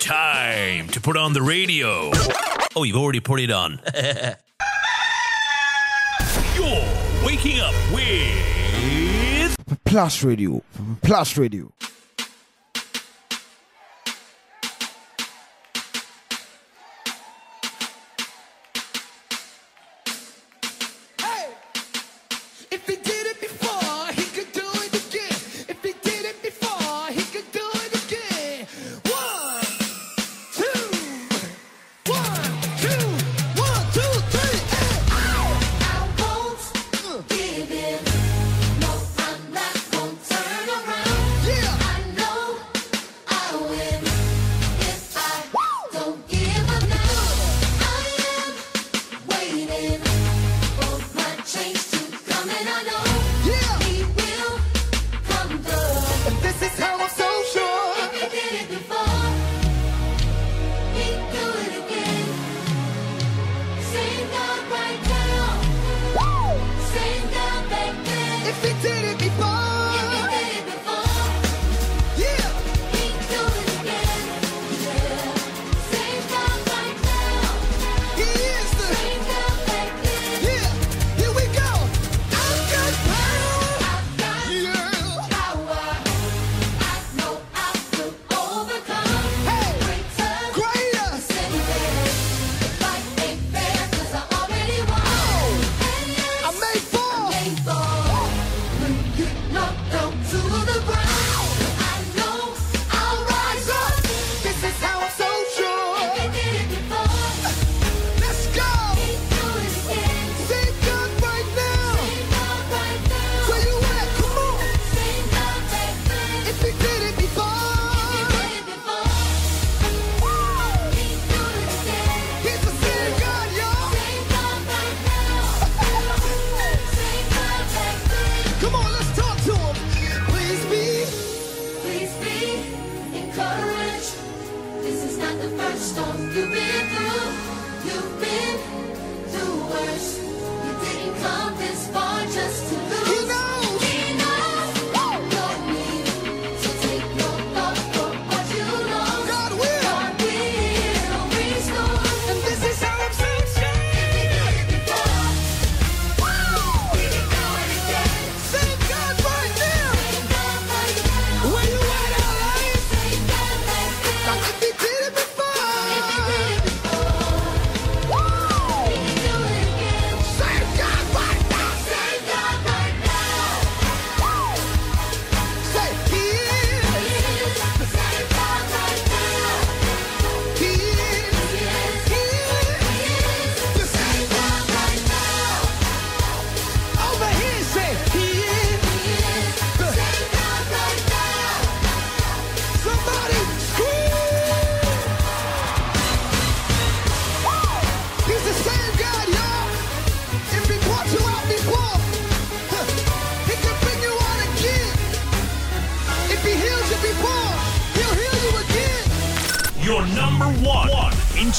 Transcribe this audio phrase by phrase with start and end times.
[0.00, 2.10] Time to put on the radio.
[2.74, 3.78] Oh, you've already put it on.
[6.56, 6.86] You're
[7.22, 9.54] waking up with
[9.84, 10.62] Plus Radio.
[11.02, 11.70] Plus Radio.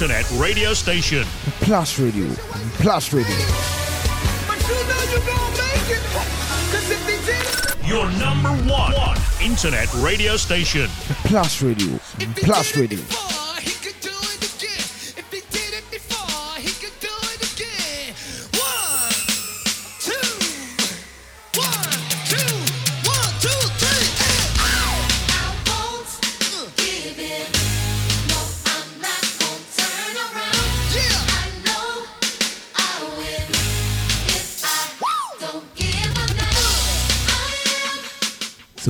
[0.01, 1.23] internet radio station.
[1.59, 2.27] Plus Radio.
[2.79, 3.35] Plus Radio.
[7.85, 8.95] Your number one,
[9.43, 10.87] internet radio station.
[11.25, 11.99] Plus Radio.
[12.37, 13.30] Plus Radio.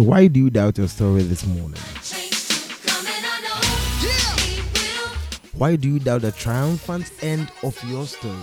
[0.01, 1.79] So why do you doubt your story this morning?
[5.53, 8.33] Why do you doubt the triumphant end of your story?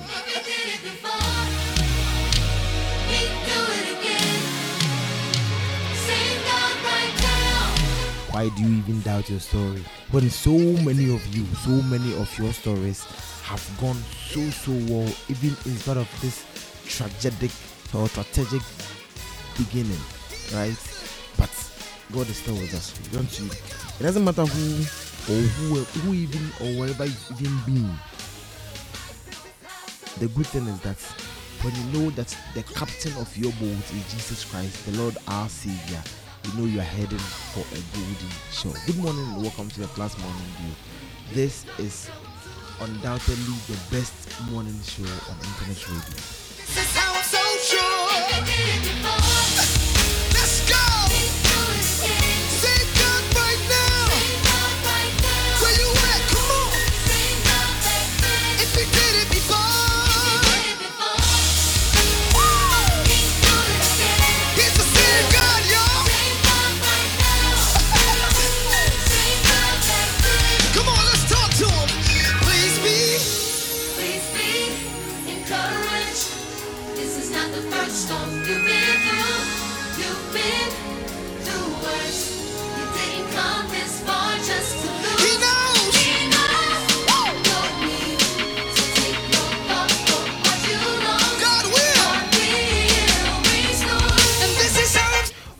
[8.31, 9.82] Why do you even doubt your story
[10.12, 10.52] when so
[10.84, 13.02] many of you, so many of your stories
[13.43, 14.00] have gone
[14.31, 16.44] so so well, even in spite of this
[16.87, 17.50] tragic
[17.93, 18.62] or strategic
[19.56, 19.99] beginning,
[20.54, 20.77] right?
[22.12, 23.46] God is still with us, don't you?
[23.46, 24.81] It doesn't matter who
[25.31, 27.90] or who, who even or wherever you've even been.
[30.19, 30.96] The good thing is that
[31.62, 35.49] when you know that the captain of your boat is Jesus Christ, the Lord our
[35.50, 36.02] Savior,
[36.44, 37.19] you know you are heading
[37.52, 38.72] for a golden show.
[38.87, 41.34] Good morning and welcome to the Plus Morning Dew.
[41.34, 42.08] This is
[42.81, 46.38] undoubtedly the best morning show on internet radio.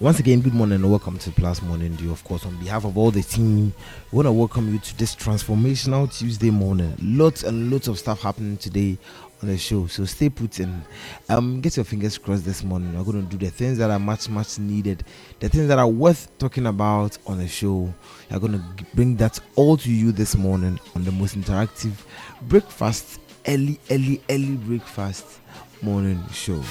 [0.00, 2.12] Once again, good morning and welcome to Plus Morning Dew.
[2.12, 3.75] Of course, on behalf of all the team,
[4.12, 6.95] we want to welcome you to this transformational Tuesday morning.
[7.03, 8.97] Lots and lots of stuff happening today
[9.43, 10.85] on the show, so stay put and
[11.29, 12.97] um, get your fingers crossed this morning.
[12.97, 15.03] We're going to do the things that are much, much needed,
[15.41, 17.93] the things that are worth talking about on the show.
[18.31, 21.94] We're going to bring that all to you this morning on the most interactive
[22.43, 23.19] breakfast,
[23.49, 25.41] early, early, early breakfast
[25.83, 26.62] morning show.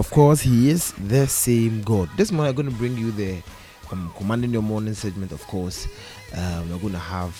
[0.00, 2.08] Of course, he is the same God.
[2.16, 3.42] This morning, I'm going to bring you the
[3.92, 5.30] um, commanding your morning segment.
[5.30, 5.86] Of course,
[6.34, 7.34] um, we're going to have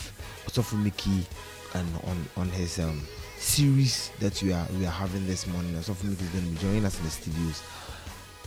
[0.44, 1.24] Osofu Miki
[1.72, 3.00] and on on his um,
[3.38, 5.72] series that we are we are having this morning.
[5.72, 7.62] Osofu Miki is going to be joining us in the studios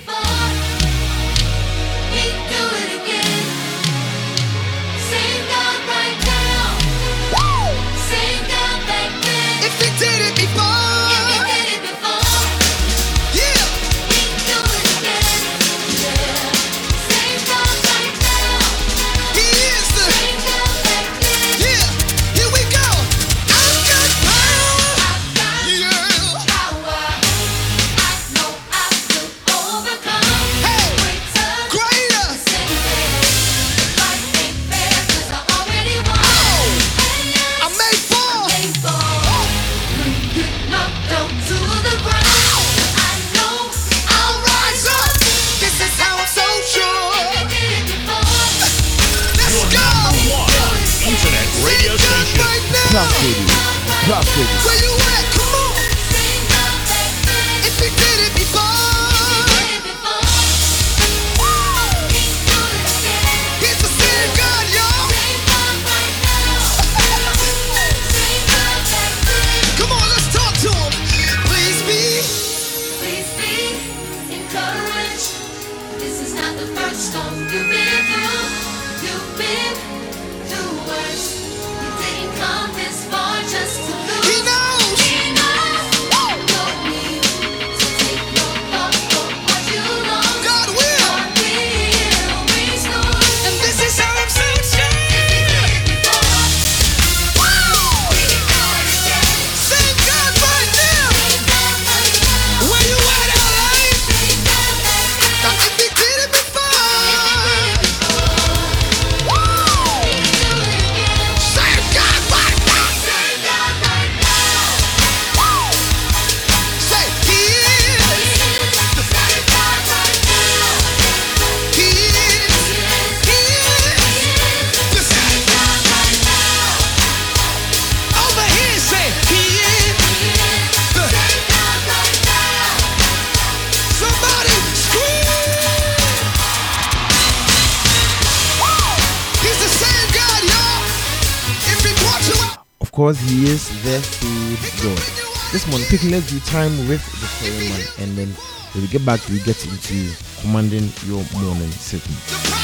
[146.03, 148.27] Quickly, let's time with the story and then
[148.73, 152.62] when we get back, we get into commanding your morning segment.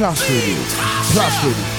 [0.00, 0.56] Plus Radio.
[1.12, 1.52] Plus Radio.
[1.52, 1.69] Comes.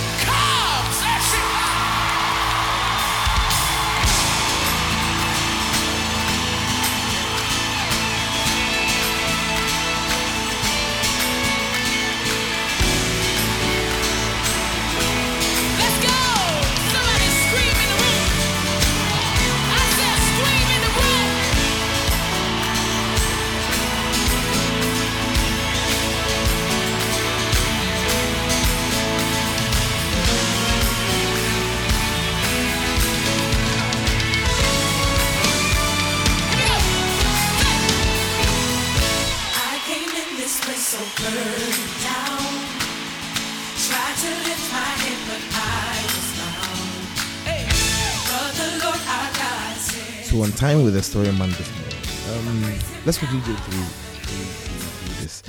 [51.11, 52.47] Story man this morning.
[52.47, 55.43] Um, let's quickly go through, this.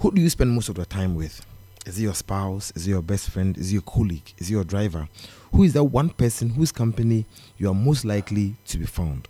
[0.00, 1.40] Who do you spend most of your time with?
[1.86, 2.70] Is it your spouse?
[2.76, 3.56] Is it your best friend?
[3.56, 4.34] Is it your colleague?
[4.36, 5.08] Is it your driver?
[5.52, 7.24] Who is that one person whose company
[7.56, 9.26] you are most likely to be found?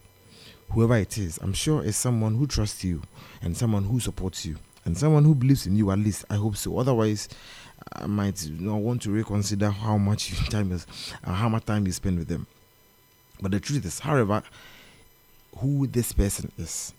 [0.73, 3.03] Whoever it is, I'm sure it's someone who trusts you
[3.41, 5.93] and someone who supports you and someone who believes in you.
[5.93, 6.81] At least I hope so.
[6.81, 7.29] Otherwise,
[7.93, 10.85] I might want to reconsider how much time is,
[11.23, 12.49] uh, how much time you spend with them.
[13.41, 14.43] But the truth is, however,
[15.59, 16.93] who this person is.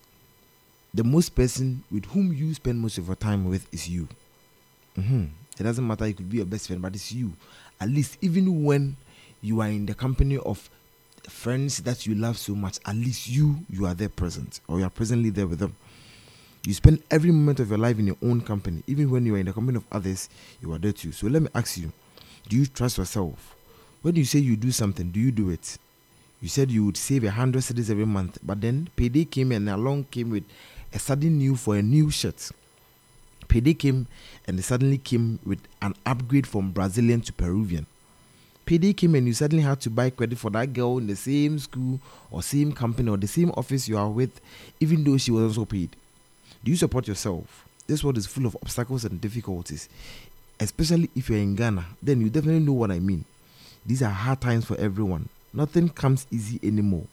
[0.93, 4.07] The most person with whom you spend most of your time with is you.
[4.97, 5.29] Mhm.
[5.59, 7.33] It doesn't matter, it could be your best friend, but it's you.
[7.79, 8.95] At least, even when
[9.41, 10.69] you are in the company of
[11.29, 14.85] friends that you love so much, at least you you are there present, or you
[14.85, 15.75] are presently there with them.
[16.65, 19.39] You spend every moment of your life in your own company, even when you are
[19.39, 20.29] in the company of others,
[20.61, 21.11] you are there too.
[21.11, 21.91] So let me ask you:
[22.49, 23.55] Do you trust yourself?
[24.01, 25.77] When you say you do something, do you do it?
[26.41, 29.67] You said you would save a hundred cedis every month, but then payday came and
[29.69, 30.43] along came with
[30.93, 32.51] a sudden new for a new shirt.
[33.47, 34.07] PD came
[34.45, 37.87] and suddenly came with an upgrade from Brazilian to Peruvian.
[38.67, 41.57] PD came and you suddenly had to buy credit for that girl in the same
[41.57, 44.41] school or same company or the same office you are with,
[44.79, 45.95] even though she was also paid.
[46.63, 47.65] Do you support yourself?
[47.87, 49.87] This world is full of obstacles and difficulties,
[50.59, 51.85] especially if you're in Ghana.
[52.03, 53.23] Then you definitely know what I mean.
[53.85, 55.29] These are hard times for everyone.
[55.53, 57.05] Nothing comes easy anymore.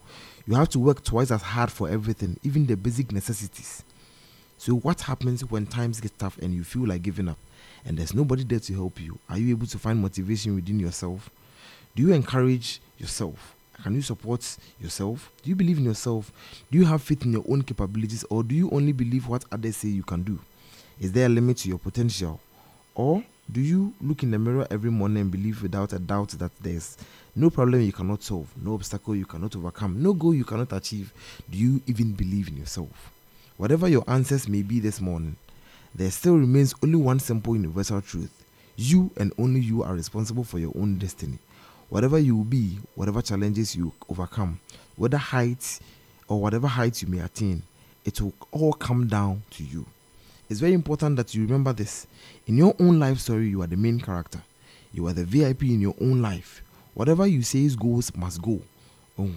[0.46, 3.82] You have to work twice as hard for everything, even the basic necessities.
[4.58, 7.38] So, what happens when times get tough and you feel like giving up
[7.84, 9.18] and there's nobody there to help you?
[9.28, 11.30] Are you able to find motivation within yourself?
[11.94, 13.54] Do you encourage yourself?
[13.82, 15.30] Can you support yourself?
[15.42, 16.32] Do you believe in yourself?
[16.70, 19.76] Do you have faith in your own capabilities or do you only believe what others
[19.78, 20.38] say you can do?
[21.00, 22.40] Is there a limit to your potential?
[22.94, 26.52] Or do you look in the mirror every morning and believe without a doubt that
[26.62, 26.96] there's
[27.36, 31.12] no problem you cannot solve, no obstacle you cannot overcome, no goal you cannot achieve?
[31.50, 33.12] Do you even believe in yourself?
[33.56, 35.36] Whatever your answers may be this morning,
[35.94, 38.44] there still remains only one simple universal truth.
[38.76, 41.38] You and only you are responsible for your own destiny.
[41.88, 44.58] Whatever you will be, whatever challenges you overcome,
[44.96, 45.80] whether heights
[46.28, 47.62] or whatever heights you may attain,
[48.04, 49.86] it will all come down to you.
[50.50, 52.06] It's very important that you remember this.
[52.46, 54.42] In your own life story, you are the main character.
[54.92, 56.62] You are the VIP in your own life.
[56.94, 58.60] Whatever you say is goes must go.
[59.18, 59.30] Oh,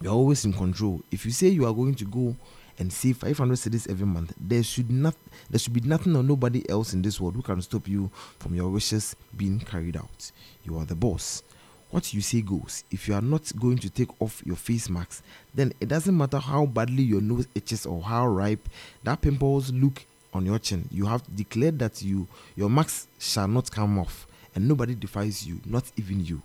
[0.00, 1.02] you're always in control.
[1.10, 2.36] If you say you are going to go
[2.78, 5.14] and save 500 cedis every month, there should not
[5.50, 8.54] there should be nothing or nobody else in this world who can stop you from
[8.54, 10.32] your wishes being carried out.
[10.64, 11.42] You are the boss.
[11.90, 12.84] What you say goes.
[12.90, 16.38] If you are not going to take off your face mask, then it doesn't matter
[16.38, 18.68] how badly your nose itches or how ripe
[19.02, 20.88] that pimples look on your chin.
[20.92, 25.60] You have declared that you your mask shall not come off, and nobody defies you,
[25.64, 26.42] not even you.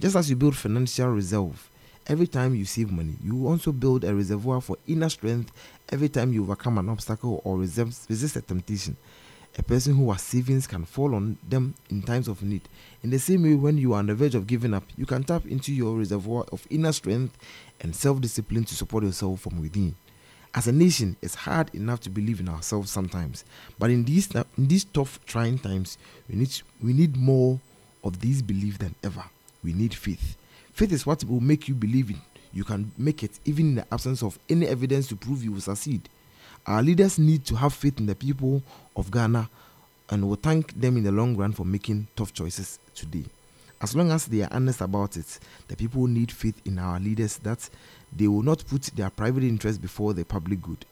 [0.00, 1.70] Just as you build financial reserve
[2.06, 5.52] every time you save money, you also build a reservoir for inner strength
[5.90, 8.96] every time you overcome an obstacle or resist, a temptation.
[9.58, 12.62] A person who has savings can fall on them in times of need.
[13.02, 15.24] In the same way, when you are on the verge of giving up, you can
[15.24, 17.36] tap into your reservoir of inner strength
[17.80, 19.96] and self discipline to support yourself from within.
[20.54, 23.44] As a nation, it's hard enough to believe in ourselves sometimes,
[23.78, 26.50] but in these in these tough, trying times, we need
[26.82, 27.60] we need more
[28.02, 29.24] of these belief than ever.
[29.62, 30.36] We need faith.
[30.72, 32.20] Faith is what will make you believe in.
[32.52, 35.60] You can make it even in the absence of any evidence to prove you will
[35.60, 36.08] succeed.
[36.66, 38.62] Our leaders need to have faith in the people
[38.96, 39.48] of Ghana
[40.10, 43.24] and will thank them in the long run for making tough choices today.
[43.80, 47.36] As long as they are honest about it, the people need faith in our leaders
[47.38, 47.68] that
[48.12, 50.84] they will not put their private interest before the public good.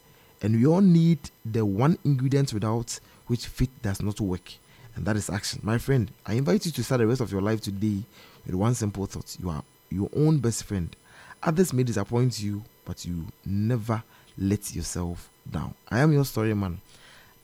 [0.42, 4.52] And we all need the one ingredient without which faith does not work,
[4.94, 5.60] and that is action.
[5.62, 8.02] My friend, I invite you to start the rest of your life today
[8.44, 10.94] with one simple thought you are your own best friend.
[11.42, 14.02] Others may disappoint you, but you never
[14.38, 15.74] let yourself down.
[15.90, 16.80] I am your story man.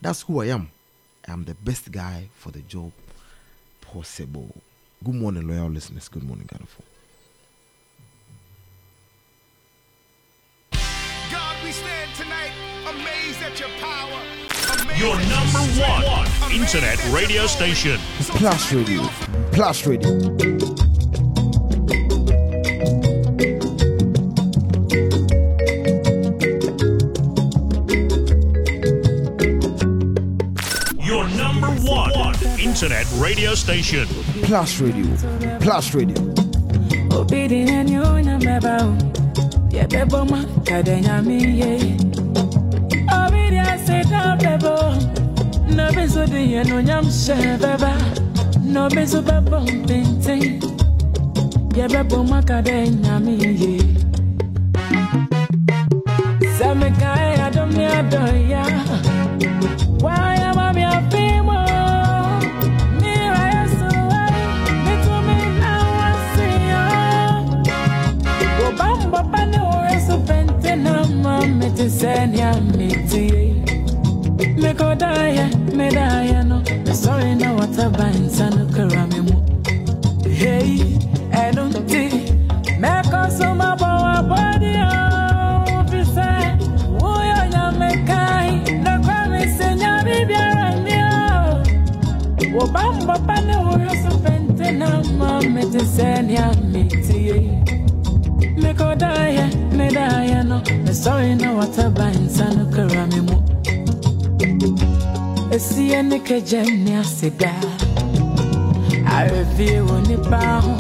[0.00, 0.70] That's who I am.
[1.26, 2.90] I am the best guy for the job
[3.80, 4.54] possible.
[5.04, 6.08] Good morning, loyal listeners.
[6.08, 6.66] Good morning, Ghana.
[11.72, 12.52] We stand tonight
[12.86, 14.20] amazed at your power.
[14.84, 17.98] amazed Your number one amazed internet radio station.
[18.20, 19.02] So Plus Radio.
[19.52, 20.10] Plus Radio.
[31.02, 34.06] Your number one internet radio station.
[34.42, 35.16] Plus Radio.
[35.60, 36.32] Plus Radio.
[39.72, 41.72] Ye bebo ma kadenya mi ye
[43.08, 44.74] Obidi ase da bebo.
[45.74, 45.88] No
[46.36, 47.92] ye no nyam she beba.
[48.62, 50.60] No beso bebo mpinte
[51.74, 53.78] Ye bebo ma kadenya mi ye
[56.58, 58.71] Same kaya adomi adoya
[71.82, 73.62] mame te senya miti
[74.56, 76.62] Mekodaya, medaya no.
[76.94, 79.42] Sorry na wataba insano karame mu
[80.30, 80.98] Hey,
[81.32, 82.12] I don't think
[82.78, 86.56] Meko suma bawa body oh, on Pise,
[87.02, 91.62] uyo nyamekai Na kwa misenya bibiara nio
[92.62, 93.18] Obamba oh.
[93.26, 97.50] pane oresu pente na mame te senya miti
[98.56, 100.62] mekodaya medaya no
[101.02, 103.36] mesɔre na wataba nsa no kara me mu
[105.54, 107.50] esie ne kagya ne aseda
[109.16, 110.74] arefie wɔ nipa ho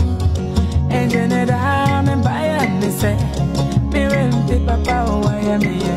[0.96, 3.12] ɛngyɛ ne daa membayɛ ne sɛ
[3.92, 5.94] merempe papa wɔ wayɛ meyɛ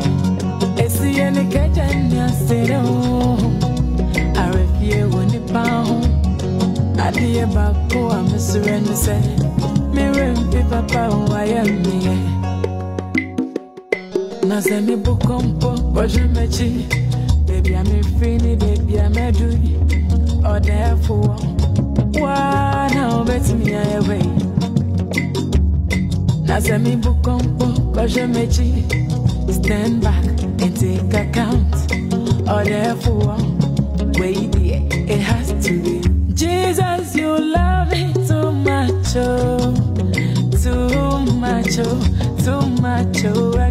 [0.84, 2.96] esie ne kagya ne aseda o
[4.78, 5.96] fie wɔ nipa ho
[7.06, 9.16] adeɛ baako a mesrɛ no sɛ
[9.94, 12.35] merempe papa ho ayɛ mmeɛ
[14.48, 16.68] na sɛ mebo kɔmpo bɔdwe m'akyi
[17.46, 19.72] baabi a ne baabi a mɛduri
[20.52, 21.28] ɔdɛɛfoɔ
[22.20, 24.26] waa na wobɛtumi ayɛ wei
[26.46, 29.06] na sɛ mebo kɔmpo bɔdwe
[29.52, 30.24] stand back
[30.62, 31.74] and take account.
[32.56, 33.34] Ɔdɛɛfoɔ
[34.18, 34.78] wei deɛ
[35.10, 36.00] it has to be.
[36.34, 39.74] Jesus you love me too much oh.
[40.62, 41.98] too much oh,
[42.44, 43.65] too much oh,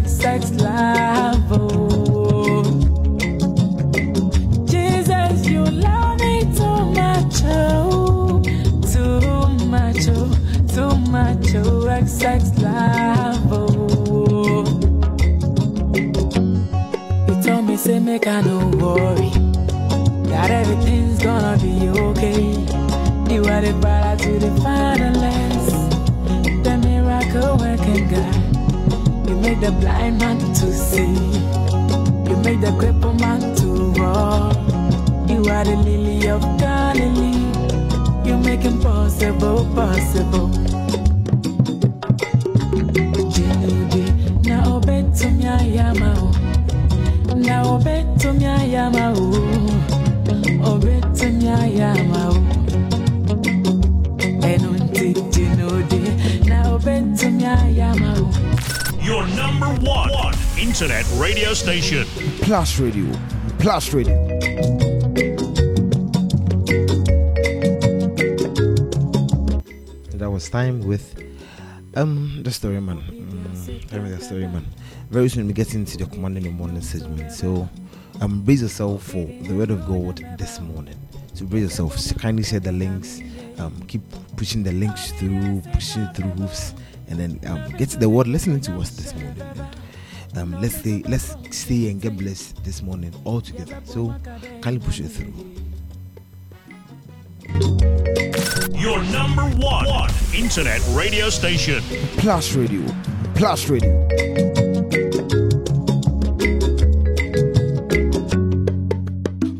[20.50, 22.42] everything's gonna be okay.
[23.32, 25.15] You are the brother to the finalist,
[29.56, 31.14] made the blind man to see.
[32.28, 34.56] You made the crippled man to walk.
[35.28, 37.46] You are the lily of Galilee.
[38.28, 40.48] You make impossible possible.
[44.44, 47.34] Na obet to me ayama o.
[47.36, 49.30] Na obet to me ayama o.
[50.70, 52.36] Obet to me ayama o.
[54.42, 57.44] Enunti jinudi, na obet to me
[58.20, 58.45] o.
[59.06, 62.04] Your number one, one internet radio station.
[62.42, 63.06] Plus Radio.
[63.60, 64.16] Plus Radio.
[70.10, 71.22] That was time with
[71.94, 72.98] um the story man.
[73.88, 74.66] Tell me the story man.
[75.08, 77.30] Very soon we get into the command in the morning segment.
[77.30, 77.68] So
[78.20, 80.98] um brace yourself for the word of God this morning.
[81.34, 81.96] So brace yourself.
[81.96, 83.20] So kindly share the links.
[83.58, 84.02] Um keep
[84.36, 86.74] pushing the links through, pushing through hoofs,
[87.08, 89.42] and then um get to the word listening to us this morning.
[90.34, 93.80] And, um, let's stay let's stay and get blessed this morning all together.
[93.84, 94.14] So
[94.60, 95.32] kindly push it through.
[98.78, 101.82] Your number one, one internet radio station.
[102.18, 102.82] Plus Radio.
[103.34, 103.92] Plus Radio.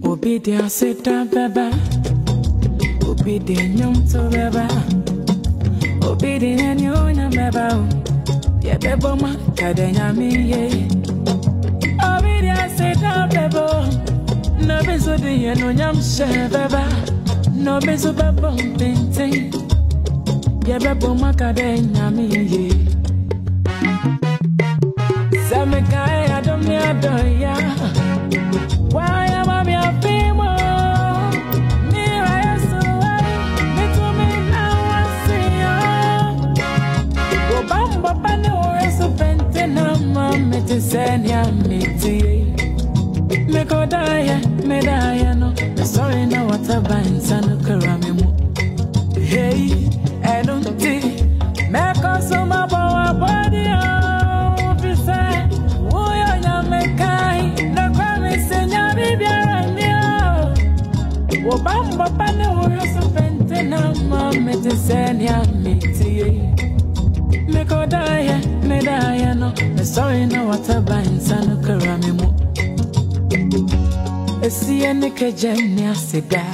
[0.05, 1.71] Obedience da baba.
[3.07, 5.16] Obedience to baba.
[6.07, 7.69] Obedience nyonya baba.
[8.63, 10.89] Ya bebo ma kadenya mi ye.
[11.99, 13.91] Obedience da baba.
[14.61, 16.87] No beso de ye no nyam she baba.
[17.53, 19.53] No beso baba pintin.
[20.67, 22.71] Ya bebo ma kadenya mi ye.
[25.49, 27.47] Zame kai adom ni adoya.
[27.47, 27.56] Why
[40.67, 42.53] mame te senya miti.
[43.53, 45.55] Me go die, me die no.
[45.85, 49.21] Sorry no what a bansa no karame mu.
[49.21, 49.89] Hey,
[50.25, 51.05] I don't think
[51.71, 55.49] me cause my boy body oh, fi say,
[55.91, 61.49] wo yo nya me kai, na kwa me senya bibiara ni oh.
[61.49, 65.43] Wo bamba pane ore so pente na mame te senya
[67.89, 69.53] die, me die no.
[69.75, 72.29] Me sorry no what a bansa no karame mu.
[74.43, 76.45] Esi ene kejem ni asida.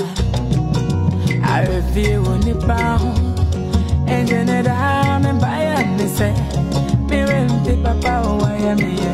[1.43, 3.13] Arevie wo nipa ho.
[4.07, 6.33] Ende ne da me baya ne se.
[7.09, 9.13] Me rempi papa o waya me ye.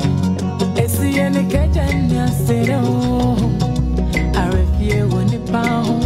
[0.82, 3.36] Esi ene kejem ni asida o.
[4.34, 5.98] Arevie wo nipa ho.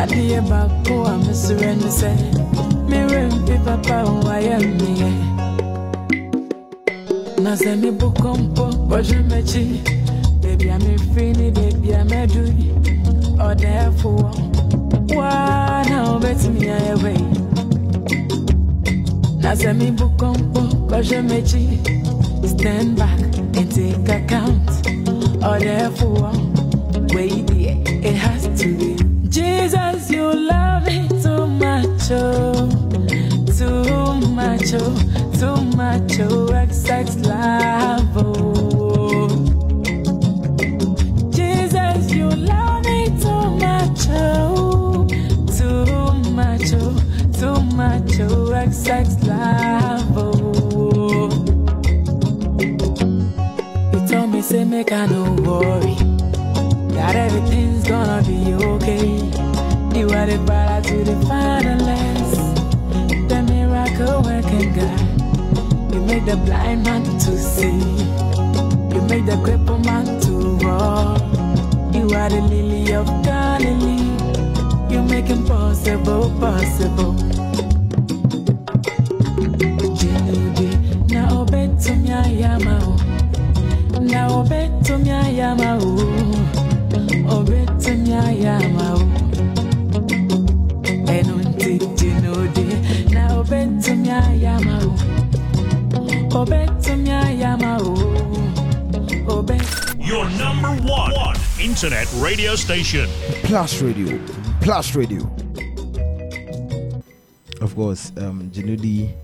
[0.00, 2.43] Adie baako a mesrɛ ne
[2.84, 5.10] sɛ merempi papa o wayɛ meyɛ
[7.42, 9.64] na sɛ mebo kɔmpo bɔdwe m'akyi
[10.42, 12.66] baabi a mefiri ne baabi a mɛduri
[13.48, 14.28] ɔdɛɛfoɔ
[15.16, 17.22] waa na wobɛtumi ayɛ wei
[19.42, 21.64] na sɛ mebo kɔmpo bɔdwe m'akyi
[22.48, 23.20] stand back
[23.56, 24.68] and take account.
[25.40, 26.30] Ɔdɛɛfoɔ
[27.14, 28.96] wei deɛ it has to be.
[29.28, 32.43] Jesus you love me too much oh.
[34.46, 39.28] Oh, too much oh, excess love oh.
[41.30, 45.06] Jesus, you love me too much oh,
[45.56, 46.94] too much oh,
[47.32, 51.30] too much oh, excess love oh.
[53.92, 55.94] You told me say make I no worry,
[56.94, 59.06] that everything's gonna be okay.
[59.98, 61.73] You are the brother to the fatherless,
[66.06, 67.78] Make the blind man to see,
[68.94, 71.20] you made the crippled man to walk.
[71.94, 74.12] You are the lily of Galilee,
[74.92, 77.14] you make impossible possible.
[79.98, 80.68] Jinubi,
[81.12, 85.90] na obetum ya yama o, na obetum ya yama o,
[87.38, 89.02] obetum ya yama o.
[91.12, 92.66] Enunti jinubi,
[93.14, 94.78] na obetum ya yama
[99.98, 103.08] Your number one, one internet radio station.
[103.44, 104.20] Plus Radio.
[104.60, 105.22] Plus Radio.
[107.62, 109.14] Of course, um, Janudi,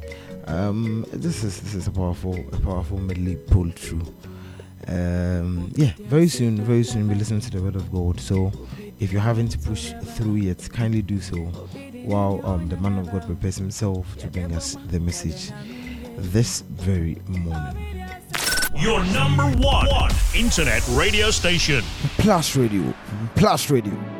[0.47, 4.07] um, this is this is a powerful, a powerful medley pulled through.
[4.89, 8.19] Um, yeah, very soon, very soon we listen to the word of God.
[8.19, 8.51] So,
[8.99, 11.37] if you're having to push through yet, kindly do so
[12.05, 15.53] while um, the man of God prepares himself to bring us the message
[16.21, 18.05] this very morning.
[18.79, 21.83] Your number one, one internet radio station.
[22.19, 22.95] Plus Radio.
[23.35, 24.20] Plus Radio.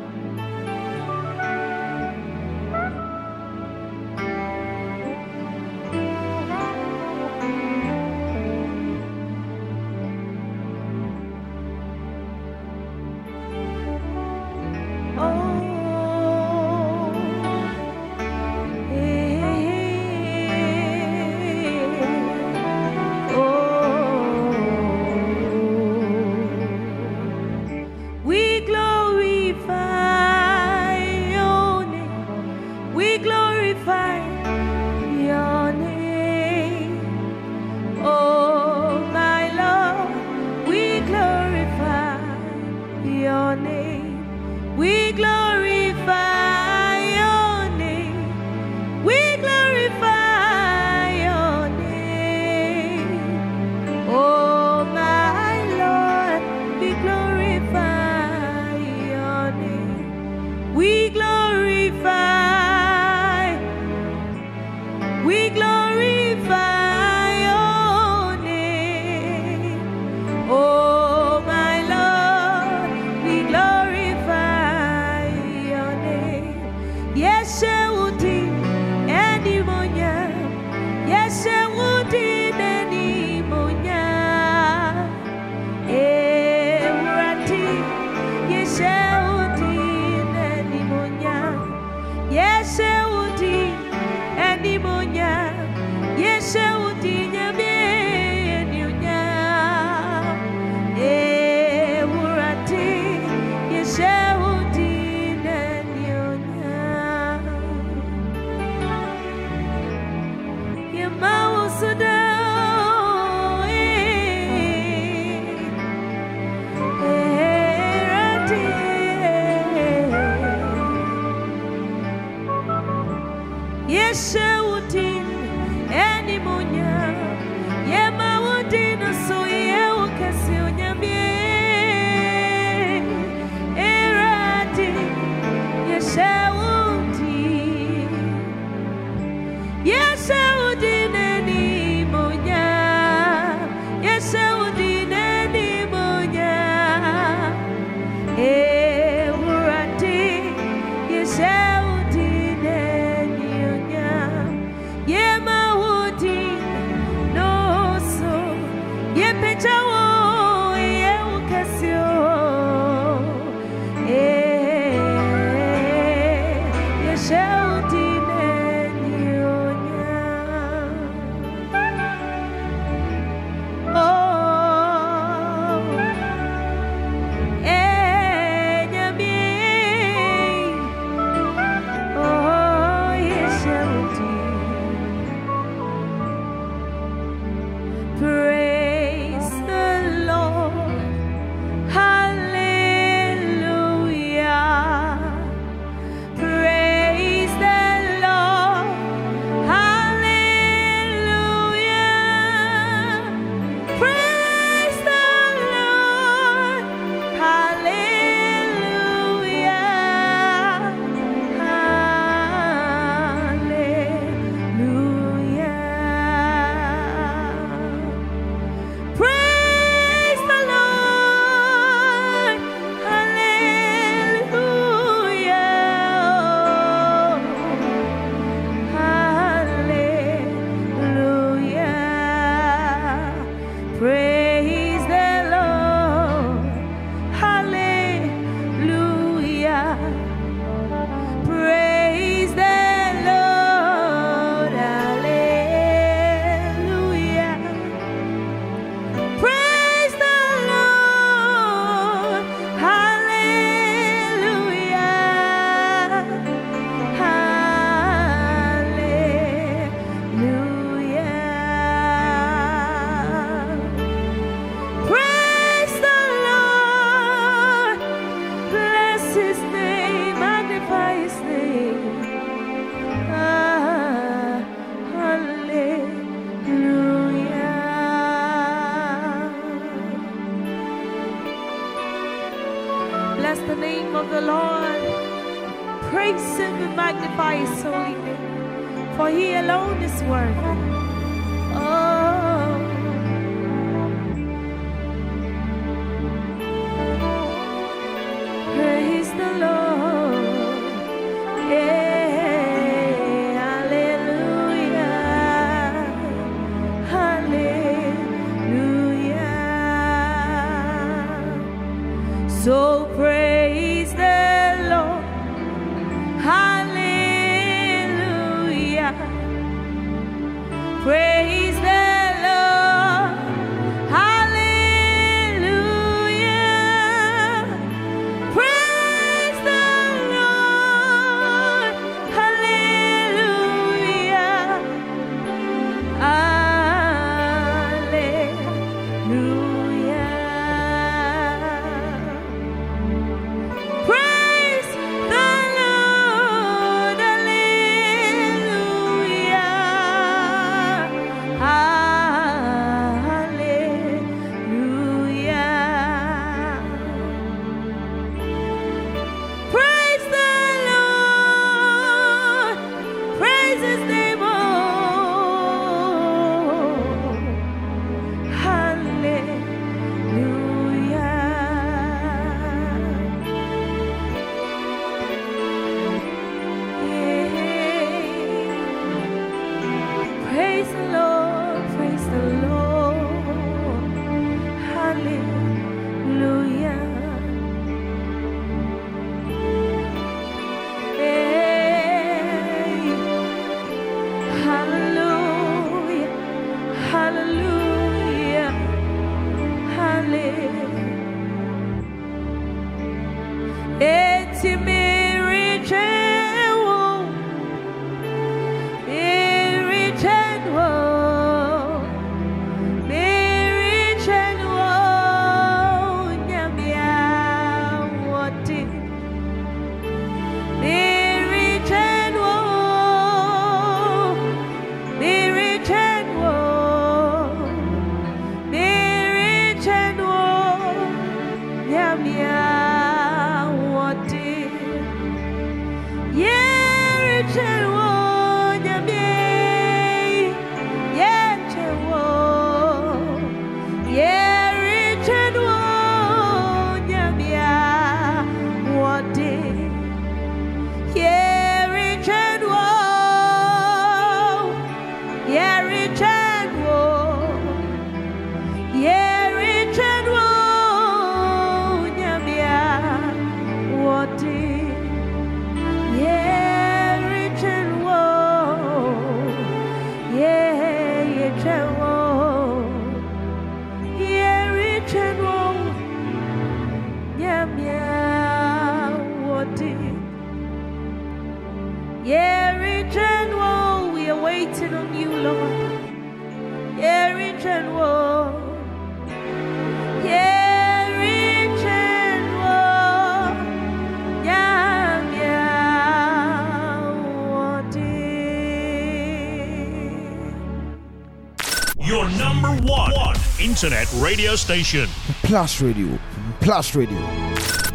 [503.83, 505.09] internet radio station.
[505.41, 506.19] Plus Radio.
[506.59, 507.17] Plus Radio.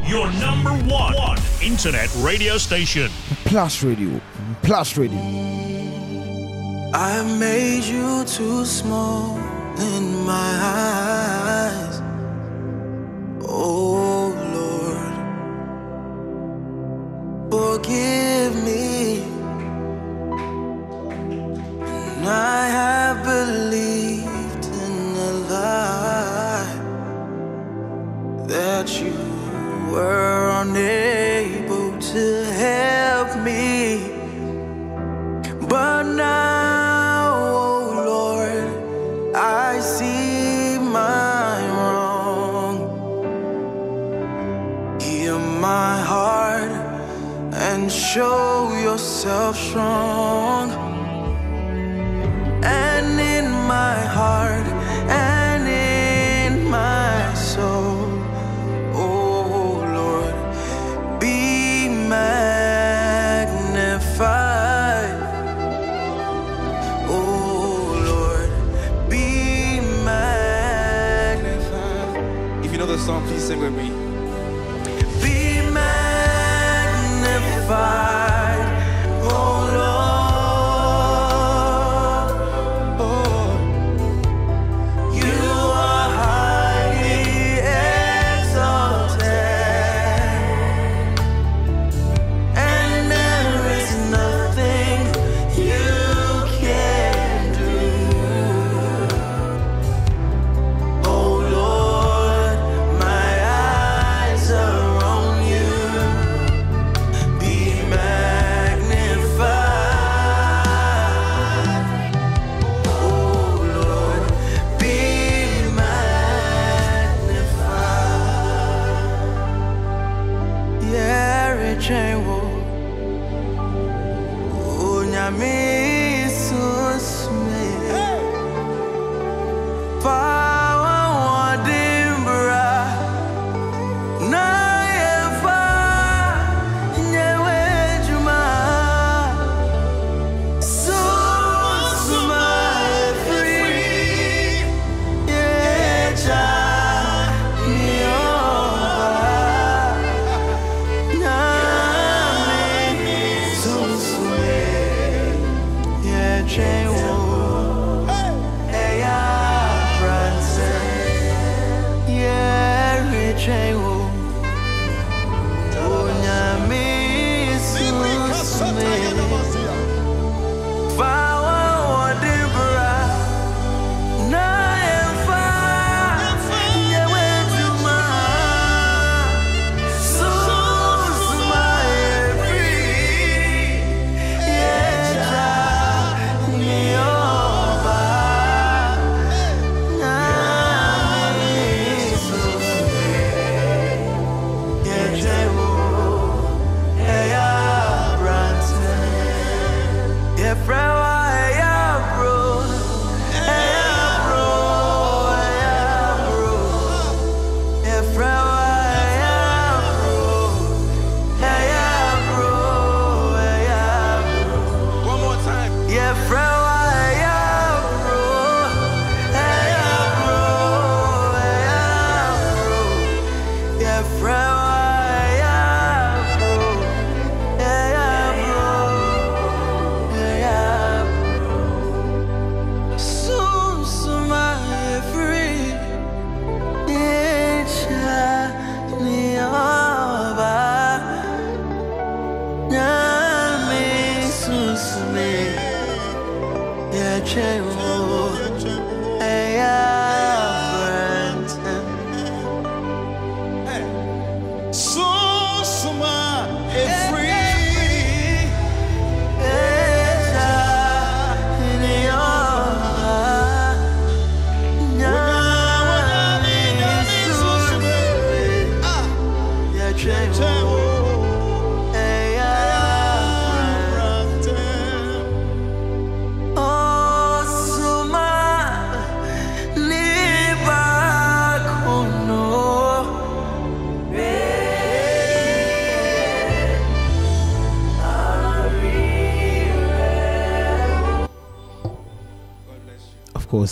[0.04, 3.08] Your number one, one internet radio station.
[3.44, 4.20] Plus Radio.
[4.64, 5.20] Plus Radio.
[6.92, 9.38] I made you too small
[9.78, 11.85] in my eyes.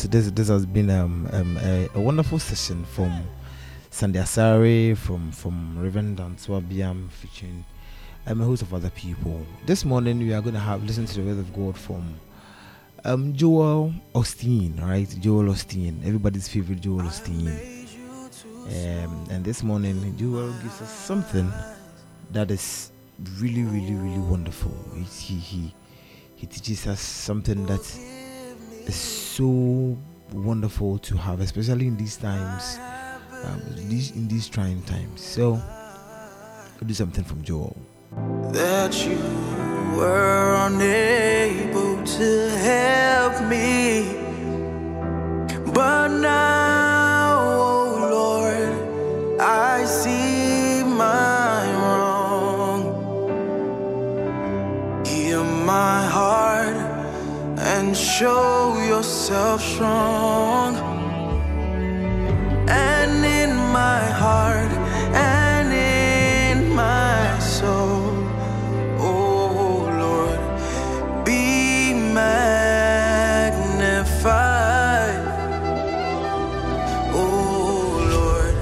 [0.08, 3.22] This this has been um, um, a, a wonderful session from
[3.90, 7.64] Sandy Asari, from from Reverend Danswa Biam, featuring
[8.26, 9.44] um, a host of other people.
[9.66, 12.18] This morning we are going to have listen to the word of God from
[13.04, 15.08] um, Joel Osteen, right?
[15.20, 17.48] Joel Osteen, everybody's favorite Joel Osteen.
[18.66, 21.50] Um, and this morning Joel gives us something
[22.32, 22.90] that is
[23.38, 24.74] really, really, really wonderful.
[24.94, 25.74] He he he,
[26.36, 27.84] he teaches us something that
[28.92, 29.96] so
[30.32, 32.78] wonderful to have, especially in these times,
[33.44, 35.20] um, these in these trying times.
[35.20, 35.52] So,
[36.80, 37.76] we'll do something from Joel.
[38.52, 39.18] that you
[39.96, 44.04] were unable to help me.
[45.72, 46.63] But now,
[57.94, 60.76] show yourself strong.
[62.68, 64.72] And in my heart
[65.14, 68.10] and in my soul,
[68.98, 70.40] oh Lord,
[71.24, 73.54] be magnified.
[77.12, 78.56] Oh Lord,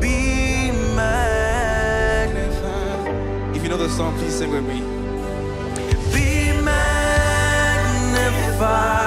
[0.00, 1.96] be magnified.
[3.54, 4.89] If you know the song, please sing with me.
[8.60, 8.99] Magnified,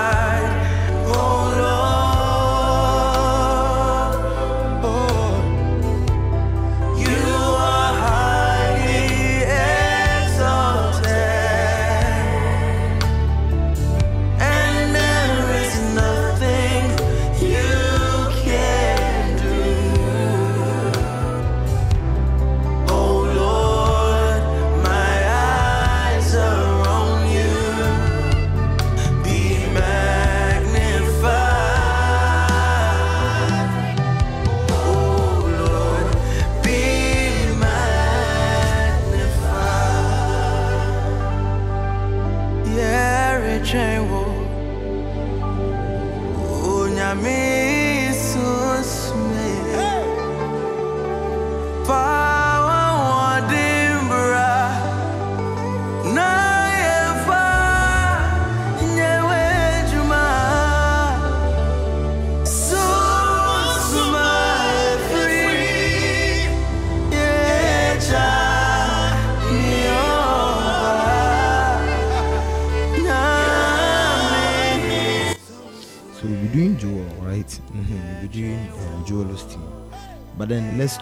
[80.44, 80.98] But then let's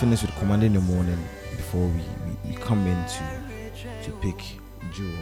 [0.00, 4.42] finish with Command in the morning before we, we, we come in to, to pick
[4.90, 5.12] Joel,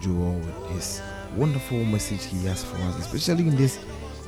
[0.00, 1.00] Joel with his
[1.36, 3.78] wonderful message he has for us, especially in these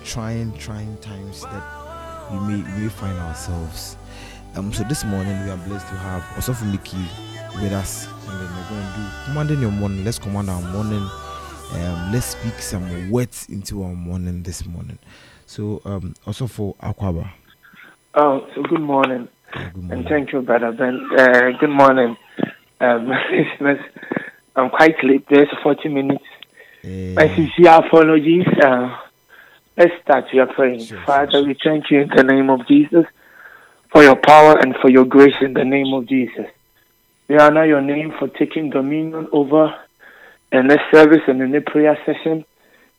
[0.05, 3.97] trying, trying times that we may, we find ourselves.
[4.55, 6.97] Um, so this morning we are blessed to have Osofu Miki
[7.61, 10.05] with us, and then we're going to do Command in your morning.
[10.05, 11.05] Let's command our morning
[11.73, 14.99] um, let's speak some words into our morning this morning.
[15.47, 17.31] So, um, also for Akwaba.
[18.15, 21.01] Oh, so good morning, good and thank you, Brother Ben.
[21.17, 22.17] Uh, good morning,
[22.81, 23.11] um.
[24.57, 25.25] I'm quite late.
[25.31, 26.25] There's 40 minutes.
[26.85, 28.47] Eh, My sincere apologies.
[28.63, 28.95] Uh,
[29.79, 30.81] let's start your praying.
[30.81, 31.45] Sure, sure, Father, sure.
[31.47, 33.07] we thank you in the name of Jesus
[33.91, 36.49] for your power and for your grace in the name of Jesus.
[37.29, 39.75] We honor your name for taking dominion over
[40.53, 42.45] in this service and in the prayer session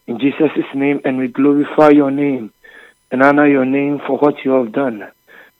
[0.07, 2.51] in Jesus' name, and we glorify your name
[3.13, 5.03] and honor your name for what you have done.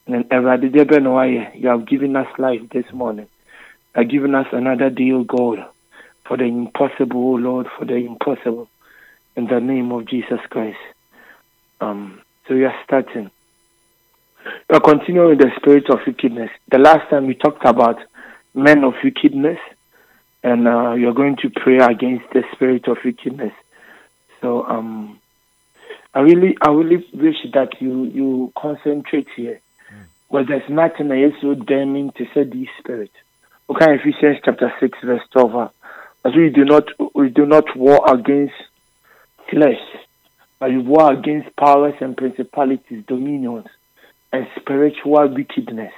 [0.07, 3.27] And you have given us life this morning.
[3.95, 5.59] You have given us another day, O God,
[6.27, 8.67] for the impossible, O Lord, for the impossible.
[9.35, 10.79] In the name of Jesus Christ.
[11.79, 13.29] Um, so we are starting.
[14.69, 16.49] We are continuing the spirit of wickedness.
[16.71, 17.97] The last time we talked about
[18.55, 19.59] men of wickedness,
[20.43, 23.53] and uh, you're going to pray against the spirit of wickedness.
[24.41, 25.19] So um,
[26.13, 29.59] I really, I really wish that you you concentrate here,
[30.29, 33.11] because there's nothing that is so damning to say this spirit.
[33.69, 35.71] Okay, Ephesians chapter six verse twelve.
[36.25, 36.85] As we do not
[37.15, 38.53] we do not war against
[39.49, 39.81] flesh,
[40.59, 43.67] but we war against powers and principalities, dominions,
[44.31, 45.93] and spiritual wickedness.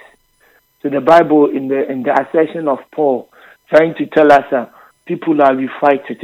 [0.82, 3.30] So the Bible in the in the assertion of Paul
[3.70, 4.68] trying to tell us uh,
[5.06, 6.24] people are refighted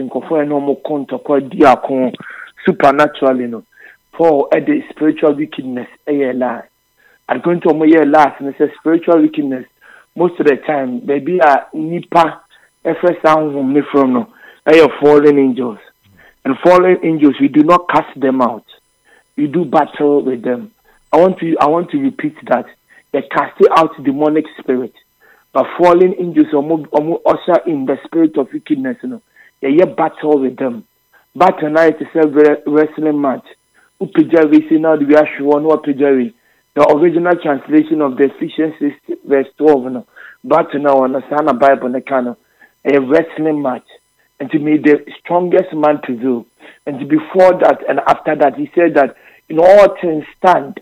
[2.66, 3.66] supernatural, you no
[4.14, 4.18] no.
[4.18, 6.68] Paul the spiritual wickedness a lie.
[7.30, 9.66] I'm going to my last and it says spiritual wickedness
[10.16, 12.42] most of the time baby a nipa
[12.86, 14.28] ɛfɛ saa honhom ne from no
[14.68, 15.80] ɛyɛ fallen angels.
[16.44, 18.66] And fallen angels we do not cast them out.
[19.38, 20.72] We do battle with them.
[21.14, 22.66] I want to i want to repeat that.
[23.14, 24.94] They cast out demonic spirit.
[25.54, 29.22] But fallen angels ɔmo ɔmo usher in the spirit of wickedness no
[29.64, 30.84] yɛyɛ battle with them.
[31.36, 33.46] Battle na yɛ te sɛ wrestling match
[34.02, 36.34] wopagya wei na wode wi ahwe hɔ na wapagya wei.
[36.74, 40.06] The original translation of the Ephesians 6 verse 12 no.
[40.44, 42.38] Battle na wɔ no saa na bible no ka no.
[42.86, 43.88] Ɛyɛ wrestling match.
[44.40, 46.48] And to me the strongest man prevail
[46.88, 49.16] and before that and after that he said that
[49.50, 50.82] in all things stand.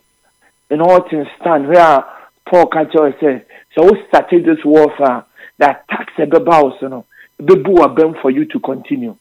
[0.69, 2.05] In all things stand where
[2.49, 3.43] paul ka kyerɛ us sɛ
[3.75, 5.25] sɛ wo started this warfare
[5.57, 7.05] the attacks ɛbɛba wo so no?
[7.41, 9.17] Ɛbɛbu wabɛm for you to continue.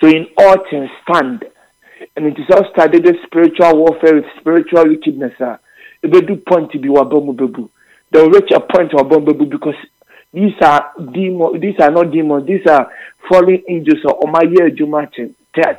[0.00, 1.44] So in all things stand
[2.16, 5.58] and it is all started the spiritual warfare with spiritual wickedness ah.
[6.02, 7.68] a ɛbɛdu point bi wabɛ mu
[8.12, 9.74] they will reach a point mu bɛbu because
[10.32, 12.46] these are demon these are not demons.
[12.46, 12.90] These are
[13.28, 15.34] fallen angels or omaye adwumachen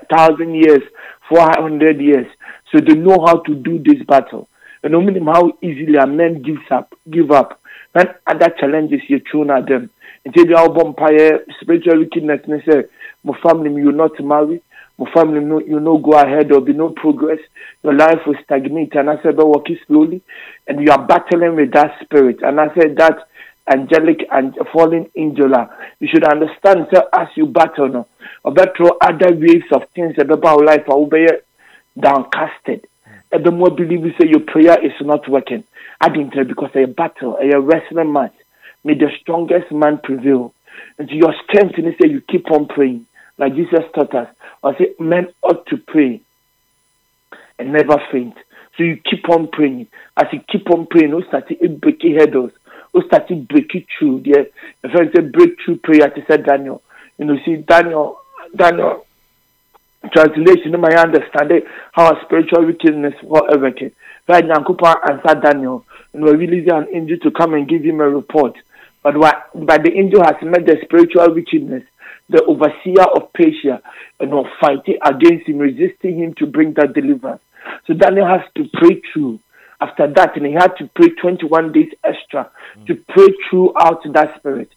[0.09, 0.81] thousand years
[1.29, 2.25] four hundred years.
[2.71, 4.49] So they know how to do this battle.
[4.83, 7.61] And no meaning how easily a man gives up give up
[7.93, 9.89] when other challenges you thrown at them.
[10.25, 12.83] Until they all vampire spiritual wickedness and say
[13.23, 14.61] my family you not marry
[14.97, 17.39] my family no you no go ahead there will be no progress.
[17.83, 18.95] Your life will stagnate.
[18.95, 20.21] And I said but walking slowly.
[20.67, 22.41] And you are battling with that spirit.
[22.41, 23.27] And I said that
[23.67, 25.67] angelic and fallen angel ah,
[25.99, 28.07] you should understand so as you battle no
[28.45, 31.39] ɔbɛtoro other waves of things wo life a wobɛyɛ eh,
[31.99, 32.85] downcasted.
[33.31, 35.63] And the more believe you say your prayer is not working
[36.01, 38.33] adi ntina because ɛyɛ battle ɛyɛ wrestling match
[38.83, 40.53] may the strongest man prevail.
[40.97, 43.05] And your strength is say you keep on praying
[43.37, 44.27] like jesus taught us
[44.63, 46.21] I say men ought to pray
[47.59, 48.35] and never faint.
[48.77, 49.87] So you keep on praying.
[50.15, 52.51] As you keep on praying o start to break hurdles
[52.93, 54.21] o start to break it through.
[54.21, 54.49] The
[54.81, 56.81] friend say breakthrough prayer to say daniel.
[57.17, 58.19] You know see daniel
[58.55, 59.05] daniel
[60.11, 63.91] translation no my understand it how spiritual wickedness was uh, working.
[64.27, 68.09] Right nyankopɔn answer daniel and we release an angel to come and give him a
[68.09, 68.55] report.
[69.03, 71.83] But what but the angel has met the spiritual wickedness
[72.29, 73.81] the overseer of Persia
[74.19, 77.41] and you know, fighting against him, resisting him to bring that deliverance.
[77.85, 79.39] So Daniel has to pray through.
[79.79, 82.49] After that, and he had to pray 21 days extra
[82.87, 83.07] to mm.
[83.09, 84.71] pray throughout that spirit.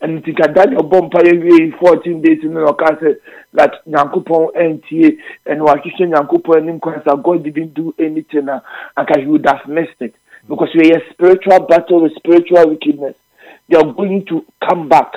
[0.00, 3.16] And to get Daniel Bompire 14 days in the castle
[3.52, 9.68] that Yankupon NTA and Wakishan Yankupon and God didn't do anything, and he would have
[9.68, 10.14] missed it.
[10.14, 10.48] Mm.
[10.48, 13.16] Because we are a spiritual battle with spiritual wickedness.
[13.68, 15.12] They are going to come back.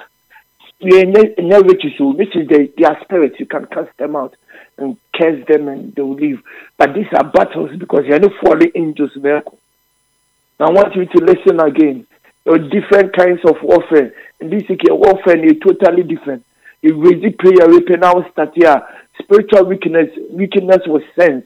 [0.82, 3.36] Are not riches, which is the, their spirits.
[3.40, 4.36] You can cast them out
[4.78, 6.42] and curse them and they will leave.
[6.78, 9.12] But these are battles because you are not falling angels.
[9.16, 12.08] I want you to listen again.
[12.46, 14.14] There are different kinds of warfare.
[14.40, 16.46] And this is warfare is totally different.
[16.82, 18.82] You raise prayer, weapon now start here.
[19.22, 21.46] Spiritual weakness, weakness was sense.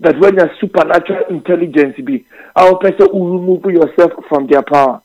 [0.00, 5.00] That when your supernatural intelligence be, our person will remove yourself from their power.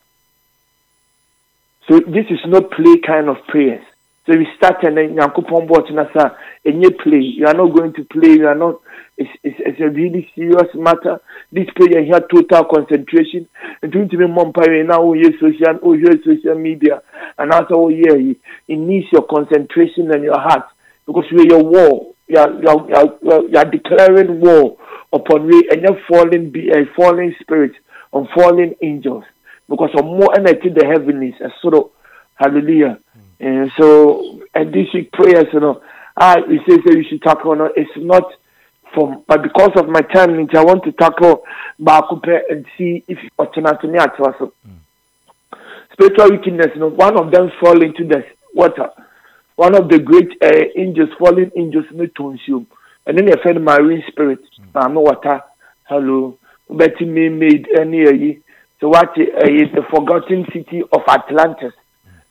[1.88, 3.84] So this is not play kind of prayers.
[4.26, 7.18] So we start and then Yankupon Botinasa, and you play.
[7.18, 8.34] You are not going to play.
[8.34, 8.80] You are not.
[9.18, 11.20] It's, it's, it's a really serious matter.
[11.50, 13.48] This prayer here, total concentration.
[13.82, 14.52] And to me, mom,
[14.86, 17.02] now, oh, yes, social, oh, yes, social media.
[17.36, 20.68] And also, oh, yeah, it needs your concentration and your heart.
[21.04, 22.14] Because we are war.
[22.28, 24.78] You are, you are, you are, declaring war
[25.12, 27.72] upon we and you're falling, be a falling spirit,
[28.12, 29.24] on fallen angels.
[29.68, 31.90] Because of more energy, the heavenlies, a sort of
[32.34, 32.98] hallelujah.
[33.40, 35.82] And so, and this week prayers, you know,
[36.16, 37.56] I it says that you should tackle.
[37.56, 38.24] No, it's not
[38.94, 41.42] from, but because of my time, limit, I want to tackle
[41.80, 44.50] Bakupe and see if automatically at us.
[45.92, 48.90] Spiritual wickedness, you know, one of them fall into the water.
[49.56, 52.66] One of the great uh, angels, falling angels, no to consume.
[53.06, 54.40] And then you find marine spirit,
[54.74, 54.94] mm.
[54.94, 55.42] water.
[55.84, 56.38] Hello,
[56.70, 58.40] Betty me made any.
[58.82, 61.72] So what uh, is the forgotten city of Atlantis?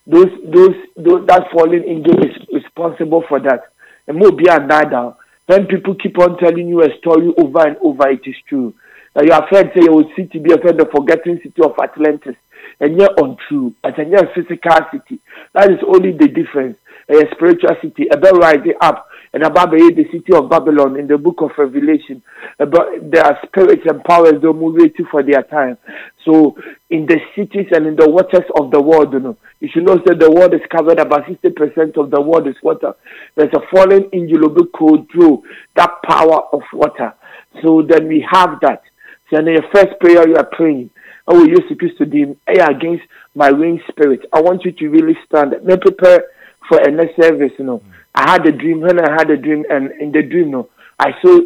[0.06, 3.72] those those those that fallen angel is responsible for that.
[4.08, 5.16] And more be another.
[5.46, 8.74] When people keep on telling you a story over and over, it is true.
[9.16, 12.36] Now you are afraid say your city be afraid the forgetting city of Atlantis.
[12.80, 13.74] And you're untrue.
[13.84, 15.22] You're a physical city.
[15.54, 16.78] That is only the difference.
[17.10, 18.08] A spiritual city.
[18.12, 22.22] A bell rising up and about the city of Babylon in the book of Revelation.
[22.60, 25.78] Uh, about their spirits and powers they're moving for their time.
[26.26, 26.56] So
[26.90, 29.98] in the cities and in the waters of the world, you know, you should know
[30.06, 32.94] that the world is covered about sixty percent of the world is water.
[33.36, 35.44] There's a fallen angel go through
[35.76, 37.14] that power of water.
[37.62, 38.84] So then we have that.
[39.30, 40.90] So in your first prayer you are praying.
[41.28, 43.04] I will use the Christ to them against
[43.36, 44.26] my winged spirit.
[44.34, 45.52] I want you to really stand.
[45.64, 46.24] Me prepare
[46.68, 47.84] for a next service, you know.
[48.14, 48.82] I had a dream.
[48.82, 51.40] When I had a dream, and in the dream, no, I saw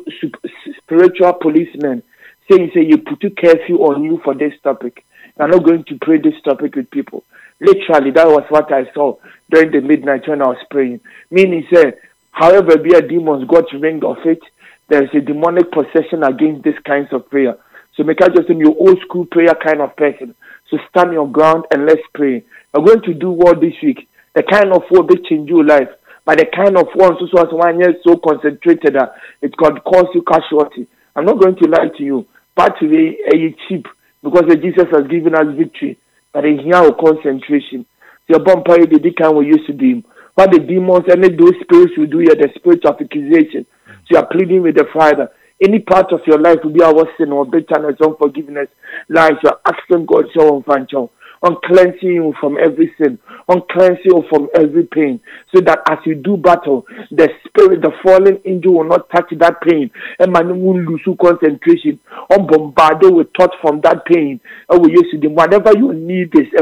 [0.83, 2.03] spiritual policemen
[2.49, 5.03] saying, "Say you put a curfew on you for this topic.
[5.37, 7.23] You're not going to pray this topic with people."
[7.59, 9.15] Literally, that was what I saw
[9.49, 10.99] during the midnight when I was praying.
[11.31, 11.93] Meaning, say,
[12.31, 14.41] however, be a demons got ring of it.
[14.89, 17.57] There is a demonic possession against this kinds of prayer.
[17.95, 20.35] So make I just your old school prayer kind of person.
[20.69, 22.43] So stand your ground and let's pray.
[22.73, 24.07] We're going to do what this week.
[24.33, 25.89] The kind of word that change your life.
[26.25, 30.07] But the kind of one so so one year so concentrated that it could cause
[30.13, 30.87] you casualty.
[31.15, 32.25] I'm not going to lie to you.
[32.55, 33.85] But today, a cheap
[34.23, 35.99] because the Jesus has given us victory.
[36.33, 37.85] But in here, concentration.
[38.27, 40.01] Eh, the vampire, the deacon we used to do.
[40.33, 43.65] What the demons and those spirits will do here, the spirit of accusation.
[43.85, 45.29] So you are pleading with the Father.
[45.61, 48.67] Any part of your life will be our sin or bitterness, unforgiveness,
[49.07, 49.37] lies.
[49.43, 51.09] You are asking God to unfanchon
[51.45, 55.19] on cleansing you from every sin, on cleansing you from every pain,
[55.53, 59.61] so that as you do battle, the spirit, the fallen angel will not touch that
[59.61, 61.99] pain, and man will lose concentration,
[62.31, 64.41] on bombarded with thoughts from that pain.
[64.69, 66.59] Whatever you need is you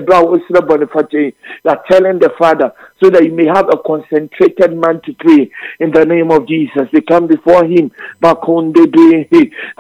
[1.69, 5.91] are telling the Father so that you may have a concentrated man to pray in
[5.91, 6.89] the name of Jesus.
[6.91, 8.38] We come before Him, and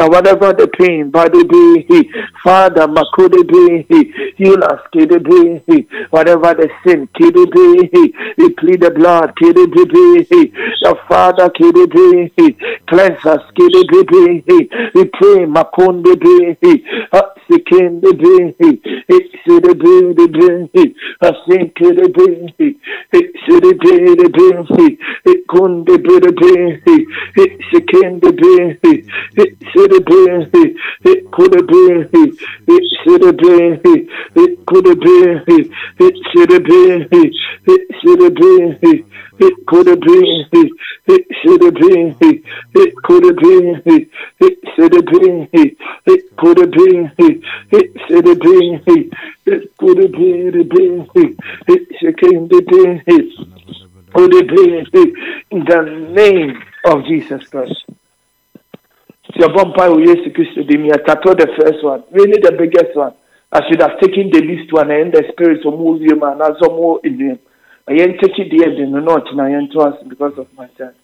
[0.09, 1.11] whatever the pain,
[2.43, 2.73] Father,
[4.37, 4.79] Heal us.
[6.09, 7.09] Whatever the sin.
[8.37, 9.33] We plead the blood.
[9.39, 11.49] The Father.
[12.87, 13.41] Cleanse us.
[14.93, 15.45] We pray,
[17.49, 18.03] Makonde.
[18.03, 18.55] Sekende be,
[19.45, 22.25] sede be de be, asinke de be,
[23.45, 24.97] sede be de be,
[25.47, 26.81] kunde be de be,
[27.71, 28.77] sekende be,
[29.73, 30.35] sede be,
[31.31, 32.07] kude be,
[33.03, 35.43] sede be, kude be,
[36.33, 37.31] sede be, sede be,
[37.65, 39.05] it could have been,
[39.39, 40.71] it could have been he.
[41.07, 45.49] It should have been, it could have been, it should have been,
[46.05, 48.81] it could have been, it should have been,
[49.45, 51.09] it could have been,
[51.67, 52.17] it should
[52.51, 53.37] have been, it
[54.13, 54.47] could have
[54.91, 55.15] been,
[55.51, 55.81] in the
[56.13, 57.85] name of Jesus Christ.
[59.35, 59.49] Your
[59.99, 60.17] yes
[60.55, 60.91] to the me.
[60.91, 63.13] I tattooed the first one, really the biggest one.
[63.51, 66.55] I should have taken the least one and the spirit will move you, man, as
[66.61, 67.39] more in him.
[67.89, 70.95] Ɛyɛ nkyɛkyideɛ de no na ɔkyena yɛnto ase because of my time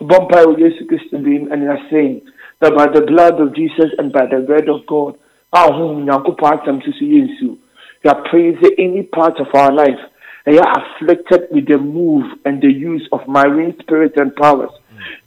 [0.00, 2.20] bɔ mpae wɔ yesu kristo dim and are saying
[2.60, 5.14] that by the blood of jesus and by the word of god
[5.52, 7.56] a ɔhom nyankopɔn asɛm so
[8.60, 10.00] so any part of our life
[10.44, 14.70] they are afflicted with the move and the use of marine spirit and powers.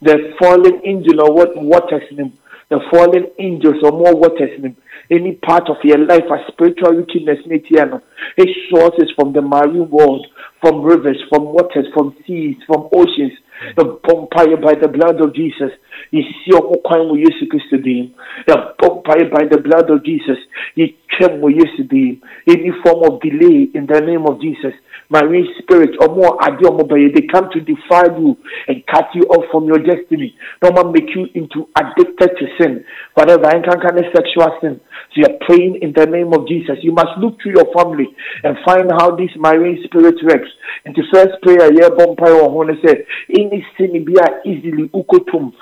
[0.00, 2.32] The fallen angel or what waters him
[2.70, 4.76] the fallen angels or more waters him
[5.10, 8.02] any part of your life as spiritual wickedness Netiano,
[8.36, 10.26] it sources from the marine world
[10.60, 13.32] from rivers, from waters, from seas, from oceans.
[13.64, 13.76] Mm.
[13.76, 15.70] The bonfire by the blood of Jesus.
[16.10, 18.10] See ọmọ kwan wọ Yesu Kristo dim.
[18.46, 20.38] The bonfire by the blood of Jesus.
[20.74, 22.20] You twam wọ Yesu dim.
[22.46, 24.74] Any form of delay in the name of Jesus.
[25.10, 28.36] Marine spirit, or more adi ọmọ bẹyẹ, they come to defile you
[28.68, 30.34] and cut you off from your destiny.
[30.62, 32.84] No man make you into addicted to sin.
[33.14, 34.80] Whatever, kind of sexual sin.
[35.12, 36.76] So you're praying in the name of Jesus.
[36.82, 38.08] You must look through your family
[38.44, 40.50] and find how this marine spirit works.
[40.84, 45.52] And the first prayer, yeah, bonfire on one say, any sin be easily ukotum,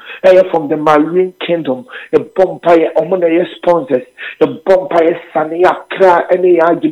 [0.51, 1.87] from the marine kingdom.
[2.13, 4.07] A bonfire, omona yes sponsors.
[4.41, 6.87] The bonfire sania kra any argument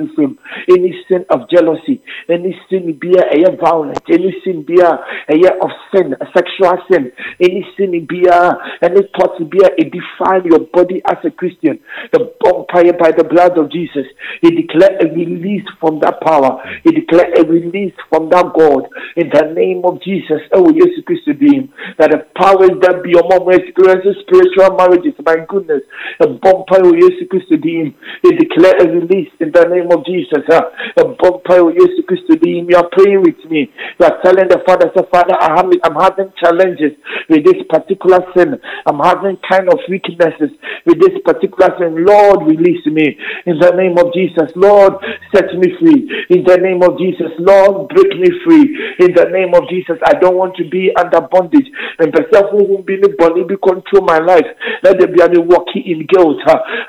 [0.69, 4.93] any sin of jealousy, any sin be a violence, any sin be a
[5.63, 11.19] of sin, sexual sin, any sin a any thought be a defile your body as
[11.25, 11.81] a Christian.
[12.13, 14.07] The bonfire by the blood of Jesus.
[14.41, 16.63] He declared a release from that power.
[16.85, 20.41] He declared a release from that God in the name of Jesus.
[20.53, 25.15] Oh, yes, Christ being that the powers that be among experiences spiritual marriages.
[25.25, 25.83] My goodness,
[26.21, 27.95] a bonfire, oh, yes, Christ being.
[28.23, 30.45] He declared a release in the name of Jesus.
[30.51, 32.67] A bonfire, oh, yes, Christ being.
[32.69, 33.71] You are praying with me.
[33.99, 36.97] You are telling the Father, say, Father, I'm having challenges
[37.29, 38.61] with this particular sin.
[38.87, 40.53] I'm having kind of weaknesses
[40.87, 42.05] with this particular sin.
[42.05, 43.17] Lord, release me
[43.47, 44.53] in the name of Jesus.
[44.57, 44.95] Lord,
[45.35, 47.33] set me free in the name of Jesus.
[47.39, 48.65] Lord, break me free
[49.01, 49.99] in the name of Jesus.
[50.05, 51.69] I don't want to be under bondage.
[51.99, 52.97] And the self who be
[53.33, 54.47] me be control my life.
[54.83, 56.43] Let there be any walking in guilt.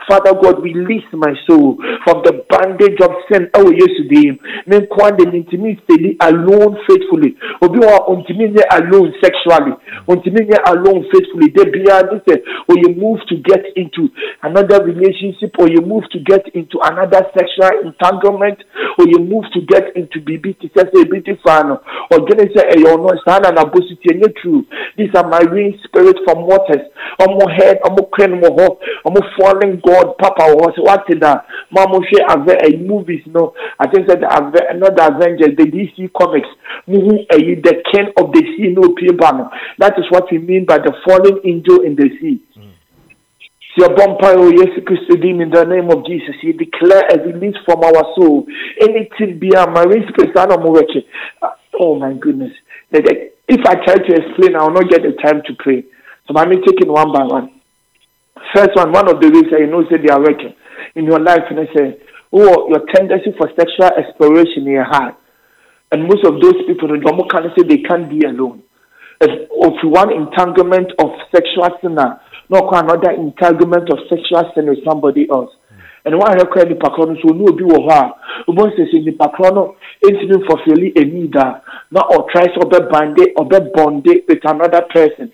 [0.09, 3.49] Father God, release my soul from the bondage of sin.
[3.53, 4.35] Oh, yes, dear.
[4.67, 7.35] Men kwande intimi stay alone faithfully.
[7.61, 9.73] Obi wa untimi nye alone sexually.
[10.07, 11.51] Untimi nye alone faithfully.
[11.55, 14.09] There be this or you move to get into
[14.43, 18.59] another relationship or you move to get into another sexual entanglement
[18.99, 21.81] or you move to get into BB to say BT fan or
[22.55, 24.65] say a no stand and abosity and true.
[24.97, 26.83] These are my marine spirits from waters.
[27.21, 27.79] Omo head,
[28.11, 31.45] crane mo ho, omo falling God, Papa was what in that.
[31.73, 33.53] Mamo share a movies no.
[33.79, 36.47] I think that Ave- not the Avengers, the DC comics.
[36.87, 39.49] Muhu eh, the king of the sea no people.
[39.79, 42.41] That is what we mean by the falling angel in the sea.
[43.77, 46.35] Your bumpire, oh yes, Christ, in the name of Jesus.
[46.41, 48.47] You declare a release from our soul.
[48.81, 51.03] Anything beyond marine spirit, I don't know what you-
[51.41, 52.53] uh, Oh my goodness.
[52.91, 55.83] If I try to explain, I will not get the time to pray.
[56.27, 57.61] So I'm taking one by one.
[58.53, 60.53] First one, one of the ways that you know say they are working
[60.95, 62.01] in your life, and I say,
[62.33, 65.15] oh, your tendency for sexual exploration in your heart.
[65.91, 68.63] And most of those people, they don't kind of say they can't be alone.
[69.21, 72.17] If, if one entanglement of sexual sin, uh,
[72.49, 75.53] no another entanglement of sexual sin with somebody else.
[76.05, 78.13] And one require nipa korɔ no so onu obi wɔ hɔ
[78.45, 83.33] a sɛ sɛ nipa korɔ no ntumi nfɔfioli eni da na ɔtry sɛ ɔbɛ bande
[83.37, 85.31] ɔbɛ with another person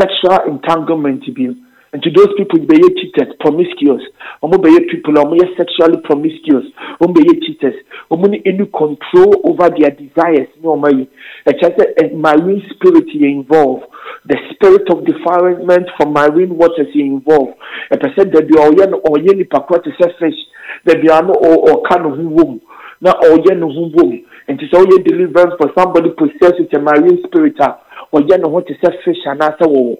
[0.00, 1.54] sexual entanglement bi
[1.92, 4.02] and to those people bɛyɛ cheated promiscuous.
[4.42, 6.64] Ɔmo bɛyɛ people a ɔmo yɛ sexually promiscuous.
[7.00, 7.76] Ɔmo bɛyɛ cheaters.
[8.10, 11.08] Ɔmo ni any control over their desires ne ɔmo ayi
[11.46, 13.82] ɛkyɛ sɛ marine spirit yɛ involve.
[14.26, 17.54] The spirit of defilement from marine waters yɛ involve.
[17.92, 20.40] Ɛpɛ sɛ dabi a ɔyɛ no ɔyɛ nipa korɔ te sɛ fish.
[20.86, 22.60] Dabi a no ɔ- ɔka ne ho wom.
[23.02, 24.12] Na ɔyɛ ne ho wom.
[24.48, 27.76] Nti sɛ ɔyɛ deliverance for somebody possessed with a marine spirit a
[28.12, 29.96] ɔyɛ ne ho te sɛ fish anaasɛ wɔwɔ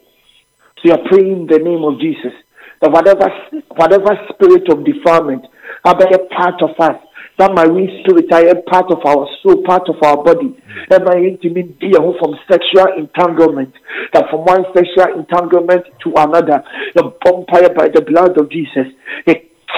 [0.78, 2.32] so you are praying in the name of Jesus
[2.80, 3.30] that whatever
[3.76, 5.46] whatever spirit of defilement
[5.84, 6.98] have a part of us,
[7.38, 10.54] that marine spirit are a part of our soul, part of our body,
[10.90, 13.74] that my intimate be from sexual entanglement,
[14.12, 16.62] that from one sexual entanglement to another,
[16.94, 18.86] the vampire by the blood of Jesus.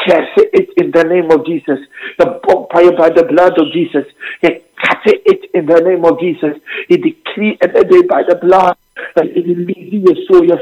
[0.07, 1.79] Curse it in the name of Jesus.
[2.19, 4.05] The vampire by the blood of Jesus.
[4.41, 4.49] He
[4.83, 6.61] cut it in the name of Jesus.
[6.89, 7.73] He decree and
[8.09, 8.77] by the blood.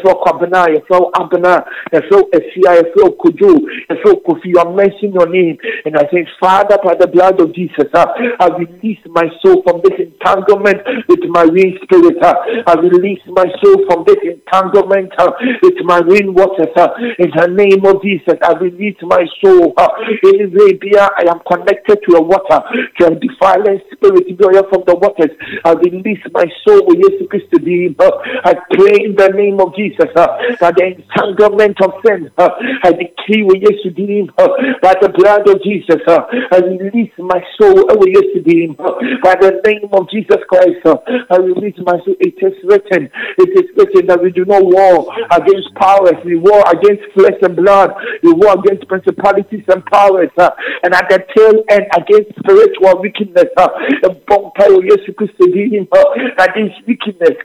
[0.04, 2.82] Soul, Kwabena, your soul, Abena, your soul, Esia,
[3.16, 4.46] Kojo, your soul, Kofi.
[4.52, 8.06] You are mentioning your name, and I say, Father, by the blood of Jesus, uh,
[8.40, 12.22] I release my soul from this entanglement with my marine spirit.
[12.22, 12.34] Uh,
[12.66, 16.72] I release my soul from this entanglement uh, with my marine waters.
[16.76, 19.74] Uh, in the name of Jesus, I release my soul.
[19.76, 19.88] Uh,
[20.22, 22.60] in Arabia, I am connected to a water,
[22.98, 24.24] to a defiling spirit
[24.68, 25.30] from the waters.
[25.64, 27.94] I release my soul Jesus Christ to be.
[27.98, 28.10] Uh,
[28.44, 32.50] I pray in the name of Jesus uh, that the entanglement of sin, uh,
[32.84, 34.30] I decree with be.
[34.38, 34.48] Uh,
[34.82, 38.76] by the blood of Jesus, uh, I release my soul uh, to.
[38.78, 40.96] Uh, by the name of Jesus Christ, uh,
[41.30, 42.16] I release my soul.
[42.20, 46.62] It is written, it is written that we do not war against powers, we war
[46.70, 50.50] against flesh and blood, we war against principalities and powers, uh,
[50.82, 53.48] and at the tail end against spiritual wickedness.
[53.56, 53.68] Uh,
[54.02, 56.04] the of Jesus Christ, uh,
[56.38, 57.36] that this wickedness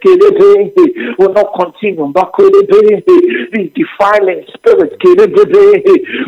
[1.20, 2.12] will not continue.
[3.54, 4.96] These defiling spirits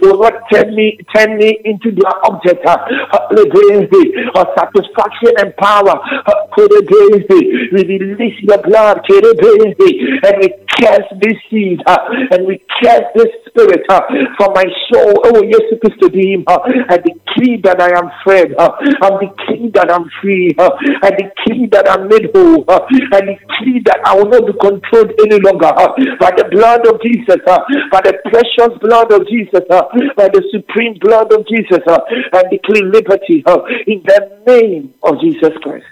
[0.02, 2.80] will not turn me turn me into their object of
[4.58, 6.00] satisfaction and power.
[6.58, 14.54] We release your blood and we cast this seed and we cast this spirit from
[14.54, 15.14] my soul.
[15.26, 16.10] Oh, yes, it is to.
[16.48, 16.60] Uh,
[16.90, 18.56] I decree that I am fed.
[18.58, 20.56] I decree that I'm free.
[20.58, 22.66] I decree that I'm made whole.
[22.68, 25.74] I decree that I will not be controlled any longer
[26.20, 31.34] by the blood of Jesus, by the precious blood of Jesus, by the supreme blood
[31.34, 31.80] of Jesus.
[31.88, 33.44] I decree liberty
[33.88, 35.86] in the name of Jesus Christ.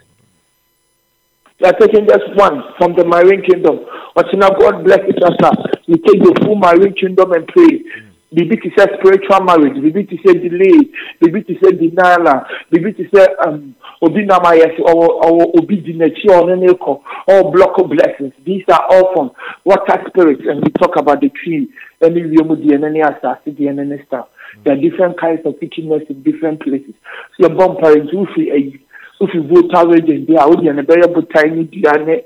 [1.60, 3.80] We are taking just one from the marine kingdom.
[4.14, 5.58] But now God bless it us.
[5.88, 7.82] We take the full marine kingdom and pray.
[8.34, 13.08] Bibi to say spiritual marriage, bibi to say delay, bibi to say denial, bibi to
[13.16, 17.52] say um obi na ma yes or or obi di n'akyi or ne ko all
[17.52, 18.34] block blessings.
[18.46, 19.32] These are all from
[19.64, 21.70] water spirits, and we talk about the tree,
[22.04, 24.28] any wiemu di and any asasi di and any stuff.
[24.66, 26.96] There are different kinds of wickedness in different places.
[27.40, 28.78] So your bomb parents who feel a
[29.22, 32.24] if you vote already in there, would you and a better put tiny diane?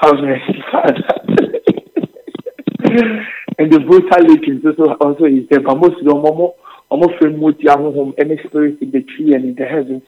[0.00, 1.04] How mercy, Father.
[3.58, 6.52] and the brutal leakings also also is there, but most of them are
[6.90, 10.02] almost remote young home, any spirit in the tree and in the heavens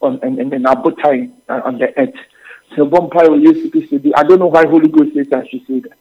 [0.00, 2.14] on and and, and abotai uh, on the earth.
[2.74, 4.14] So vampire will use to be.
[4.14, 5.98] I don't know why Holy Ghost says I should say that.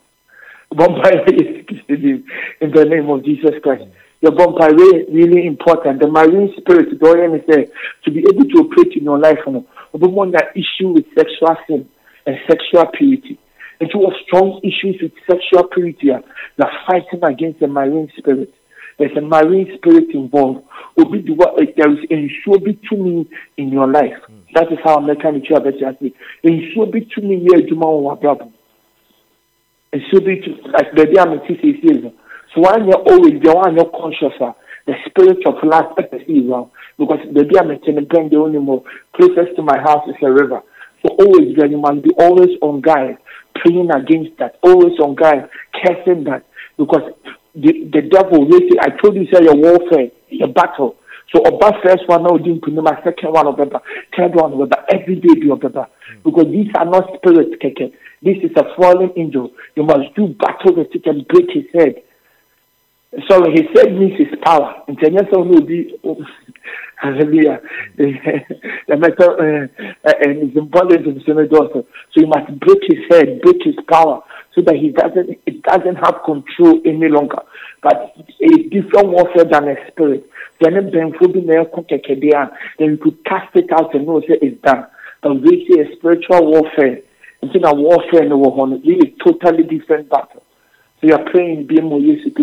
[0.73, 1.65] Vampire is
[2.61, 3.85] in the name of Jesus Christ.
[4.21, 5.99] Your vampire really, really important.
[5.99, 7.65] The marine spirit, Dorian is there
[8.05, 9.37] to be able to operate in your life.
[9.45, 11.87] Know, one that issue with sexual sin
[12.25, 13.37] and sexual purity.
[13.79, 16.09] And you have strong issues with sexual purity.
[16.59, 18.53] Uh, You're fighting against the marine spirit.
[18.97, 20.65] There's a marine spirit involved.
[20.97, 21.21] Obi
[21.75, 24.17] there is ensure to me in your life.
[24.53, 26.13] That is how American nature better say.
[26.43, 28.51] Ensure be to me here, Juma wa brabo.
[29.91, 32.11] Ensure to like the day I'm teaching says.
[32.53, 34.53] So when you're always there, when you're conscious, uh,
[34.87, 35.91] the spirit of life
[36.27, 36.71] is around.
[36.97, 38.83] Because the day I'm a attending the only more
[39.13, 40.61] closest to my house is a river.
[41.05, 43.17] So always there, you must be always on guard,
[43.53, 45.49] praying against that, always on guard,
[45.83, 46.45] cursing that.
[46.77, 47.13] Because
[47.53, 50.95] the, the devil, they say, I told you, say your warfare, your battle.
[51.33, 53.81] So Oba first one now didn't my second one of Oba,
[54.17, 55.69] third one of Oba, every day be Oba.
[55.69, 56.19] Hmm.
[56.23, 57.93] Because these are not spirits, keke.
[58.23, 59.51] This is a fallen angel.
[59.75, 62.01] You must do battle with it and break his head.
[63.29, 64.83] Sorry, he said means his power.
[64.87, 65.97] And then yes, will be
[66.97, 67.61] hallelujah.
[68.87, 69.67] The matter uh,
[70.03, 71.21] and it's important to the
[71.57, 71.85] also.
[72.13, 74.21] So you must break his head, break his power,
[74.53, 77.41] so that he doesn't it doesn't have control any longer.
[77.81, 80.29] But a different warfare than a spirit.
[80.61, 84.87] Then then you could cast it out and know say it's done.
[85.21, 86.99] But we say a spiritual warfare.
[87.41, 90.43] It's in a warfare in the war, really totally different battle.
[91.01, 92.33] So you're praying, be more Jesus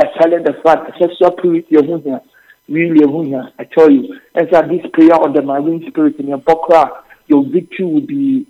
[0.00, 0.44] Christ to be.
[0.44, 2.20] That's telling the fact that sexual purity of here.
[2.68, 4.14] really ɛho hia i tell you.
[4.34, 8.46] And so this prayer on the marine spirit in your bokra your victory will be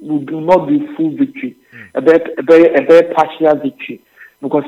[0.00, 1.56] will be not be full victory.
[1.70, 1.82] Hmm.
[1.94, 4.00] A very a very a very partial victory.
[4.40, 4.64] Because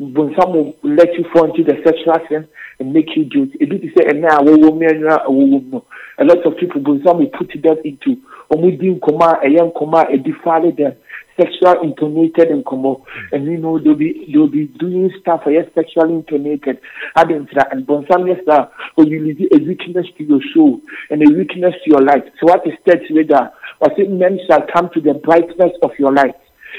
[0.00, 2.48] bonsam will let you fall into the sexual sin
[2.78, 4.98] and make you do it ebi ti sɛ ɛnɛ a wɔwɔ a
[5.70, 5.84] no
[6.18, 8.16] a lot of people bonsam will put them into
[8.50, 10.94] wɔn di nkɔmɔ a ɛyɛ nkɔmɔ a ɛdi faale them
[11.40, 13.00] sexual intonated nkɔmɔ
[13.32, 16.78] and you know they'll be they'll be doing stuff ɛyɛ sexually intonated.
[17.16, 20.80] Adi ntira and bonsam yɛ saa or you leave a weakness to your soul
[21.10, 22.24] and a weakness to your life.
[22.40, 26.12] So what is third later or say men shall come to the brightness of your
[26.12, 26.36] light.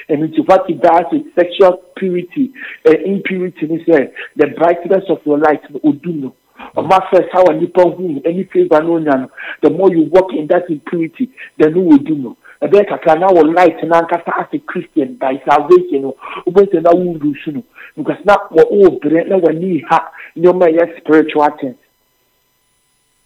[0.07, 2.53] And into what it does is sexual purity
[2.87, 6.35] uh, impurity ni sɛ the brightness of your light no odu no
[6.75, 9.31] ɔmo afɛ how a nipa hu any favour no onya no.
[9.61, 13.53] The more you walk in that impurity the no odu no ɛbɛyɛ kakra na wɔ
[13.55, 16.15] light n'ankasa as a christian by salvation no.
[16.47, 17.63] Wobɛsɛ na wo lose no.
[17.97, 21.77] Because na wɔ wɔ brɛ na w'ani ha nneɛma ɛyɛ spiritual things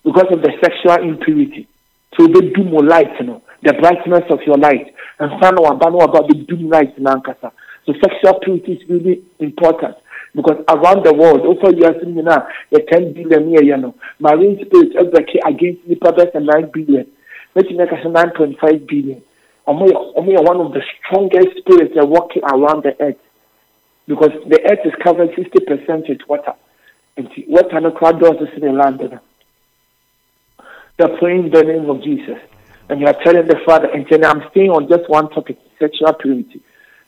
[0.04, 1.68] because of the sexual impurity.
[2.18, 3.42] So wobɛdu mo light no.
[3.64, 4.94] The brightness of your light.
[5.20, 7.52] And san waba no waba bɛdu light n'ankasa
[7.86, 9.96] so sexual purity is really important.
[10.34, 14.94] Because around the world also wiase nyinaa yɛ ten billion ne yɛyɛ no marine spirit
[14.96, 17.06] ɛbɛke against nipa bɛsɛ nine billion
[17.56, 19.22] aka sɛ nine point five billion
[19.68, 23.22] yɛ one of the strongest spirits that walking around the earth
[24.08, 26.54] because the earth is covered sixty percent with water
[27.18, 29.20] And water no kora dɔɔso si ne land no
[30.98, 32.40] you're praying the name of Jesus
[32.90, 36.14] and you are telling the Father, and saying, I'm staying on just one topic, sexual
[36.14, 36.62] purity.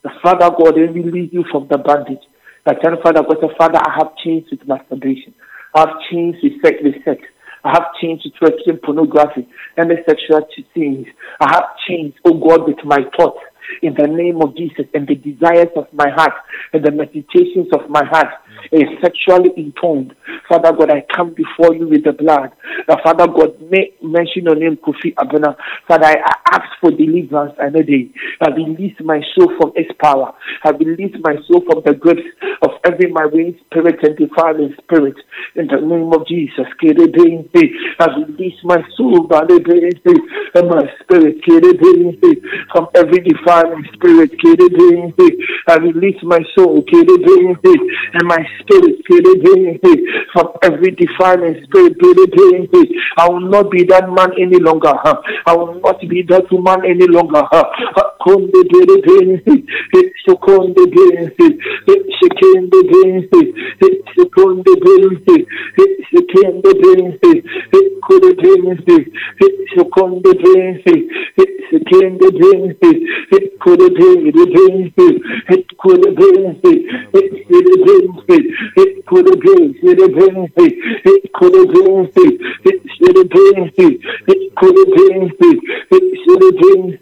[0.04, 2.24] The Father God will release you from the bondage.
[2.66, 5.34] The Father God, the Father, I have changed with masturbation.
[5.74, 7.22] I have changed with sex, with sex.
[7.64, 11.08] I have changed with watching pornography and the sexual things.
[11.40, 13.40] I have changed, oh God, with my thoughts
[13.82, 16.34] in the name of Jesus and the desires of my heart
[16.74, 18.28] and the meditations of my heart
[18.72, 20.16] is sexually intoned.
[20.48, 22.52] Father God, I come before you with the blood.
[22.88, 25.56] Uh, Father God, may mention your name, Kofi Abena.
[25.88, 28.10] Father, I, ask for deliverance another day.
[28.42, 30.34] I release my soul from its power.
[30.64, 32.22] I release my soul from the grips
[32.62, 35.16] of every marine spirit and defiling spirit.
[35.56, 36.66] In the name of Jesus.
[38.00, 41.38] I release my soul, and my spirit,
[42.72, 44.32] from every defiling spirit.
[45.68, 49.82] I release my soul, and my spirit,
[50.34, 51.98] from every defiling spirit.
[53.18, 54.94] I will not be that man any longer.
[55.46, 57.44] I will not be that woman any longer.
[78.76, 79.76] It could have been.
[79.82, 80.50] It been.
[80.56, 82.10] It could have been.
[82.66, 83.72] It should have been.
[84.28, 85.32] It could have been.
[85.92, 87.00] It should have been.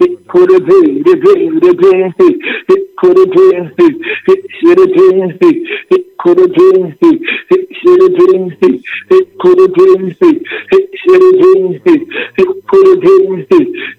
[0.00, 1.02] It could have been.
[1.06, 2.44] It been.
[2.68, 3.94] It could have been.
[4.28, 5.64] It should have been.
[5.90, 6.96] It could have been.
[7.50, 8.82] It should have been.
[9.10, 10.16] It could have been.
[10.70, 11.80] It should have been.
[12.36, 13.46] It could have been.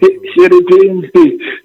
[0.02, 1.10] It should have been.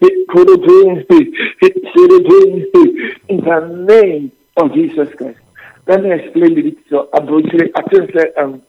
[0.00, 1.34] It could have been.
[1.60, 3.10] It should have been.
[3.28, 3.58] In the
[3.88, 5.38] name on Jesus Christ.
[5.86, 7.08] Let me explain the detail.
[7.12, 8.62] I think um,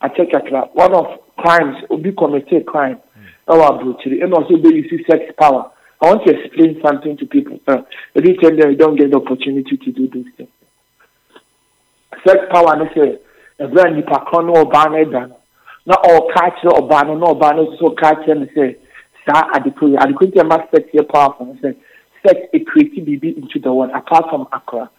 [0.00, 1.06] I a that one of
[1.38, 3.00] crimes will be committed crime.
[3.14, 3.24] Hmm.
[3.48, 5.70] Oh, Our brutally and also they see sex power.
[6.00, 7.58] I want to explain something to people.
[7.66, 7.82] Uh,
[8.14, 10.48] every time they don't get the opportunity to do this thing.
[12.26, 13.18] Sex power, and say,
[13.58, 15.34] a brand new pakron or banner done.
[15.86, 18.76] Not all culture or banner, no banner, so catch and say,
[19.26, 19.96] that adequate.
[19.98, 21.56] Adequate, I must sex here powerful.
[21.60, 21.76] Sex,
[22.52, 24.90] it creates into the world apart from Accra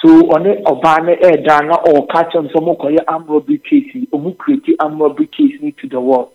[0.00, 4.76] so ɔne ɔbaa no ɛɛda na ɔɔka kyerɛ no sɛ ɔmokɔyɛ amrɔby case ɔmo kreti
[4.78, 6.28] amrɔby case ni to the world.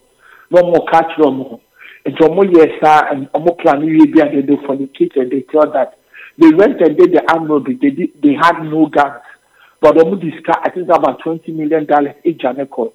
[0.51, 1.61] Na ɔmo ka kyerɛ ɔmo ho
[2.05, 5.71] nti ɔmo yɛ saa ɔmo plan no wie bi a they fornicate and they tell
[5.71, 5.97] that
[6.37, 9.23] they went and did the amrɔby they did they had no guns.
[9.79, 12.91] But ɔmo discuss I think about twenty million dollars egya ne kɔ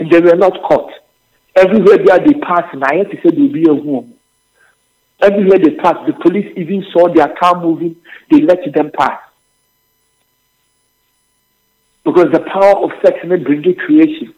[0.00, 0.90] and they were not caught.
[1.54, 4.12] Everywhere bi a they pass na ayɛ te sɛ beebi ehu ɔmo
[5.22, 7.94] everywhere they pass the police even saw their car moving
[8.30, 9.20] they let them pass.
[12.04, 14.34] Because the power of sex may bring you creation.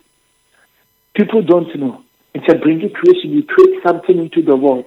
[1.15, 2.03] People don't know.
[2.35, 3.31] It's a bring you creation.
[3.31, 4.87] You create something into the world.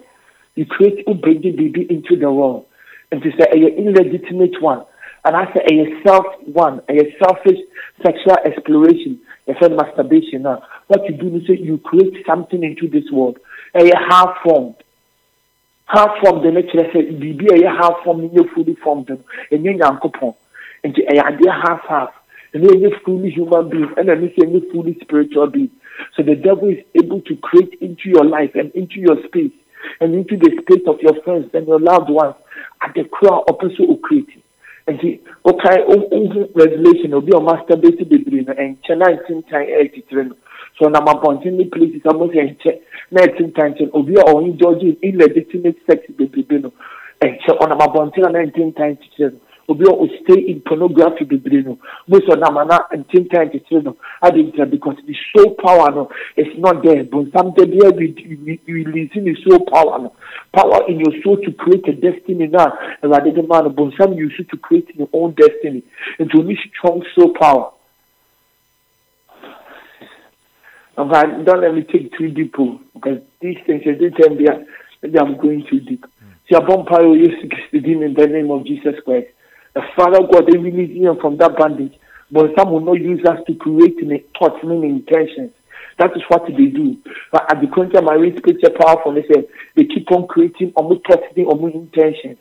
[0.56, 2.66] You create you bring the baby into the world.
[3.12, 4.84] And to say illegitimate one.
[5.24, 7.60] And I say a self one, a selfish
[8.04, 10.44] sexual exploration, a friend masturbation.
[10.44, 13.38] Now, what you do is you create something into this world.
[13.76, 14.76] A half formed.
[15.88, 19.10] Half formed the nature say baby a half formed in your fully formed.
[19.10, 20.36] And you yanko
[20.84, 22.14] nti ɛyɛ adeɛ half half
[22.56, 25.70] ɛna ɛnyɛ fully human being ɛno nso ɛnyɛ fully spiritual being.
[26.16, 29.52] So the devil is able to create into your life and into your space
[30.00, 32.36] and into the space of your friends and your loved ones
[32.82, 34.40] at the crowd ɔpɛ so ɔcreate
[34.88, 40.22] nti ɔkae wohu um, um, revelation obi a ɔmasturbate bebree no ɛnkyɛ na ntintan ɛɛtitire
[40.22, 40.36] eh, no.
[40.78, 42.80] So ɔnam abɔnten ne places a mo sɛ nkyɛ
[43.12, 46.72] na ɛtintan kyɛ no obi a ɔnye george illegitimate sex bebrebe no.
[47.22, 51.78] Ɛnkyɛ ɔnam abɔnten a na ntintan titire no obi a ɔstay in pornography bebree no
[52.08, 56.10] mo sɛ ɔnam a na ntintan titire no adi ntina because the soul power no
[56.38, 57.92] is not there bonsam da bi a
[58.68, 60.12] release ne soul power no
[60.54, 62.72] power in your soul to create a destiny na
[63.04, 65.84] awurade de ma no bonsam use it to create your own destiny
[66.20, 67.72] nti oni strong soul power.
[70.98, 74.48] Okay, don't let me take too deep oh, because these things I didn't tell me
[75.02, 76.06] maybe I'm going too deep.
[76.48, 79.28] See, I bump you Jesus Christ in the name of Jesus Christ.
[79.76, 81.94] The Father God, they release you from that bondage,
[82.32, 85.52] but some will not use us to create in thoughts, meaning intentions.
[86.00, 86.98] That is what they do.
[87.32, 87.68] But at the
[87.98, 92.38] of my read scripture powerful, they say they keep on creating on thoughts, on intentions.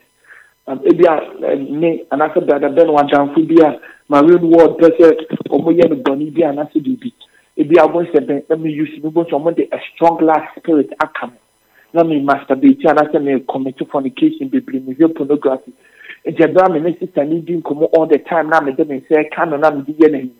[0.66, 3.78] Um, uh, ebi uh, a me anaasɛ brada bɛn wadamfo bi a
[4.08, 5.12] marine world pɛ sɛ
[5.50, 7.12] ɔmo yɛ no bɔnne bi anaasɛ biribi
[7.58, 10.48] ebi abɔ sɛ bɛn na mi use mi bɔ sɛ ɔmo de a strong glass
[10.56, 11.36] spirit aka mi
[11.92, 15.70] na mi masturbate anaasɛ mi commit fornication bebree mi hwɛ pornography
[16.26, 19.24] ɛbɛrɛ mi ne sista ni di nkɔmɔ all the time na mi de mi nsa
[19.24, 20.30] ɛka no na mi di yɛ n'anim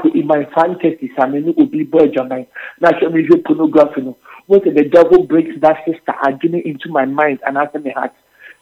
[0.00, 2.46] could in my fantasy sa mi ne obi bɔ adwaman
[2.80, 4.16] na ahwɛ mi hwɛ pornography no
[4.48, 8.12] wɔn sɛ the devil breaks that sister adwene into my mind anaasɛ mi heart.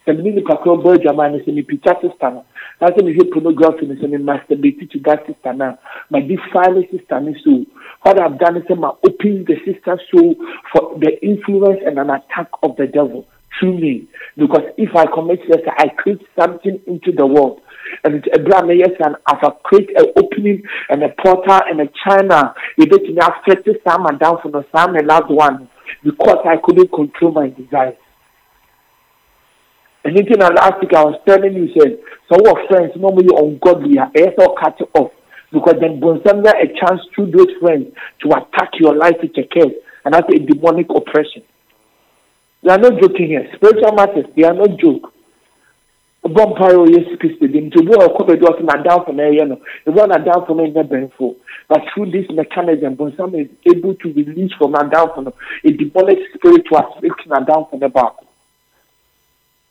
[0.05, 2.43] Sɛ mi ne nipa koro bɔ no sɛ mi pita sister no
[2.81, 5.75] na sɛ mi hwɛ pornography no sɛ mi masturbate to that sister na
[6.09, 7.65] ma defile sister no so
[8.03, 10.35] what I've done is I'm opening the sister's soul
[10.71, 13.27] for the influence and an attack of the devil
[13.59, 14.07] through me.
[14.37, 17.61] Because if I commit suicide, I create something into the world.
[18.03, 22.53] And Abraham, yes, and as I create an opening and a portal and a channel,
[22.77, 25.69] it did me affect some and down from the some and last one
[26.03, 27.95] because I couldn't control my desires.
[30.03, 31.99] And anything last week I was telling you, said,
[32.31, 35.11] some of friends, normally ungodly, I also cut off
[35.51, 37.87] because then Bonsam get a chance through those friends
[38.21, 39.73] to attack your life with a curse,
[40.05, 41.43] and that's a demonic oppression.
[42.63, 43.49] They are not joking here.
[43.55, 45.13] Spiritual matters, they are not joke.
[46.25, 49.61] Vampire oh, yes Christ dim to go a couple of na down from area no.
[49.85, 51.37] The one na down from area beneful.
[51.69, 56.19] But through this mechanism, Bonsam is able to release from na down from a demonic
[56.35, 58.13] spirit to afflict na down from the back.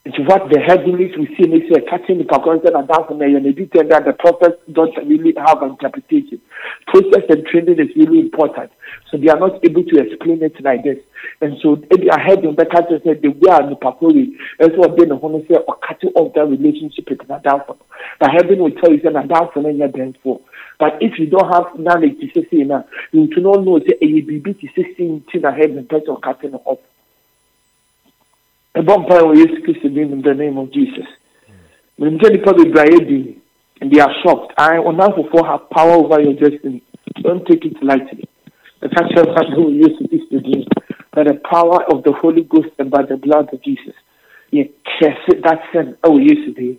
[0.07, 3.43] It's what the heavenlies we see they say catching the calculation and from there and
[3.43, 6.39] they tell that the prophets don't really have interpretation.
[6.87, 8.71] Process and training is really important.
[9.11, 10.95] So they are not able to explain it like this.
[11.43, 14.31] And so maybe I heard them better to say the way and the papori
[14.63, 17.27] as well been a honor say or cutting off that relationship with
[17.67, 17.75] from.
[18.23, 20.39] But heaven will tell you that down from your bent for.
[20.79, 24.07] But if you don't have knowledge to say now, you do not know say a
[24.23, 25.19] baby to say in
[25.51, 26.79] heaven person cutting off.
[28.77, 31.07] Ɛbɔ wɔ yesu kristo din in the name of jesus.
[31.99, 33.37] Menkyɛ nipa bebree
[33.81, 36.81] and they are shocked i ɔnanfofoɔ have power over your destiny.
[37.21, 38.25] Don't take it lightly.
[38.83, 40.65] Ɛka kyerɛ mpa sɛ wɔ yesu kristo din
[41.13, 43.95] by the power of the holy ghost and by the blood of jesus
[44.53, 44.69] yɛ
[45.01, 45.97] kɛse that sin.
[46.03, 46.77] Oh, Ɛwɔ yesu din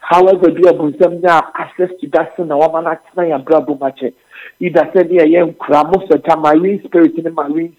[0.00, 3.86] however bi ɔbɔnsɛm nya access to that sin na wɔma no atena yɛ abrabɔ mu
[3.86, 4.12] akyɛ
[4.60, 7.76] either sɛ deɛ ɛyɛ nkura mo sɛ ta marine spirit ne marine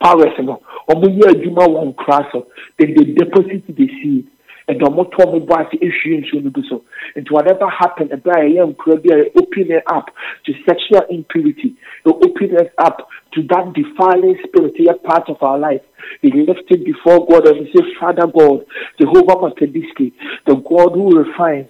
[0.00, 0.60] powers no
[0.90, 2.46] ɔmo yɛ adwuma wɔ nkura so
[2.78, 4.26] then they deposit the seed
[4.68, 6.82] and ɔmo to ɔmo bɔ ase ehwie nsuo no bi so.
[7.16, 10.10] Nti whatever happen ɛbɛrɛ a ɛyɛ nkura bi a yɛ open it up
[10.44, 11.74] to sexual impurity.
[12.04, 15.82] Open it up to that defiling spirit yɛ part of our life.
[16.22, 18.64] We lift it before God and we say Father God
[18.98, 20.12] Jehovah Matadiski
[20.46, 21.68] the God who refines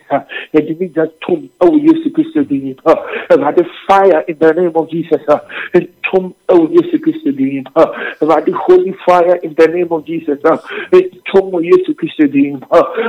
[0.55, 2.95] yɛde ne gya tom ɛwɔ Yesu Kristo din mu
[3.31, 7.83] ɛwurade fire in the name of Jesus tom ɛwɔ oh, Yesu Kristo din mu
[8.21, 12.67] ɛwurade holy fire in the name of Jesus tom wɔ Yesu Kristo din mu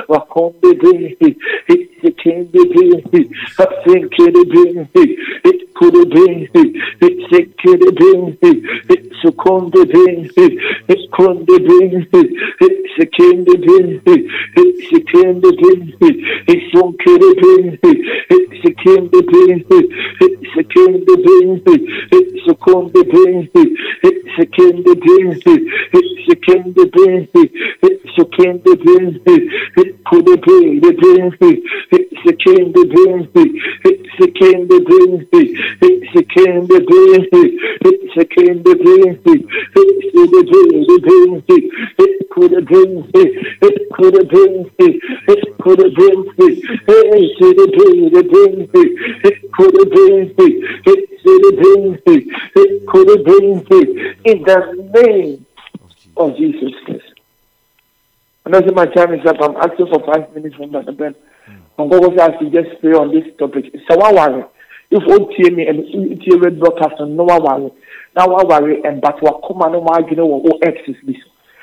[0.10, 1.18] wakɔn bebe
[2.02, 3.04] sekin bebe
[3.86, 5.18] senkere bebe
[5.78, 6.38] kure bebe
[8.48, 10.57] sekere bebe sukon bebe
[10.88, 12.22] sekunde bebe
[12.98, 14.15] sekende bebe
[14.90, 17.91] sekende bebe sonkere bebe
[18.61, 19.80] sekende bebe
[20.53, 21.76] sekende bebe
[22.45, 23.64] sekunde bebe
[24.36, 25.53] sekende bebe
[26.28, 27.44] sekende bebe
[28.15, 29.36] sekende bebe
[30.10, 31.52] kure bebe bebe
[32.24, 33.44] sekende bebe
[34.18, 35.41] sekende bebe
[36.14, 37.41] sekende bebe
[38.28, 38.74] bebe sekende
[41.04, 41.68] bebe
[42.38, 43.24] could have been me.
[43.62, 44.99] It could have been me.
[45.28, 46.62] It could have been me.
[46.88, 47.74] It should have
[48.32, 48.84] been me.
[49.24, 50.48] It could have been me.
[50.86, 52.16] It should have been me.
[52.56, 53.82] It could have been me.
[54.26, 54.58] In the
[54.94, 55.45] name
[56.16, 57.14] of Jesus Christ.
[58.45, 60.91] And as my time is up, I'm asking for five minutes from Dr.
[60.91, 61.16] Ben.
[61.45, 61.82] Hmm.
[61.82, 63.66] I'm going to ask you just pray on this topic.
[63.90, 64.52] So?
[64.90, 67.72] If you hear me and you hear red broadcast, no one worry.
[68.18, 68.81] Now, what worry?
[68.84, 71.22] And but what come on, my you know, what X is this.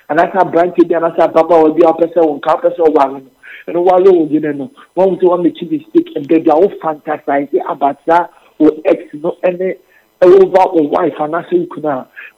[0.09, 2.61] And I can branch it and I say, Papa will be a person, one car
[2.61, 3.27] person, worry.
[3.67, 7.99] And while you you know, one to one make mistake then they all fantasize about
[8.07, 9.75] that or X, no, any
[10.23, 11.83] over or wife, and I say you could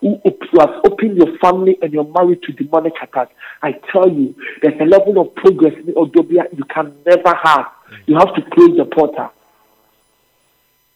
[0.01, 3.29] who have opened your family and you're married to demonic attack.
[3.63, 7.67] I tell you, there's a level of progress in Odobia you can never have.
[8.07, 9.31] You have to close the portal.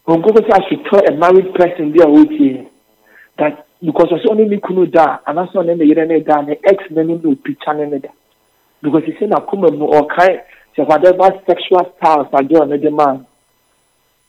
[0.06, 2.70] When God says I should tell a married person there okay
[3.40, 6.50] that because it's only me kunu da and that's not any yere ne da and
[6.50, 8.08] ex ne no no picture ne da.
[8.82, 10.44] Because he said na kuma mu kai
[10.76, 13.26] say whatever sexual styles are there on the man.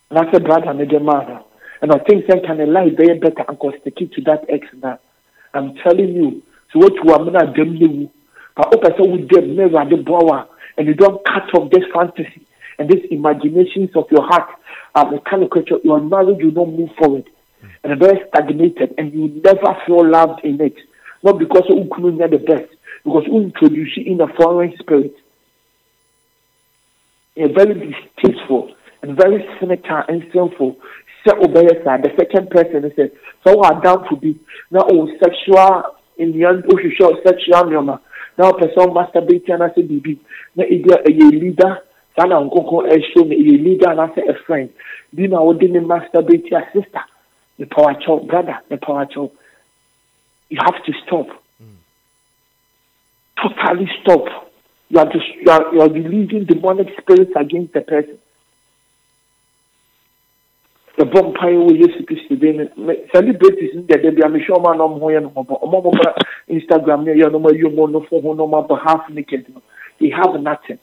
[0.10, 1.44] And I said brother ne the man.
[1.82, 5.00] And I think some can lie very better and go stick to that ex now.
[5.54, 8.10] I'm telling you, so what you are not them new.
[8.56, 10.48] But open so with them never the power
[10.78, 12.46] and you don't cut off this fantasy
[12.80, 14.50] and these imaginations of your heart.
[14.96, 17.30] Um, the kind of culture you are married, you don't move forward.
[17.84, 20.76] And very stagnated and you never feel loved in it.
[21.24, 22.70] Not because you couldn't get the best,
[23.04, 25.16] because you introduce you in a foreign spirit.
[27.38, 30.78] A very distasteful and very cynical and sinful.
[31.26, 33.12] Sɛ ɔbɛyɛ saa the second person sɛ
[33.46, 34.34] sɛ wɔ adamfo bi
[34.72, 35.84] na ɔwɔ sexual
[36.20, 38.00] nnua wohwehwɛ sexual nneɛma
[38.38, 40.18] na ɔpɛ sɛ ɔmasturbate anaasɛ biribi
[40.56, 41.82] na ebi a ɛyɛ leader
[42.18, 44.70] saa na nkoko ɛhyɛ no ɛyɛ leader anaasɛ a friend.
[45.14, 47.04] Bi na wɔde ne masturbate a sister
[47.62, 49.32] mepawakyɛw brother mepawakyɛw
[50.52, 51.28] you have to stop.
[51.64, 51.78] Mm.
[53.42, 54.26] Totally stop.
[54.90, 58.18] You are just you are, you are releasing demonic spirits against the person.
[60.98, 64.84] Wɔ yesu kristo din no Me- celebrities oh, no deɛ da bia mehwɛ ɔma na
[64.84, 66.14] ɔmo ho no mmɔbɔ ɔma mɔba
[66.50, 69.46] instagram ne ɛyɛ no ɔma yi ɔmo no no half naked
[70.00, 70.80] they have nothing.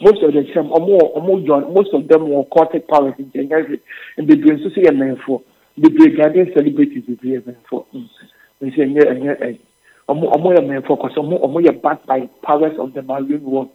[0.00, 2.88] Most of the time ɔmo oh, wɔ- oh, ɔmo join most of them wɔ cultic
[2.88, 3.80] powers ɛnyɛ hwee
[4.16, 5.40] and bebree nso so yɛ mmɛnfoɔ
[5.78, 8.08] bebree ghanaian celebrities bebree yɛ mmɛnfoɔ Mm.
[8.62, 9.58] nti ɛnyɛ ɛnyɛ ɛyi
[10.08, 13.68] ɔmo ɔmo yɛ mmɛnfoɔ kɔsɛ ɔmo ɔmo yɛ backed by powers of the marine world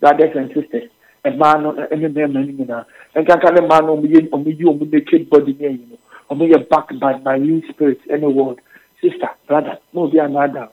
[0.00, 0.90] brothers and sisters
[1.24, 2.84] mmaa no ɛne mmarima no nyinaa
[3.16, 5.96] nkaka ne mmaa no ɔmo yɛ ɔmo yi ɔmo naked body ne ɛyi no
[6.30, 8.60] ɔmo yɛ backed by marine spirits ɛne world
[9.00, 10.68] sister brother no obi anada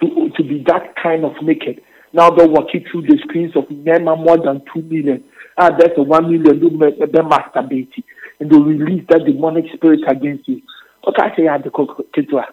[0.00, 1.80] to to be that kind of naked.
[2.12, 5.22] Now they're walking through the screens of mmarima more than two million.
[5.56, 8.02] Ah that's a one million no mɛ ɛbɛ masturbate
[8.40, 10.60] and they release that demonic spirit against you
[11.04, 12.44] sɛ kɔkɔ ketewa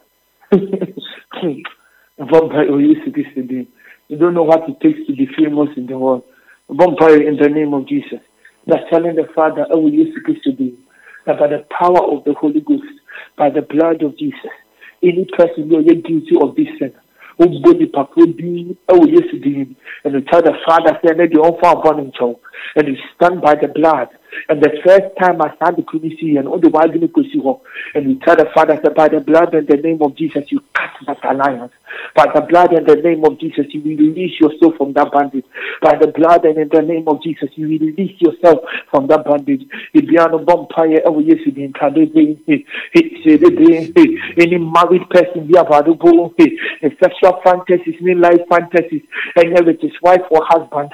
[2.20, 3.68] vampire oh, or yesu kristo din
[4.10, 6.24] you don't know what it takes to be famous in the world
[6.72, 8.20] vampire in the name of Jesus.
[8.68, 10.78] That's telling the Father, oh, yes, Christ be.
[11.26, 12.84] That by the power of the Holy Ghost,
[13.38, 14.52] by the blood of Jesus,
[15.04, 16.94] any person who is guilty of this sin,
[17.38, 19.76] body papa be, oh, yes, be.
[20.04, 22.36] And you tell the Father, say, your own father born in.
[22.76, 24.10] And you stand by the blood.
[24.50, 26.90] And the first time I stand the Kunisi and all the while
[27.44, 28.00] her.
[28.00, 30.62] And we tell the Father, say, by the blood and the name of Jesus, you
[30.74, 31.74] cut that alliance.
[32.16, 35.46] By the blood and the name of Jesus, you will release yourself from that bondage.
[35.82, 38.60] By the blood and in the name of Jesus, you will release yourself
[38.90, 39.62] from that bondage.
[39.96, 41.74] Ibiano bompire ever oh, yes in
[44.38, 46.34] any married person be available,
[47.02, 49.04] sexual fantasies, any life fantasies,
[49.36, 50.92] and with his wife or husband,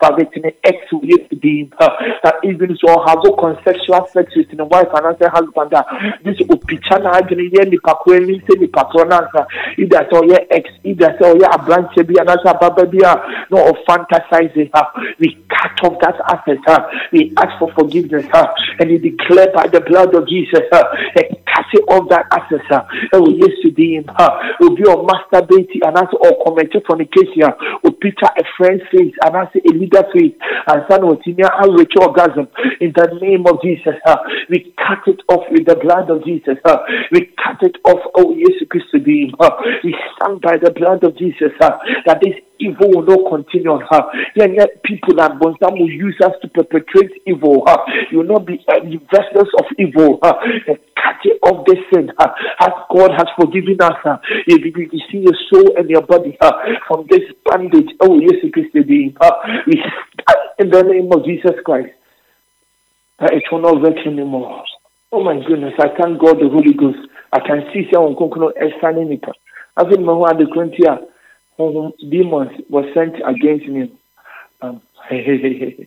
[0.00, 4.34] but with an ex who used to be that even so have a consensual sex
[4.36, 5.72] with a wife and husband.
[6.24, 9.46] This ye ni pakweni se ni patronansa,
[9.78, 13.18] either so ye ex, either so ye a branch be another baba be no
[13.52, 15.14] oh, of fantasizing her.
[15.18, 16.90] We cut off that asset, her.
[17.12, 20.84] We ask for forgiveness, her, and we declare by the blood of Jesus, her,
[22.08, 22.86] that asset, her.
[23.12, 23.96] And we used to be
[24.88, 27.50] on masturbating and also or committed fornication,
[27.84, 30.34] or picture a friend's face and also a leader face,
[31.12, 32.48] of Tinia and Rachel orgasm.
[32.80, 33.94] In the name of Jesus,
[34.48, 36.56] we cut it off with the blood of Jesus,
[37.12, 39.50] we cut it off, oh yes, Christ to be, her.
[39.84, 43.82] we stand by the blood of Jesus, her, that this evil will not continue on
[43.90, 44.02] her.
[44.36, 47.64] Yet, yet people and Bonsam will use us to perpetrate evil.
[48.10, 50.18] You will not be uh, the vessels of evil.
[50.22, 52.10] And cut it off this sin.
[52.18, 52.32] Huh?
[52.60, 53.96] As God has forgiven us.
[54.02, 54.18] Huh?
[54.46, 56.52] You, you, you see your soul and your body huh?
[56.86, 57.90] from this bondage.
[58.00, 59.16] Oh, yes, Christ, being.
[59.20, 59.36] Huh?
[59.66, 61.90] We stand in the name of Jesus Christ.
[63.20, 64.64] That it will not work anymore.
[65.10, 66.98] Oh my goodness, I thank God the Holy Ghost.
[67.32, 69.24] I can see someone conclude a signing it.
[69.76, 70.86] I think my the twenty
[71.58, 73.92] honhom demons were sent against me.
[74.60, 74.80] Um,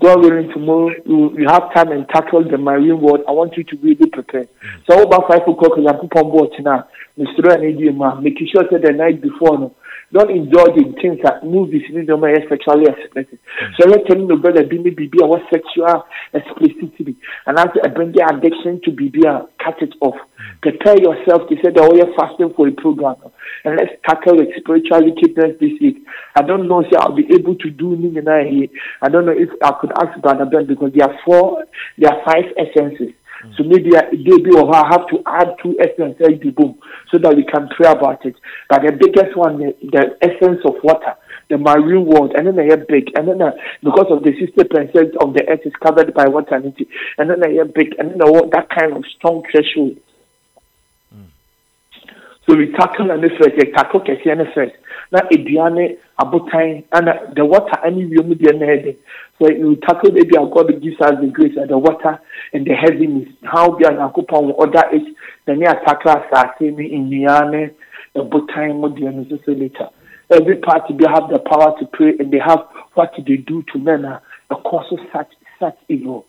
[0.00, 3.20] God willing, tomorrow you, you have time and tackle the marine world.
[3.28, 4.46] I want you to really prepare.
[4.90, 6.88] So about five o'clock, I'm on board now.
[7.18, 7.54] Mr.
[7.54, 9.74] and making sure that the night before, no,
[10.14, 13.38] don't indulge in things that movies need to make sexually explicit.
[13.76, 17.18] So you're telling your brother, be me BB, was sexual explicitity.
[17.46, 19.26] And as I bring the addiction to BB,
[19.58, 20.14] cut it off.
[20.62, 23.16] Prepare yourself to say that oh, you're fasting for a program.
[23.64, 26.06] And let's tackle it spiritual wickedness this week.
[26.36, 28.68] I don't know if I'll be able to do here.
[29.02, 31.64] I don't know if I could ask Brother Ben because there are four,
[31.98, 33.14] there are five essences.
[33.56, 36.78] So maybe I, maybe or I have to add two essences to boom
[37.10, 38.34] so that we can pray about it.
[38.68, 41.14] But the biggest one, the, the essence of water,
[41.50, 43.52] the marine world, and then they are big, and then uh,
[43.82, 46.74] because of the sixty percent of the earth is covered by water, and
[47.30, 49.98] then they are big, and then the, that kind of strong threshold.
[52.46, 54.74] So we tackle and first, we tackle kɛseɛ no first.
[55.10, 58.96] Na aduane abotan and the water any wiem deɛ na ɛde.
[59.38, 62.20] So you tackle maybe how God gives us the grace and the water
[62.52, 63.28] and the heaviness.
[63.44, 65.16] How be an akopɔn will order it.
[65.46, 67.70] Then you tackle asase ne nnua ne
[68.14, 69.88] abotan mu deɛ no so so later.
[70.30, 73.78] Every party they have the power to pray and they have what they do to
[73.78, 76.26] men uh, cause such such evil.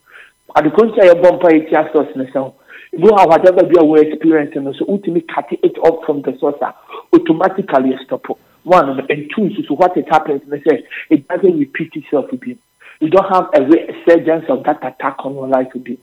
[0.56, 2.54] adekunti a yɛbɔ mpa yɛ ti asɔs ne sɛn
[2.98, 6.76] know whatever be our experience no so ultimately cut it off from the source ah,
[7.14, 8.26] automatically stop
[8.66, 12.60] one and two so, what it happens they eh, say it doesn't repeat itself again.
[13.00, 15.98] You don't have a resurgence of that attack on your life again.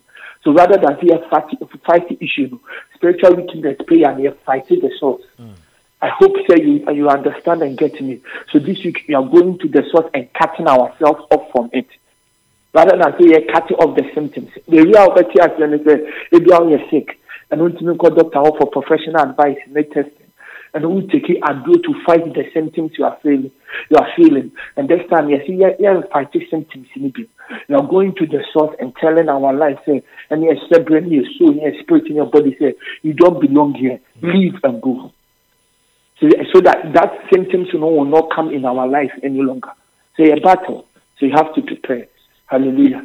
[0.44, 1.50] So rather than see a fight
[1.84, 2.58] fight the issue
[2.94, 5.22] spiritual wickedness prayer and you fight the source.
[5.36, 5.52] Hmm.
[6.00, 8.20] I hope say you you understand and get me.
[8.52, 11.86] So this week we are going to the source and cutting ourselves off from it.
[12.74, 14.50] Rather than say you're cutting off the symptoms.
[14.66, 17.18] The real better as when they say if you're sick
[17.50, 20.22] and want to call doctor for professional advice and testing.
[20.74, 23.50] And we take it and do to fight the symptoms you are feeling.
[23.90, 27.28] You are feeling, and this time you see you're, you're fighting symptoms in it.
[27.68, 31.24] You are going to the source and telling our life, say, and you're separating your
[31.38, 34.00] soul, your spirit in your body, say, you don't belong here.
[34.22, 35.12] Leave and go.
[36.20, 39.72] So, so that that symptoms you know will not come in our life any longer.
[40.16, 40.86] So a battle.
[41.18, 42.06] So you have to prepare.
[42.52, 43.02] Hallelujah.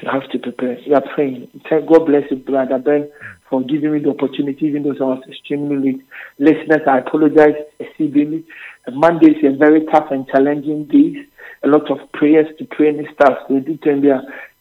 [0.00, 0.78] You have to prepare.
[0.78, 1.48] You are praying.
[1.68, 3.10] Thank God bless you, brother Ben,
[3.50, 6.06] for giving me the opportunity, even though I was extremely late.
[6.38, 8.44] Listeners, I apologize exceedingly.
[8.92, 11.26] Mondays are very tough and challenging days.
[11.64, 13.38] A lot of prayers to pray and stuff.
[13.48, 14.10] So did tell me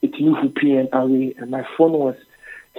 [0.01, 2.15] it's new for P and away, and my phone was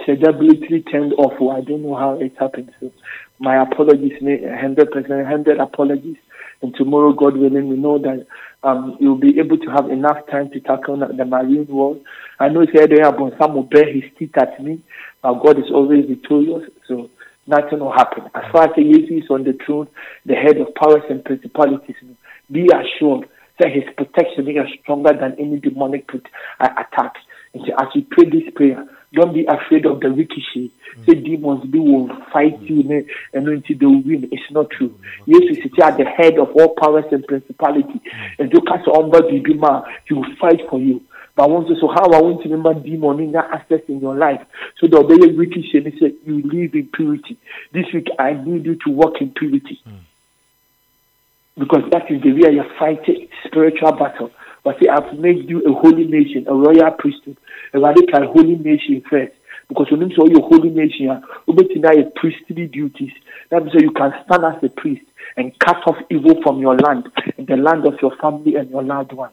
[0.05, 1.35] sedability turned off.
[1.35, 2.73] I don't know how it happened.
[2.81, 2.91] So
[3.39, 6.17] my apologies, hundred percent, hundred apologies.
[6.61, 8.25] And tomorrow, God willing, we know that
[8.63, 12.01] um, you'll be able to have enough time to tackle the marine world.
[12.39, 14.81] I know said there but some will bear his teeth at me,
[15.21, 17.09] but God is always victorious, so
[17.45, 18.23] nothing will happen.
[18.33, 19.87] As far as Jesus is on the throne,
[20.25, 21.95] the head of powers and principalities,
[22.51, 23.29] be assured
[23.59, 26.17] that his protection is stronger than any demonic uh,
[26.59, 27.13] attack.
[27.53, 30.69] And as you pray this prayer, don't be afraid of the ricochet.
[30.97, 31.05] Mm.
[31.05, 34.27] Say demons they will fight you ne- and until they will win.
[34.31, 34.99] It's not true.
[35.27, 38.01] Jesus is at the head of all powers and principalities.
[38.01, 38.39] Mm.
[38.39, 41.01] And you cast on baby man, he will fight for you.
[41.35, 44.01] But I want to so how I want to remember demon in that aspect in
[44.01, 44.41] your life.
[44.79, 47.37] So the obey ricochet and he said you live in purity.
[47.71, 49.99] This week I need you to walk in purity mm.
[51.57, 54.31] because that is the way you fight a spiritual battle.
[54.67, 57.37] But say, I've made you a holy nation, a royal priesthood,
[57.73, 59.31] a radical holy nation first.
[59.69, 61.13] Because when you say oh, you're holy nation, you
[61.47, 63.13] your priestly duties.
[63.49, 65.05] That means you can stand as a priest
[65.37, 67.07] and cut off evil from your land
[67.37, 69.31] and the land of your family and your loved ones.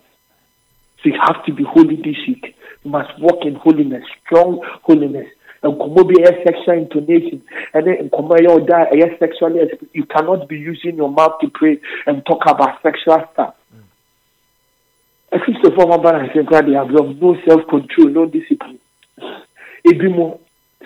[1.03, 2.55] So you have to be holy this week.
[2.85, 5.27] You must walk in holiness, strong holiness.
[5.65, 7.41] nkɔmmɔ bi ɛyɛ sexual intonation
[7.75, 9.61] nkɔmmɔ ɛyɛ ɔda ɛyɛ sexually
[9.95, 13.55] you cannot be using your mouth to pray and talk about sexual stuff
[15.35, 18.79] akristofoɔ ma ba na nsɛm koraa de absorb no self control no discipline.
[19.85, 20.39] Ebi mu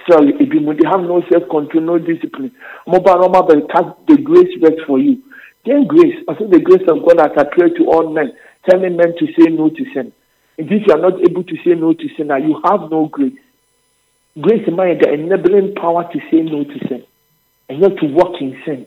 [0.08, 2.50] sorry ebi mu they have no self control no discipline.
[2.86, 5.18] Ɔmo abɛ cast the grace works for you.
[5.66, 8.32] Then grace I think the grace of God has appeared to all men
[8.68, 10.12] telling men to say no to sin.
[10.56, 13.38] And if you are not able to say no to sin you have no grace.
[14.40, 17.04] Grace in mind the enabling power to say no to sin
[17.68, 18.86] and not to walk in sin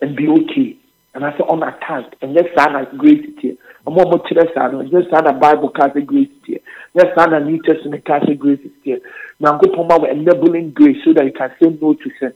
[0.00, 0.76] and be okay.
[1.14, 3.56] And I say unattacked and saa na grace tie
[3.86, 6.60] a ɔmo kyerɛ saa no yes saa na bible ka sɛ grace tie
[6.94, 8.98] yes saa na new testament ka sɛ grace tie
[9.40, 12.32] nyankopɔn ma wɔ enabling grace so that you can say no to sin.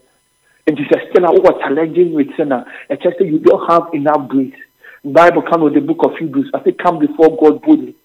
[0.67, 2.51] And it's still a wɔ challenging with sin.
[2.51, 4.55] A ɛkyɛ sɛ you don't have enough grace.
[5.03, 6.51] Bible come with the book of hebrews.
[6.53, 7.95] I say come before god boldly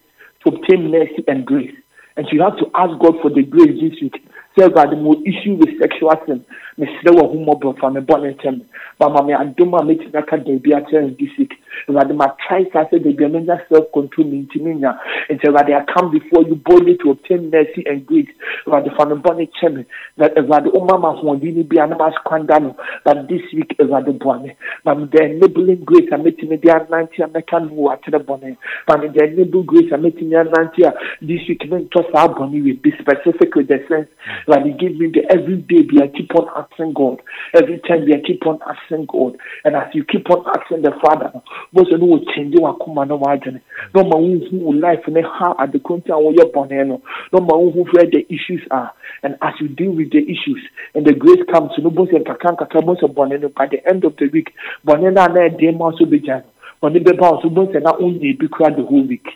[0.44, 1.74] to obtain mercy and grace.
[2.16, 4.16] And you have to ask God for the grace this week.
[4.56, 6.44] sɛ awurade mo issue with sexual sin
[6.78, 8.64] mesrɛ wɔ ho mmɔbɔ fa me bɔne nkyɛ me
[9.00, 11.54] bama me adom a mɛtumi aka daabi akyerɛ this week
[11.88, 14.98] awurade matrae saa sɛ daabi a mɛnya self control me ntimi nya
[15.30, 18.28] nti awurade I come before you boldly to obtain mercy and grace.
[18.66, 19.84] Awurade fa me bɔne kyɛ me
[20.18, 24.18] na awurade woma ma ahoɔden no bi a na maskwanda no but this week awurade
[24.18, 24.52] boa me
[24.84, 28.56] ma me the enabling grace a mɛtumi de anante a mɛka no wɔ akyerɛ bɔne
[28.88, 30.92] ma me the enable grace a mɛtumi anante a
[31.24, 34.08] this week mentɔ saa bɔne wie be specific with the sense.
[34.46, 37.22] Awurade give me the every day be I keep on asking God.
[37.54, 40.92] Every time be I keep on asking God and as you keep on asking the
[41.02, 41.32] Father
[41.72, 43.60] most of will change wakoma no wadwene
[43.94, 47.02] na ɔma wohu wo life ne ha adekonti a woyɛ bɔne no
[47.32, 48.92] na ɔma wohu where the issues are.
[49.22, 50.62] And as you deal with the issues
[50.94, 54.04] and the grace comes to no both nkakra nkakra both bɔne no by the end
[54.04, 54.52] of the week
[54.86, 56.42] bɔne no a ma so no
[56.82, 59.26] bɔne bɛba wo so both na wonyɛ bi kora the whole week.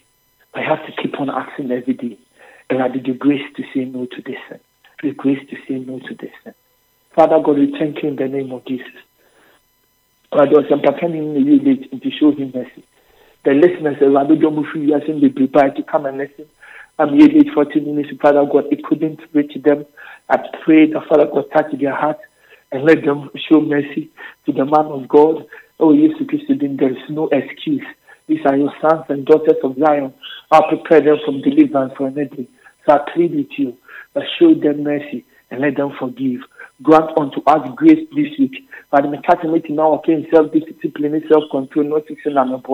[0.55, 2.19] I have to keep on asking every day.
[2.69, 4.61] And I did the grace to say no to this
[5.03, 6.31] the grace to say no to this.
[6.45, 6.55] sin
[7.15, 8.87] Father God we thank you in the name of Jesus
[10.33, 12.85] Awurade ɔsɛ mpaka ne yɛ late to show him mercy.
[13.45, 16.47] The listeners, Awurade dɔm mo free us in the prepare to come and listen.
[17.01, 18.67] I'm here late 40 minutes, Father God.
[18.71, 19.87] It couldn't reach them.
[20.29, 22.19] I pray that Father God touch their heart
[22.71, 24.09] and let them show mercy
[24.47, 25.47] to the man of God.
[25.81, 27.87] Oh, yes, Christ, there is no excuse.
[28.29, 30.15] These are your sons and daughters of Zion.
[30.53, 32.47] I'll prepare them from deliverance for anything.
[32.87, 33.77] So I plead with you
[34.15, 36.43] that show them mercy and let them forgive.
[36.83, 38.69] Grant unto us grace this week.
[38.91, 42.65] But the catchment now okay self discipline, self control, not fixing and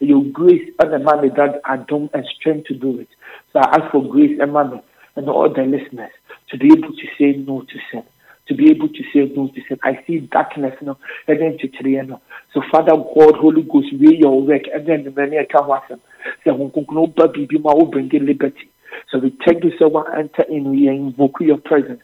[0.00, 3.08] Your grace and the man that adom and strength to do it.
[3.52, 4.80] So I ask for grace and money
[5.16, 6.12] and all the listeners
[6.50, 8.04] to be able to say no to sin.
[8.46, 9.78] To be able to say no to sin.
[9.82, 12.20] I see darkness now, and then to no.
[12.54, 16.00] So Father God, Holy Ghost, we your work, and then the many account was them.
[16.44, 18.70] So when conclude baby be my bring liberty.
[19.10, 22.00] So we take this over, enter in, we invoke your presence.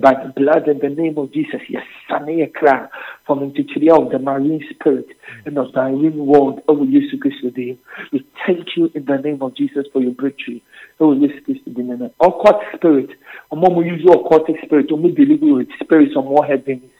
[0.00, 1.84] By the blood and the name of Jesus, yes,
[2.54, 2.86] cry
[3.26, 3.62] from into
[3.92, 5.06] of the marine spirit
[5.44, 7.36] and of the marine world over Jesus Christ.
[7.44, 10.60] We thank you in the name of Jesus for your breakthrough.
[11.00, 12.10] Oh, Jesus Christ today.
[12.20, 13.10] Occult spirit,
[13.50, 16.90] or more usual occultic spirit, or deliver with spirits or more heaviness.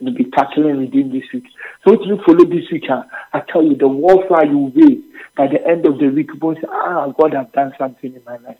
[0.00, 1.44] And be tackling and redeemed this week.
[1.84, 3.02] So what you follow this week, huh?
[3.32, 5.02] I tell you, the warfare you will wage
[5.36, 8.22] by the end of the week, you will say, ah, God have done something in
[8.24, 8.58] my life.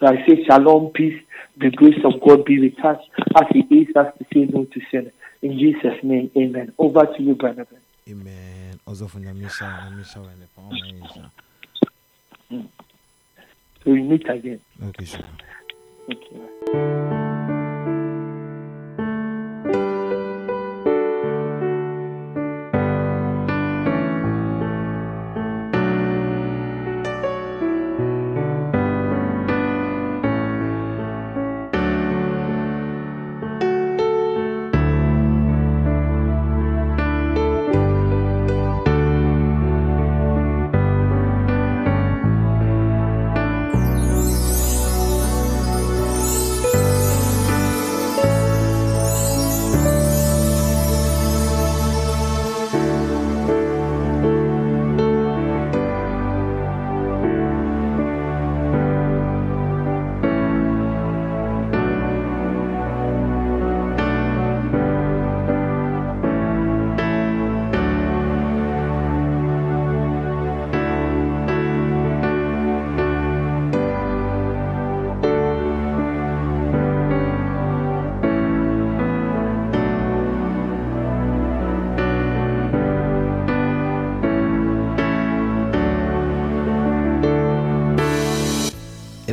[0.00, 1.20] So I say, Shalom, peace,
[1.58, 2.98] the grace of God be with us
[3.36, 5.12] as He aids us to say no to sin.
[5.42, 6.72] In Jesus' name, amen.
[6.78, 7.66] Over to you, Brother.
[8.08, 8.80] Amen.
[8.86, 11.30] Also from Yamisha, Yamisha, and the power Yamisha.
[13.84, 14.60] So we meet again.
[14.82, 15.20] Okay, sure.
[16.10, 16.40] Okay.
[16.72, 17.19] It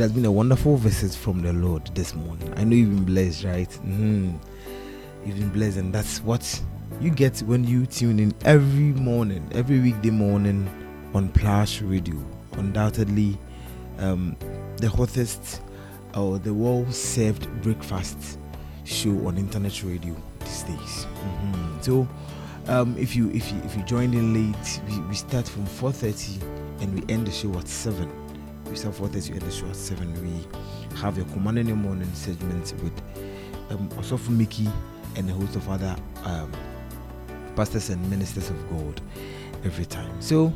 [0.08, 2.50] has been a wonderful visit from the Lord this morning.
[2.56, 3.70] I know you've been blessed, right?
[3.74, 4.30] hmm
[5.26, 6.62] You've been blessed, and that's what
[6.98, 10.66] you get when you tune in every morning, every weekday morning
[11.12, 12.16] on Plus Radio.
[12.52, 13.36] Undoubtedly,
[13.98, 14.34] um,
[14.78, 15.60] the hottest
[16.16, 18.38] or the well served breakfast
[18.84, 21.06] show on internet radio these days.
[21.22, 21.84] Mhm.
[21.84, 22.08] So,
[22.66, 26.40] um, if you if you if you joined in late, we, we start from 4:30
[26.80, 28.08] and we end the show at seven.
[28.68, 30.12] We start 4:30, we end the show at seven.
[30.22, 32.92] We have a command in the morning segment with
[33.70, 34.68] um, Osofu Mickey
[35.16, 36.52] and a host of other um,
[37.56, 39.00] pastors and ministers of God
[39.64, 40.20] every time.
[40.20, 40.52] So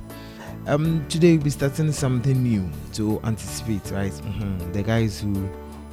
[0.66, 4.12] um, today we'll be starting something new to anticipate, right?
[4.12, 4.72] Mhm.
[4.72, 5.48] The guys who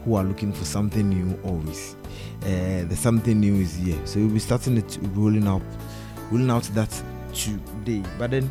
[0.05, 1.95] who are looking for something new always.
[2.43, 5.61] Uh, the something new is here, so we'll be starting it rolling out,
[6.31, 6.89] rolling out that
[7.33, 8.01] today.
[8.17, 8.49] But then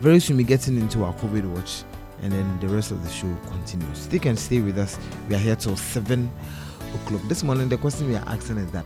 [0.00, 1.82] very soon we're getting into our COVID watch,
[2.22, 4.06] and then the rest of the show continues.
[4.08, 4.98] They can stay with us.
[5.28, 6.30] We are here till seven
[6.94, 7.22] o'clock.
[7.28, 8.84] This morning, the question we are asking is that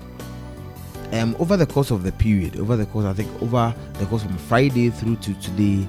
[1.12, 4.22] um, over the course of the period, over the course, I think over the course
[4.22, 5.86] from Friday through to today,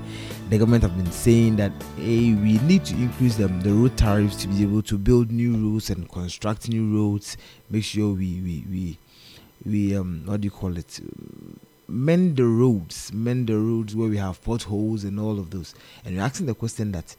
[0.50, 4.36] the government have been saying that hey, we need to increase them the road tariffs
[4.38, 7.38] to be able to build new roads and construct new roads.
[7.70, 8.98] Make sure we we we
[9.66, 11.00] we um what do you call it?
[11.88, 15.76] Mend the roads, mend the roads where we have potholes and all of those.
[16.06, 17.16] And you're asking the question that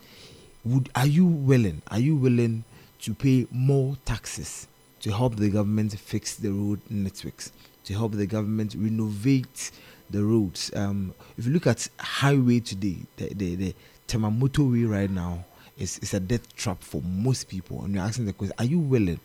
[0.65, 1.83] would are you willing?
[1.91, 2.65] Are you willing
[3.03, 4.67] to pay more taxes
[5.01, 7.53] to help the government fix the road networks?
[7.85, 9.71] to help the government renovate
[10.11, 10.71] the roads.
[10.75, 13.75] Um, if you look at highway today, the the, the
[14.07, 15.45] Tema Motorway right now
[15.79, 17.85] is, is a death trap for most people.
[17.85, 19.21] And you're asking the question, are you willing?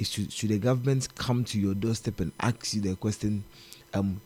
[0.00, 3.44] Should, should the government come to your doorstep and ask you the question,
[3.92, 4.20] um,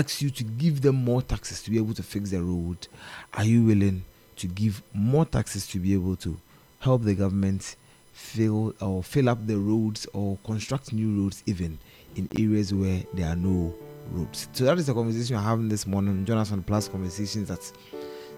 [0.00, 2.88] ask you to give them more taxes to be able to fix the road?
[3.34, 4.04] Are you willing
[4.36, 6.40] to give more taxes to be able to
[6.80, 7.76] help the government
[8.12, 11.78] fill or fill up the roads or construct new roads even
[12.16, 13.74] in areas where there are no
[14.12, 14.48] roads.
[14.52, 16.24] So that is the conversation we're having this morning.
[16.24, 17.60] Join us on Plus Conversations at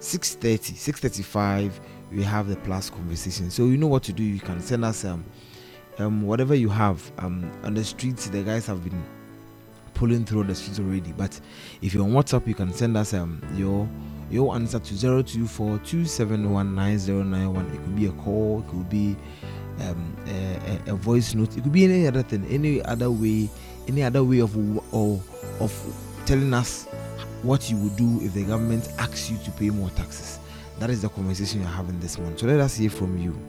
[0.01, 1.73] 6.30, 6.35
[2.11, 3.51] we have the Plus Conversation.
[3.51, 4.23] So you know what to do.
[4.23, 5.25] You can send us um,
[5.99, 8.29] um whatever you have um on the streets.
[8.29, 9.03] The guys have been
[10.03, 11.13] pulling through the streets already.
[11.13, 11.41] But
[11.81, 13.89] if you're on WhatsApp, you can send us um your
[14.33, 17.73] your answer to 024 2719091.
[17.73, 19.15] It could be a call, it could be
[19.83, 21.57] um, a, a, a voice note.
[21.57, 23.49] It could be any other thing, any other way,
[23.87, 24.57] any other way of
[24.93, 25.23] or
[25.61, 25.73] of
[26.27, 26.87] telling us
[27.45, 30.41] what you would do if the government asks you to pay more taxes.
[30.81, 32.41] That is the conversation you're having this month.
[32.41, 33.41] So let us hear from you.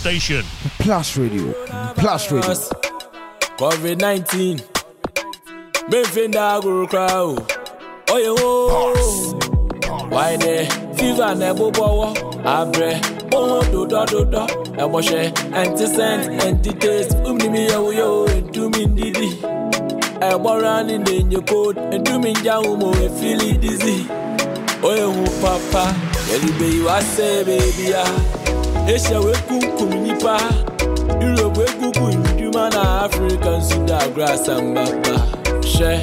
[0.00, 0.42] Station.
[0.78, 1.52] Plus Radio.
[1.94, 2.54] Plus Radio.
[3.60, 4.56] COVID 19.
[5.90, 7.36] Benfinda Guru Crow.
[8.08, 8.94] Oye wo.
[10.08, 10.64] Why ne?
[10.96, 12.14] Fever ne bobo.
[12.48, 12.96] Abre.
[13.34, 14.46] Oh, oh, do do do do.
[14.80, 15.36] Eboshe.
[15.52, 17.12] Anti scent, anti taste.
[17.28, 18.24] Umni mi yo oh, yo.
[18.24, 18.40] Oh.
[18.52, 19.36] Do me didi.
[20.24, 21.76] Ebora ni denye code.
[22.04, 22.90] Do me jaumo.
[23.04, 24.08] E feel it dizzy.
[24.82, 25.84] Oye hu papa.
[26.30, 28.39] Yelibe you a say baby ya.
[28.94, 30.40] asia wee kukum nnipa
[31.20, 35.14] europe wee kukum nduma na afrịka nsuda grasa mgbagba
[35.60, 36.00] hwɛ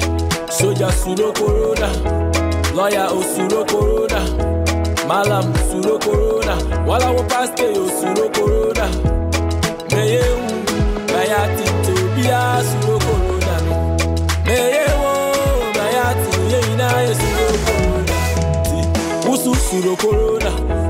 [0.58, 1.88] soja suro korona
[2.76, 4.20] lɔya osuro korona
[5.08, 6.54] malam suro korona
[6.86, 8.86] walawo paste osuro korona
[9.92, 10.48] meye wu
[11.12, 13.76] maya tete obiara suro korona no
[14.46, 15.12] meye wo
[15.76, 16.88] maya tete yeyi na
[17.66, 18.16] korona
[18.64, 18.82] e
[19.22, 20.87] ti wusu suro korona.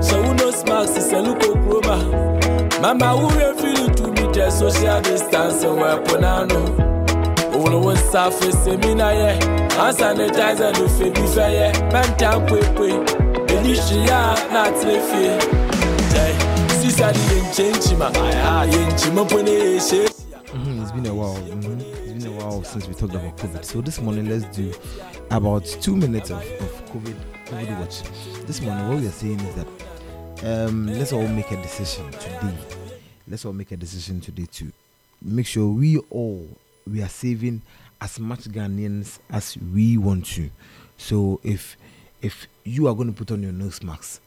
[0.64, 2.80] Knows max is a look chroma.
[2.80, 6.24] Mama, who refuse to meet the social distance and weapon?
[6.24, 7.55] I know.
[7.55, 9.39] All one surface seminar, yeah.
[9.78, 13.51] And sanitizer, no baby fair, man, can't quick, quick.
[13.51, 14.05] Initial,
[14.52, 15.09] not if
[16.80, 19.12] Sister, didn't change my eye, ain't you,
[20.55, 21.36] Mhm, It's been a while.
[21.36, 21.80] mhm.
[21.80, 23.64] It's been a while since we talked about COVID.
[23.64, 24.72] So this morning, let's do
[25.30, 27.14] about two minutes of, of COVID
[27.48, 28.02] COVID watch.
[28.47, 29.66] This morning, what we are saying is that
[30.44, 32.55] um, let's all make a decision today.
[33.27, 34.73] Let's all make a decision today to
[35.23, 36.48] make sure we all
[36.86, 37.62] we are saving
[38.01, 40.51] as much Ghanaians as we want to.
[40.97, 41.77] So if
[42.23, 44.20] if you are going to put on your nose mask,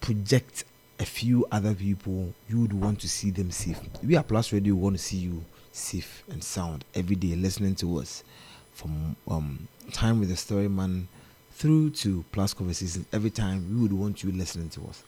[0.00, 0.64] project
[0.98, 3.80] a few other people you would want to see them safe.
[4.02, 7.98] We at Plus Radio want to see you safe and sound every day, listening to
[7.98, 8.24] us
[8.72, 11.08] from um, time with the story man
[11.52, 15.02] through to Plus Conversations every time we would want you listening to us.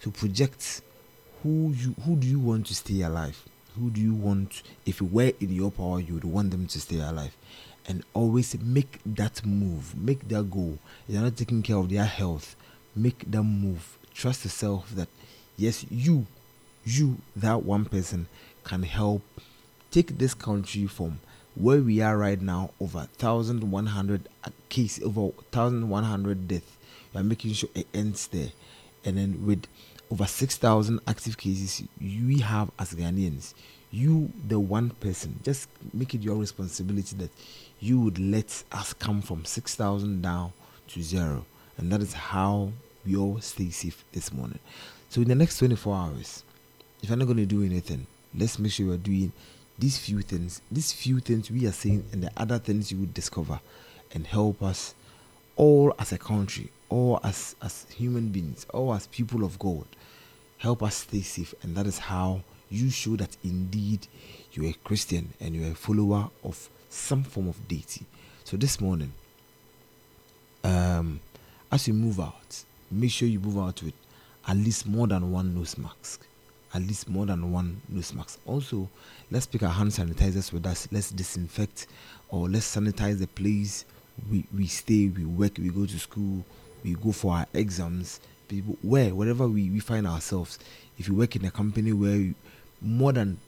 [0.00, 0.82] So project
[1.42, 3.42] who you who do you want to stay alive?
[3.78, 6.80] Who do you want if it were in your power you would want them to
[6.80, 7.36] stay alive?
[7.86, 10.78] And always make that move, make that goal.
[11.08, 12.54] You're not taking care of their health.
[12.94, 13.98] Make that move.
[14.12, 15.08] Trust yourself that
[15.56, 16.26] yes, you,
[16.84, 18.26] you, that one person
[18.64, 19.22] can help
[19.90, 21.20] take this country from
[21.54, 24.28] where we are right now over 1100
[24.68, 26.76] case over 1100 deaths
[27.12, 28.50] you are making sure it ends there
[29.04, 29.64] and then with
[30.10, 33.54] over 6000 active cases we have as ghanaians
[33.90, 37.30] you the one person just make it your responsibility that
[37.80, 40.52] you would let us come from 6000 down
[40.88, 41.44] to zero.
[41.76, 42.72] And that is how
[43.06, 44.58] we all stay safe this morning.
[45.10, 46.42] So in the next 24 hours
[47.02, 49.32] if you're not going to do anything let's make sure we're doing
[49.78, 50.60] these few things.
[50.72, 53.60] These few things we are saying and the other things you will discover
[54.12, 54.94] and help us
[55.56, 59.84] all as a country all as as human beings all as people of god
[60.58, 62.40] help us stay safe and that is how
[62.70, 64.06] you show that indeed
[64.52, 68.04] you're a christian and you're a follower of some form of deity
[68.44, 69.12] so this morning
[70.64, 71.20] um
[71.70, 73.94] as you move out make sure you move out with
[74.46, 76.26] at least more than one nose mask
[76.74, 78.38] at least more than one nose mask.
[78.46, 78.88] Also,
[79.30, 80.88] let's pick our hand sanitizers with us.
[80.92, 81.86] Let's disinfect
[82.28, 83.84] or let's sanitize the place
[84.30, 86.44] we, we stay, we work, we go to school,
[86.84, 88.20] we go for our exams.
[88.48, 90.58] People, where, wherever we, we find ourselves,
[90.98, 92.34] if you work in a company where you-
[92.80, 93.38] more than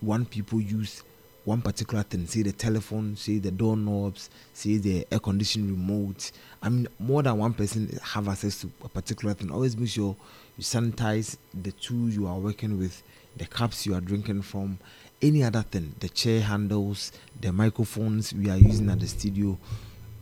[0.00, 1.02] one people use
[1.44, 6.32] one particular thing, say the telephone, say the doorknobs, say the air conditioning remote.
[6.62, 9.50] I mean, more than one person have access to a particular thing.
[9.50, 10.16] Always make sure
[10.56, 13.02] you sanitize the tool you are working with,
[13.36, 14.78] the cups you are drinking from,
[15.22, 19.56] any other thing, the chair handles, the microphones we are using at the studio,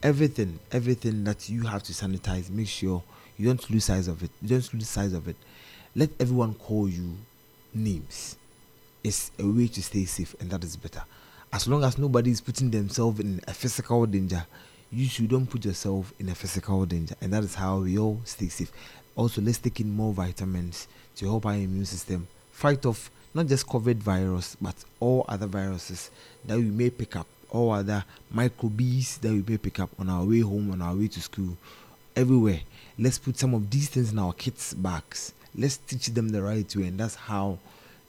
[0.02, 2.50] everything, everything that you have to sanitize.
[2.50, 3.02] Make sure
[3.36, 4.30] you don't lose sight of it.
[4.42, 5.36] You don't lose sight of it.
[5.94, 7.16] Let everyone call you
[7.74, 8.36] names
[9.04, 11.02] it's a way to stay safe, and that is better.
[11.52, 14.44] As long as nobody is putting themselves in a physical danger,
[14.90, 18.20] you should don't put yourself in a physical danger, and that is how we all
[18.24, 18.72] stay safe.
[19.16, 23.66] Also, let's take in more vitamins to help our immune system fight off not just
[23.66, 26.10] COVID virus, but all other viruses
[26.44, 30.24] that we may pick up, all other microbes that we may pick up on our
[30.24, 31.56] way home, on our way to school,
[32.16, 32.60] everywhere.
[32.98, 35.32] Let's put some of these things in our kids' bags.
[35.56, 37.58] Let's teach them the right way, and that's how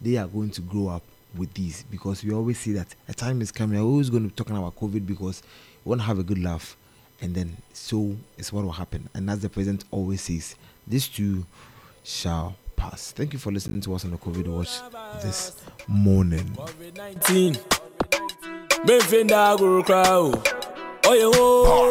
[0.01, 1.03] they are going to grow up
[1.35, 1.83] with these.
[1.89, 3.79] Because we always see that a time is coming.
[3.79, 5.41] We're always going to be talking about COVID because
[5.85, 6.75] we want to have a good laugh,
[7.21, 9.09] and then so is what will happen.
[9.13, 10.55] And as the president always says,
[10.87, 11.45] this too
[12.03, 13.11] shall pass.
[13.11, 14.79] Thank you for listening to us on the COVID Watch
[15.21, 15.55] this
[15.87, 16.57] morning.
[16.95, 17.57] 19
[18.85, 20.31] memfenda agoro kra o.
[21.09, 21.89] Oye wo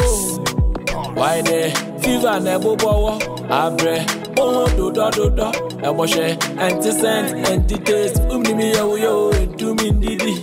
[1.15, 1.71] why ne
[2.01, 3.13] fever na ɛbobɔwɔ
[3.61, 3.95] abrɛ
[4.41, 5.49] ohun dodɔdodɔ
[5.89, 6.27] ɛbɔhyɛ
[6.65, 8.19] ɛnti scent ɛnti taste.
[8.33, 10.35] Umnimi yɛwoyɛ o ntumi ndidi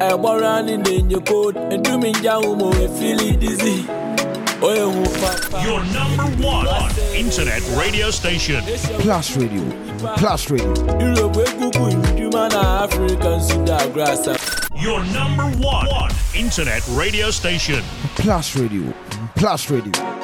[0.00, 3.84] ɛbɔra ne nenye cold ntumi ngyaho mo efili dizzy.
[4.62, 6.68] Oye hu papa Your number one
[7.14, 8.62] internet radio station.
[9.00, 9.62] Plus Radio,
[10.16, 10.72] Plus Radio.
[11.00, 12.48] Europe egugu nduma
[14.74, 15.88] Your number one
[16.34, 17.82] internet radio station.
[18.16, 18.92] Plus Radio,
[19.36, 20.21] Plus Radio.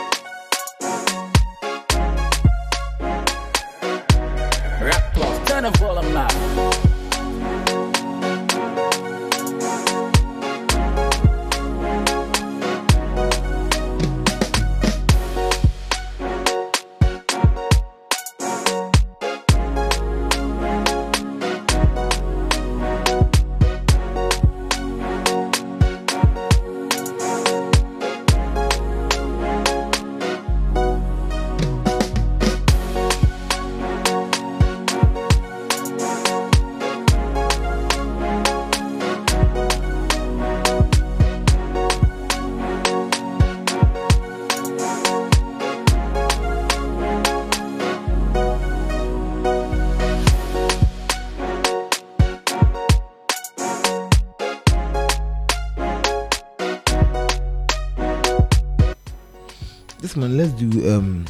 [60.58, 61.24] Do um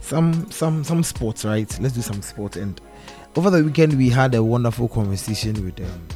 [0.00, 1.78] some some some sports right?
[1.80, 2.80] Let's do some sport and
[3.36, 6.08] over the weekend we had a wonderful conversation with um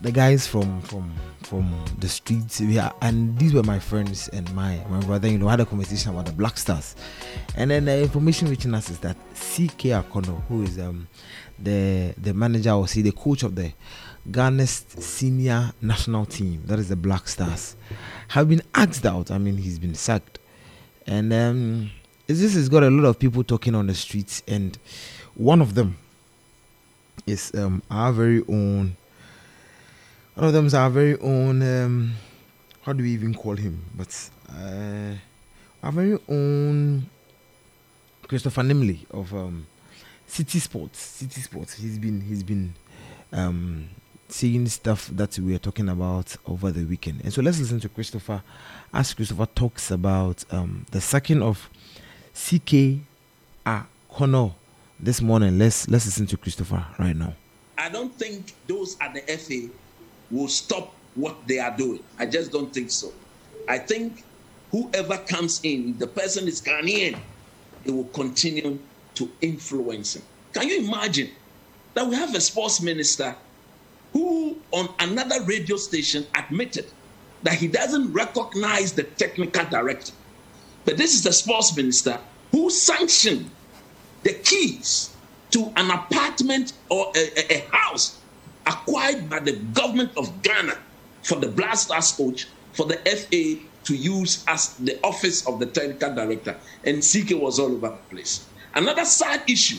[0.00, 1.12] the guys from from
[1.42, 2.60] from the streets.
[2.60, 6.12] Are, and these were my friends and my my brother you know had a conversation
[6.12, 6.94] about the black stars.
[7.56, 11.08] And then the information reaching us is that ck Akonnor who is um
[11.58, 13.72] the the manager or say the coach of the
[14.30, 17.76] Ghana's senior national team that is the black stars
[18.28, 19.30] have been asked out.
[19.30, 20.38] I mean he's been sacked
[21.06, 21.90] and um,
[22.26, 24.78] this has got a lot of people talking on the streets, and
[25.34, 25.96] one of them
[27.26, 28.96] is um, our very own.
[30.34, 31.62] One of them is our very own.
[31.62, 32.12] Um,
[32.82, 33.84] how do we even call him?
[33.96, 35.14] But uh,
[35.82, 37.08] our very own
[38.28, 39.66] Christopher Nimley of um,
[40.26, 40.98] City Sports.
[41.00, 41.74] City Sports.
[41.74, 42.74] He's been he's been
[43.32, 43.88] um,
[44.28, 47.20] seeing stuff that we were talking about over the weekend.
[47.22, 48.42] And so let's listen to Christopher
[48.96, 51.68] as Christopher talks about um, the sacking of
[52.32, 53.00] CK
[53.66, 54.54] Akonnor
[54.98, 55.58] this morning.
[55.58, 57.34] Let's let's listen to Christopher right now.
[57.76, 59.68] I don't think those at the FA
[60.30, 62.02] will stop what they are doing.
[62.18, 63.12] I just don't think so.
[63.68, 64.24] I think
[64.70, 67.18] whoever comes in, the person is Ghanaian,
[67.84, 68.78] they will continue
[69.16, 70.22] to influence him.
[70.54, 71.28] Can you imagine
[71.92, 73.36] that we have a sports minister
[74.14, 76.86] who, on another radio station, admitted
[77.42, 80.12] that he doesn't recognize the technical director?
[80.84, 82.18] But this is the sports minister
[82.52, 83.50] who sanctioned
[84.22, 85.10] the keys
[85.50, 88.18] to an apartment or a, a- house
[88.66, 90.76] acquired by the government of Ghana
[91.22, 95.66] for the Black Stars coach for the FA to use as the office of the
[95.66, 96.56] technical director.
[96.84, 98.46] And CK was all over the place.
[98.74, 99.78] Another sad issue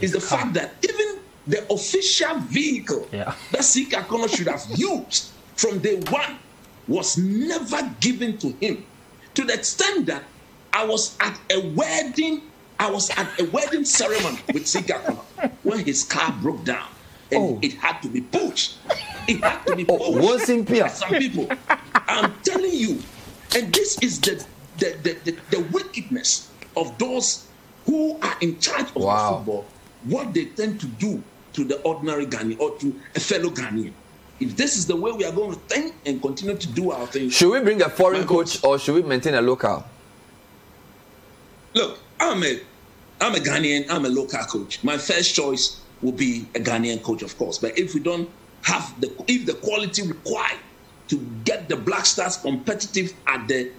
[0.00, 3.06] is the fact that even the official vehicle
[3.50, 6.38] that CK Akonnor should have used from day one
[6.90, 8.84] was never given to him
[9.34, 10.24] to the extent that
[10.72, 12.42] I was at a wedding.
[12.78, 14.90] I was at a wedding ceremony with CK
[15.62, 16.88] when his car broke down
[17.30, 18.78] and it had to be pushed.
[19.28, 20.02] It had to be pushed.
[20.66, 21.48] by Some people.
[21.94, 22.98] I'm telling you,
[23.54, 24.44] and this is the
[24.78, 27.46] the, the, the, the wickedness of those
[27.86, 29.66] who are in charge of the football.
[30.04, 31.22] What they tend to do
[31.52, 33.92] to the ordinary Ghanaian or to a fellow Ghanaian.
[34.40, 37.06] If this is the way we are going to think and continue to do our
[37.06, 39.84] thing, Should we bring a foreign coach or should we maintain a local?
[41.74, 42.60] Look, I'm a
[43.20, 44.82] I'm a Ghanaian, I'm a local coach.
[44.82, 47.58] My first choice will be a Ghanaian coach, of course.
[47.58, 48.30] But if we don't
[48.62, 50.58] have the if the quality required
[51.08, 53.70] to get the Black Stars competitive at the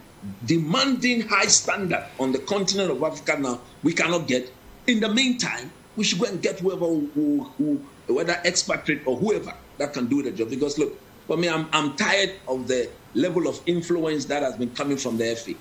[0.45, 4.51] demanding high standard on the continent of Africa now, we cannot get.
[4.85, 9.17] In the meantime, we should go and get whoever who, who, who whether expatriate or
[9.17, 10.49] whoever that can do the job.
[10.49, 10.97] Because look,
[11.27, 15.17] for me, I'm I'm tired of the level of influence that has been coming from
[15.17, 15.53] the FA.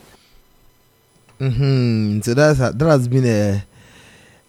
[1.39, 3.65] hmm So that's that has been a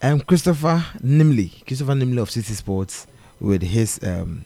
[0.01, 3.07] um Christopher Nimley, Christopher Nimley of City Sports
[3.39, 4.43] with his um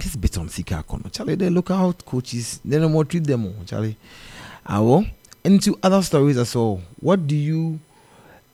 [0.00, 1.12] his bit on CK Akonnor.
[1.12, 3.96] Charlie, they look out coaches, they no more treat them Charlie.
[4.66, 5.08] Awo.
[5.42, 6.82] Into other stories as well.
[7.00, 7.80] What do you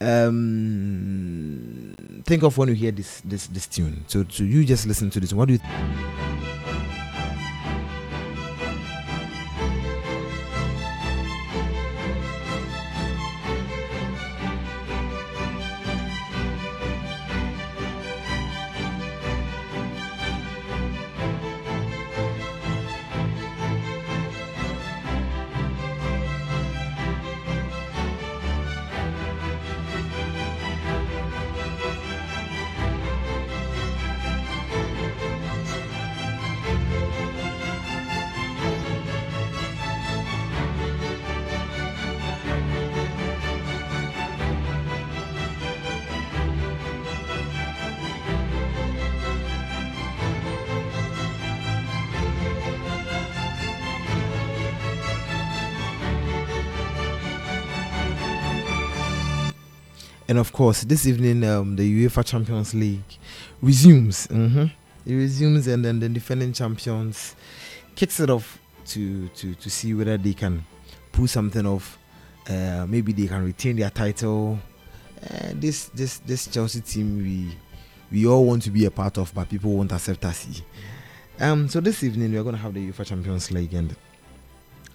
[0.00, 1.94] um
[2.24, 4.04] think of when you hear this this this tune?
[4.08, 5.32] So so you just listen to this.
[5.32, 6.35] What do you And
[60.56, 63.18] course, this evening, um, the UEFA Champions League
[63.60, 64.24] resumes.
[64.28, 64.64] hmm
[65.04, 67.36] It resumes, and then the defending champions
[67.94, 70.64] kicks it off to to to see whether they can
[71.12, 71.98] pull something off.
[72.48, 74.58] Uh, maybe they can retain their title.
[75.22, 77.54] Uh, this this this Chelsea team, we
[78.10, 80.62] we all want to be a part of, but people won't accept us.
[81.38, 83.94] Um, so this evening we are going to have the UEFA Champions League, and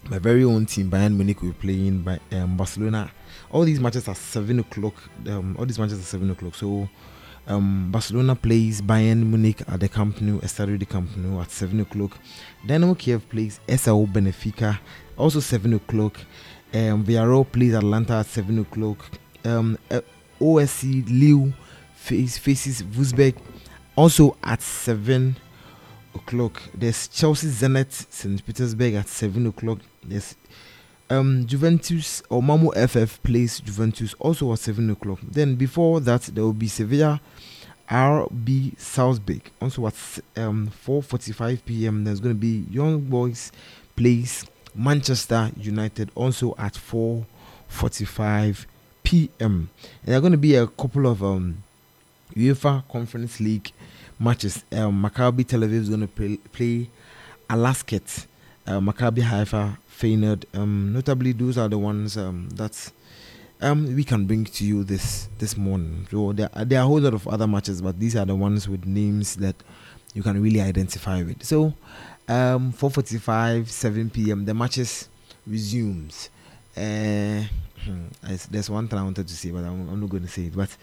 [0.10, 3.12] my very own team, Bayern Munich, will be playing by um, Barcelona.
[3.52, 4.96] All these matches are seven o'clock.
[5.28, 6.56] Um, all these matches are seven o'clock.
[6.56, 6.90] So
[7.48, 11.80] um, Barcelona plays Bayern Munich at the Camp Nou, Estadio de Camp Nou at seven
[11.82, 12.18] o'clock.
[12.66, 14.80] Dynamo Kiev plays SAO Benfica,
[15.18, 16.18] also seven o'clock.
[16.74, 18.98] Um, Villarreal plays Atalanta at seven o'clock.
[19.44, 20.02] Um, uh,
[20.40, 21.54] OSC Lille
[21.96, 23.36] face, faces Wolfsburg,
[23.96, 25.36] also at seven
[26.16, 26.62] o'clock.
[26.74, 28.46] There's Chelsea Zenit St.
[28.46, 29.80] Petersburg at seven o'clock.
[30.04, 30.36] There's
[31.12, 35.20] um, Juventus or Malmö FF plays Juventus also at seven o'clock.
[35.22, 37.20] Then before that there will be Sevilla
[37.90, 39.94] RB Salzburg also at
[40.38, 42.04] um 4:45 p.m.
[42.06, 43.52] There's going to be Young Boys
[43.96, 48.66] plays Manchester United also at 4:45
[49.04, 49.70] p.m.
[50.04, 51.64] And there are going to be a couple of um,
[52.36, 53.72] UEFA Conference League
[54.18, 54.64] matches.
[54.72, 56.90] Um, Maccabi Tel Aviv is going to play, play
[57.50, 57.56] uh,
[58.80, 62.92] Maccabi Haifa, Um, notably, those are the ones um, that
[63.62, 66.08] um, we can bring to you this this morning.
[66.10, 68.36] So there, are- there are a whole lot of other matches, but these are the
[68.36, 69.56] ones with names that
[70.16, 71.44] you can really identify with.
[71.44, 71.76] So,
[72.28, 74.46] um, 4:45, 7 p.m.
[74.46, 75.08] The matches
[75.46, 76.30] resumes.
[76.76, 77.44] Uh,
[78.24, 80.46] there's- there's one thing I wanted to say, but I'm, I'm not going to say
[80.46, 80.56] it.
[80.56, 80.76] But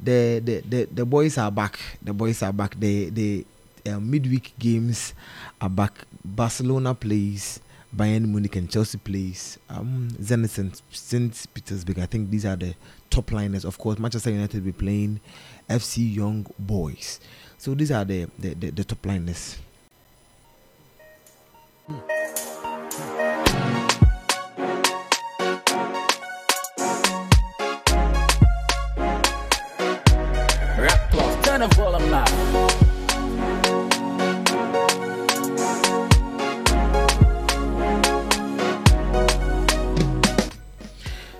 [0.00, 1.78] the, the the the boys are back.
[2.02, 2.78] The boys are back.
[2.78, 3.44] The the
[3.90, 5.12] uh, midweek games
[5.60, 5.92] are back.
[6.24, 7.58] Barcelona plays.
[7.96, 9.58] Bayern Munich and Chelsea plays.
[9.68, 11.46] Um, Zenit and St.
[11.54, 11.98] Petersburg.
[12.00, 12.74] I think these are the
[13.10, 13.64] top liners.
[13.64, 15.20] Of course, Manchester United will be playing
[15.68, 17.20] FC Young Boys.
[17.58, 19.58] So these are the the, the, the top liners.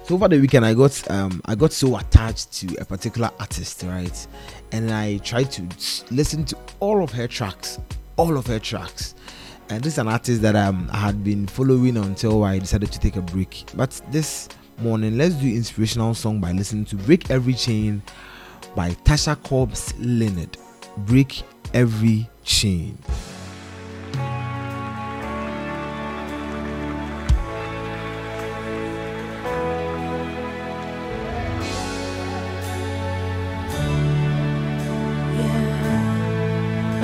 [0.05, 3.83] So over the weekend, I got um I got so attached to a particular artist,
[3.85, 4.27] right?
[4.73, 5.63] And I tried to
[6.11, 7.79] listen to all of her tracks,
[8.17, 9.15] all of her tracks.
[9.71, 13.01] And this is an artist that um, I had been following until I decided to
[13.01, 13.65] take a break.
[13.75, 18.03] But this morning, let's do inspirational song by listening to "Break Every Chain"
[18.77, 20.59] by Tasha Cobbs Leonard.
[20.99, 22.99] Break every chain.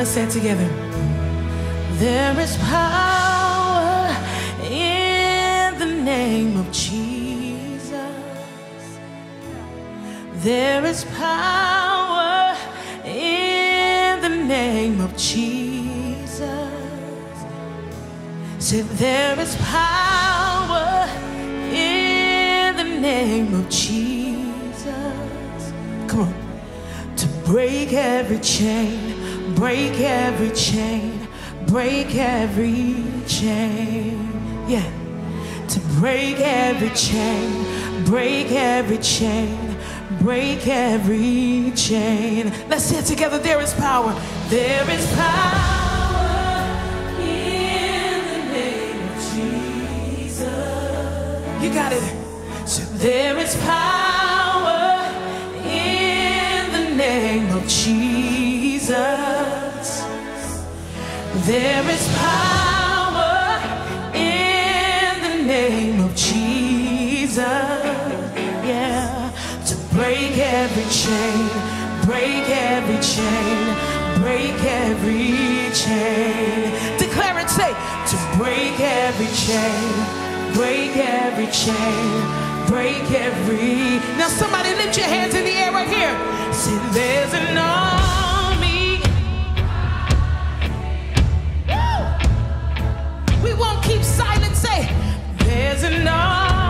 [0.01, 0.66] Let's say it together.
[1.98, 4.09] There is power
[4.64, 7.93] in the name of Jesus.
[10.36, 12.56] There is power
[13.05, 16.40] in the name of Jesus.
[18.59, 21.06] Say, there is power
[21.70, 24.86] in the name of Jesus.
[26.09, 26.35] Come on
[27.16, 29.09] to break every chain,
[29.60, 31.28] break every chain,
[31.66, 34.32] break every chain.
[34.66, 34.90] Yeah,
[35.68, 37.66] to break every chain,
[38.06, 39.76] break every chain,
[40.22, 42.50] break every chain.
[42.70, 43.38] Let's say it together.
[43.38, 44.14] There is power.
[44.48, 46.64] There is power
[47.20, 50.42] in the name of Jesus.
[51.62, 52.02] You got it.
[52.66, 55.04] So there is power
[55.62, 59.39] in the name of Jesus.
[61.51, 63.59] There is power
[64.14, 67.43] in the name of Jesus.
[68.62, 69.32] Yeah,
[69.66, 71.48] to break every chain,
[72.06, 73.59] break every chain,
[74.22, 76.70] break every chain.
[77.01, 77.74] Declare it, say,
[78.10, 82.10] to break every chain, break every chain,
[82.68, 83.98] break every.
[84.22, 86.14] Now, somebody lift your hands in the air right here.
[86.55, 88.19] Say, there's army.
[95.51, 96.69] There's army.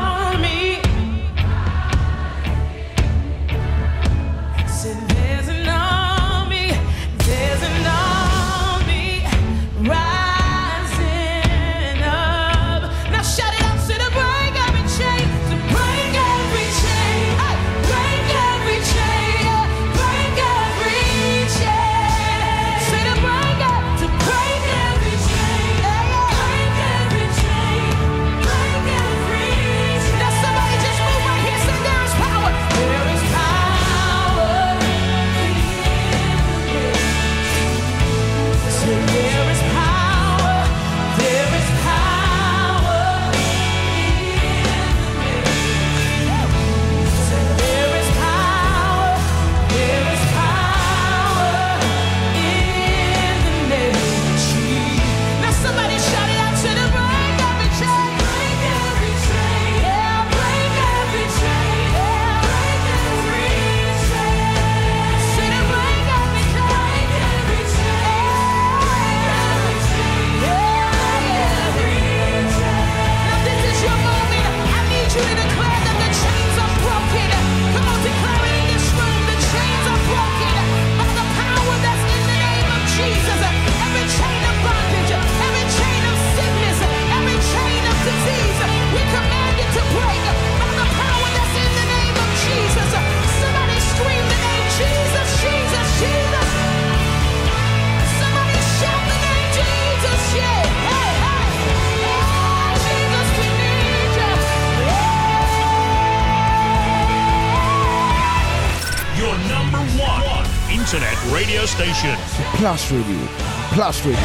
[111.51, 112.17] Radio station.
[112.55, 113.27] Plus Radio.
[113.73, 114.21] Plus Radio.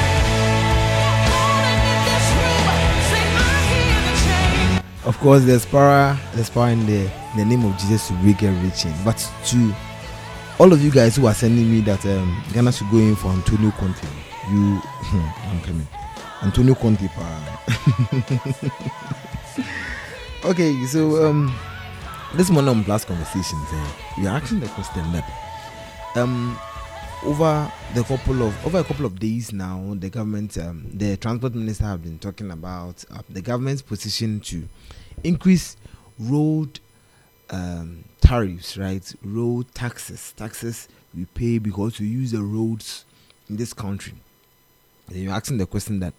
[5.06, 8.44] Of course, there's power, there's power in the, in the name of Jesus to break
[8.44, 8.94] every chain.
[9.04, 9.74] But to
[10.60, 13.30] all of you guys who are sending me that um, Ghana should go in for
[13.30, 14.08] Antonio Conte,
[14.52, 14.80] you,
[15.50, 15.88] I'm coming.
[16.44, 17.06] Antonio Conte,
[20.46, 21.52] okay, so um,
[22.36, 23.90] this morning on Plus Conversations, uh,
[24.20, 25.28] we are asking the question that
[26.16, 26.58] um,
[27.26, 31.56] over the couple of over a couple of days now, the government, um, the transport
[31.56, 34.68] minister, have been talking about uh, the government's position to
[35.24, 35.76] increase
[36.20, 36.80] road
[37.50, 39.12] um, tariffs, right?
[39.24, 43.06] Road taxes, taxes we pay because we use the roads
[43.50, 44.14] in this country.
[45.08, 46.14] Then you're asking the question that,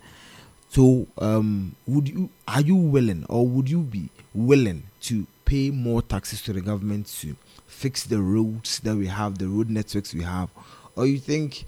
[0.71, 6.03] so um, would you are you willing or would you be willing to pay more
[6.03, 7.37] taxes to the government to
[7.69, 10.51] fix the roads that we have, the road networks we have,
[10.97, 11.67] or you think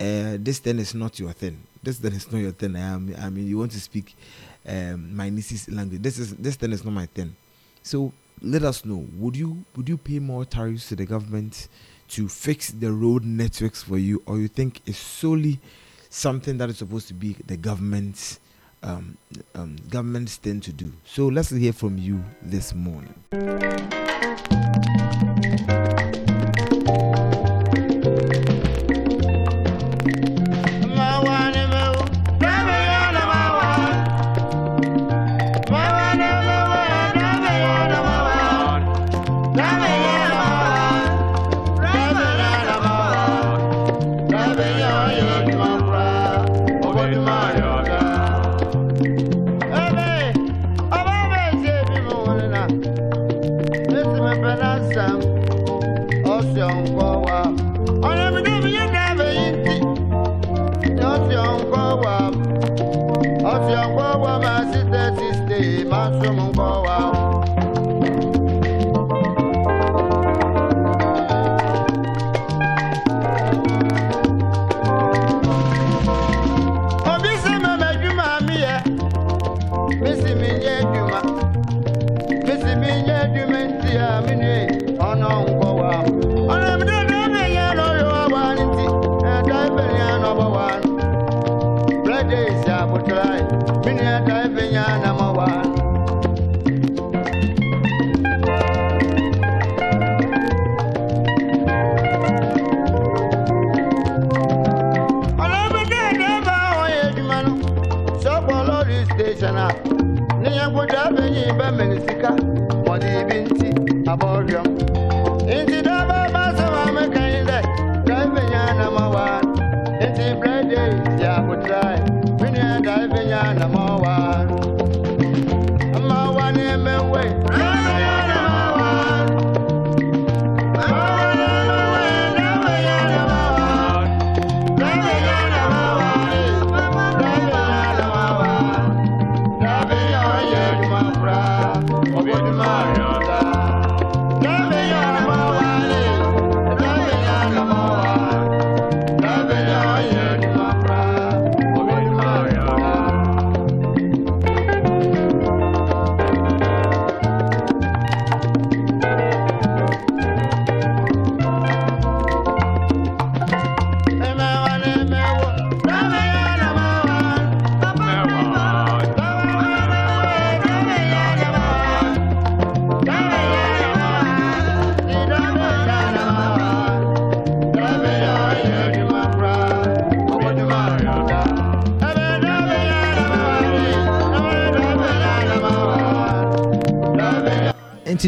[0.00, 1.62] uh, this thing is not your thing?
[1.82, 2.76] This thing is not your thing.
[2.76, 4.16] I, am, I mean, you want to speak
[4.66, 6.02] um, my niece's language.
[6.02, 7.36] This is this thing is not my thing.
[7.82, 8.12] So
[8.42, 9.06] let us know.
[9.16, 11.68] Would you would you pay more tariffs to the government
[12.08, 15.60] to fix the road networks for you, or you think it's solely
[16.08, 18.40] something that is supposed to be the government's
[18.82, 19.16] um,
[19.54, 20.92] um, government's thing to do?
[21.04, 23.14] So let's hear from you this morning.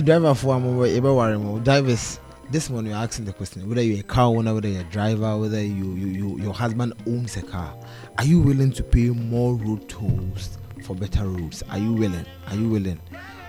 [0.03, 2.19] Driver for everywhere, drivers.
[2.51, 5.39] This morning you're asking the question whether you're a car owner, whether you're a driver,
[5.39, 7.75] whether you, you, you your husband owns a car.
[8.19, 11.63] Are you willing to pay more road tolls for better roads?
[11.71, 12.27] Are you willing?
[12.49, 13.01] Are you willing?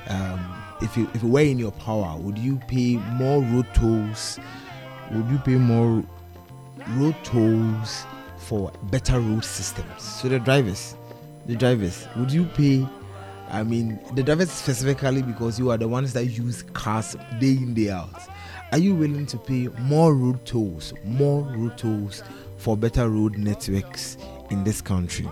[0.07, 4.39] Um, if you if it were in your power, would you pay more road tolls?
[5.11, 6.03] Would you pay more
[6.91, 8.05] road tolls
[8.37, 10.01] for better road systems?
[10.01, 10.95] So the drivers,
[11.45, 12.87] the drivers, would you pay?
[13.53, 17.75] I mean, the drivers specifically because you are the ones that use cars day in
[17.75, 18.09] day out.
[18.71, 22.23] Are you willing to pay more road tolls, more road tolls
[22.57, 24.17] for better road networks
[24.49, 25.29] in this country?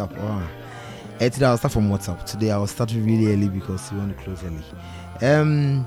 [0.00, 0.16] WhatsApp.
[0.18, 1.28] Oh.
[1.28, 2.24] Today I'll start from WhatsApp.
[2.24, 4.64] Today I'll start really early because we want to close early.
[5.22, 5.86] Um,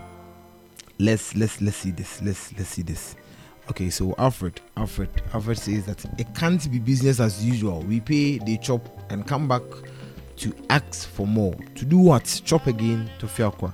[0.99, 2.21] let's let's let's see this.
[2.21, 3.15] Let's let's see this.
[3.69, 7.81] Okay, so Alfred, Alfred, Alfred says that it can't be business as usual.
[7.81, 9.61] We pay, they chop, and come back
[10.37, 11.55] to ask for more.
[11.75, 12.41] To do what?
[12.43, 13.73] Chop again to Fiakwa.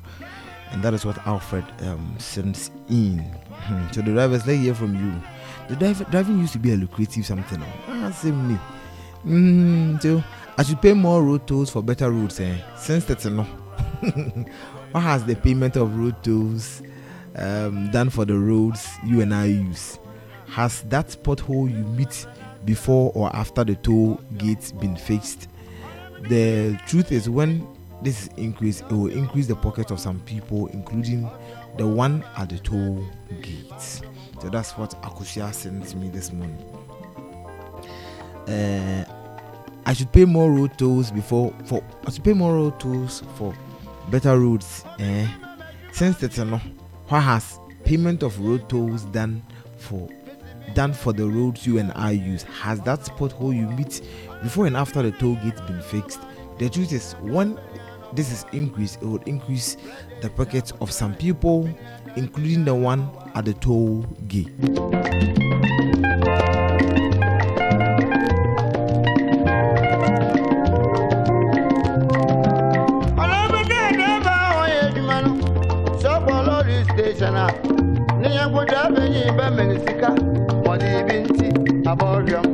[0.70, 3.18] And that is what Alfred um, sends in.
[3.50, 5.20] Hmm, so the drivers, let's hear from you.
[5.70, 7.64] The driver, driving used to be a lucrative something.
[7.88, 8.60] Ah, same me.
[9.26, 10.24] Mm, so
[10.58, 12.40] I should pay more road tolls for better roads.
[12.40, 12.58] Eh?
[12.78, 13.44] Since that's no.
[14.92, 16.82] what has the payment of road tolls
[17.36, 20.00] um, done for the roads you and I use?
[20.48, 22.26] Has that pothole you meet
[22.66, 25.48] before or after the toll gate been fixed?
[26.28, 27.68] The truth is, when
[28.02, 31.30] this increase, it will increase the pocket of some people, including
[31.78, 33.06] the one at the toll
[33.42, 33.72] gate.
[33.80, 36.79] So that's what Akushia sent me this morning.
[38.48, 39.06] Uh,
[39.86, 43.56] I should pay more road tolls before for I should pay more road tolls for
[44.10, 44.84] better roads.
[45.00, 45.28] Eh?
[45.92, 46.62] Since that's no,
[47.08, 49.44] what has payment of road tolls done
[49.78, 50.08] for
[50.76, 52.44] done for the roads you and I use?
[52.44, 54.02] Has that pothole you meet
[54.44, 56.20] before and after the toll gate been fixed?
[56.60, 57.60] The truth is, when
[58.14, 59.78] this is increased, it will increase
[60.22, 61.70] the pockets of some people,
[62.16, 64.50] including the one at the toll gate.
[78.60, 80.10] mụdị abịaghị ibe mere sika
[80.66, 81.48] mọdụ ibi ntị
[81.92, 82.46] abọrịọm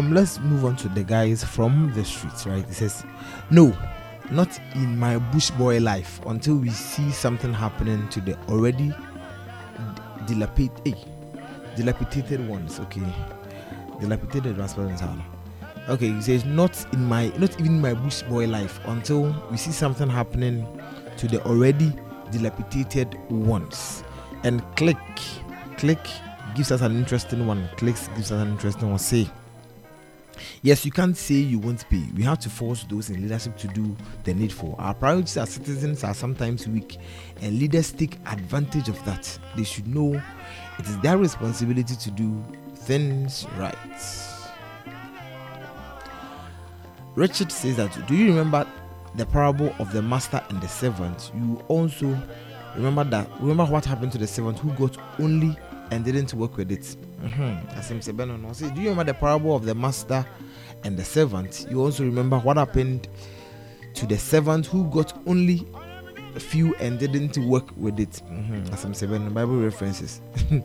[0.00, 2.66] um let's move on to the guys from the streets, right?
[2.66, 3.04] he says,
[3.50, 3.76] No,
[4.30, 8.94] not in my bush boy life until we see something happening to the already
[10.26, 10.96] dilapidated
[11.76, 12.80] dilapidated ones.
[12.80, 13.02] Okay.
[14.00, 15.22] Dilapidated sound.
[15.88, 19.72] Okay, he says not in my not even my bush boy life until we see
[19.72, 20.66] something happening
[21.18, 21.92] to the already
[22.30, 24.02] dilapidated ones.
[24.44, 24.96] And click
[25.76, 26.00] click
[26.54, 27.68] gives us an interesting one.
[27.76, 28.98] Clicks gives us an interesting one.
[28.98, 29.28] Say
[30.62, 32.04] Yes, you can't say you won't pay.
[32.14, 34.76] We have to force those in leadership to do the needful.
[34.78, 36.98] Our priorities as citizens are sometimes weak,
[37.40, 39.38] and leaders take advantage of that.
[39.56, 40.14] They should know
[40.78, 42.42] it is their responsibility to do
[42.74, 43.76] things right.
[47.14, 48.66] Richard says that do you remember
[49.16, 51.32] the parable of the master and the servant?
[51.34, 52.16] You also
[52.76, 55.56] remember that remember what happened to the servant who got only
[55.90, 56.96] and didn't work with it.
[57.22, 57.78] Mm-hmm.
[57.78, 60.24] As him say, "Ben, do you remember the parable of the master
[60.84, 61.66] and the servant?
[61.70, 63.08] You also remember what happened
[63.94, 65.66] to the servant who got only
[66.34, 68.22] a few and didn't work with it.
[68.30, 68.72] Mm-hmm.
[68.72, 70.20] As I'm saying, Bible references.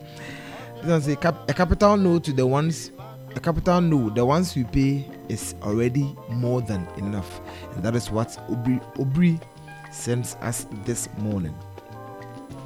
[1.20, 2.92] Cap- a capital no to the ones
[3.34, 7.40] a capital no the ones we pay is already more than enough
[7.74, 9.42] and that is what Obri Obri
[9.90, 11.54] sends us this morning.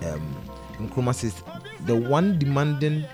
[0.04, 0.36] Um
[0.78, 1.42] Nkrumah says
[1.86, 3.04] the one demanding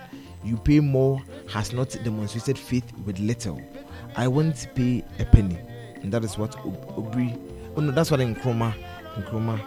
[0.45, 3.61] you pay more has not demonstrated faith with little.
[4.17, 5.59] I won't pay a penny.
[6.03, 7.39] And that is what Ob- Obri
[7.77, 8.75] oh no that's what Nkrumah
[9.17, 9.61] Nkrumah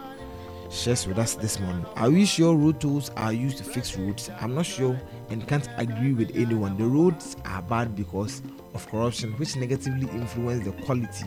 [0.70, 1.84] shares with us this morning.
[1.96, 4.30] Are we sure road tools are used to fix roads?
[4.40, 5.00] I'm not sure
[5.30, 6.76] and can't agree with anyone.
[6.76, 8.42] The roads are bad because
[8.74, 11.26] of corruption, which negatively influence the quality.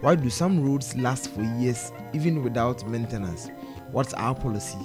[0.00, 3.50] Why do some roads last for years even without maintenance?
[3.92, 4.78] What's our policy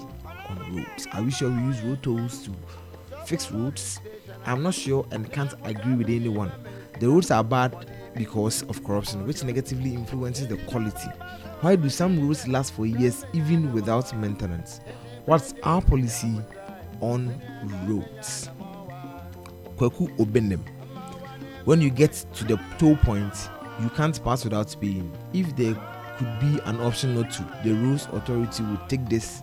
[0.50, 1.08] on roads?
[1.14, 2.52] Are we sure we use road tolls to
[3.26, 4.02] fix roads?
[4.46, 6.52] I'm not sure and can't agree with anyone.
[7.00, 11.10] The roads are bad because of corruption, which negatively influences the quality.
[11.62, 14.82] Why do some roads last for years even without maintenance?
[15.26, 16.40] What's our policy
[17.02, 17.42] on
[17.88, 18.50] roads?
[19.78, 20.62] Kweku Obenem.
[21.66, 23.50] When you get to the toll point,
[23.82, 25.12] you can't pass without paying.
[25.34, 25.74] If there
[26.18, 29.42] could be an option not to, the roads authority would take this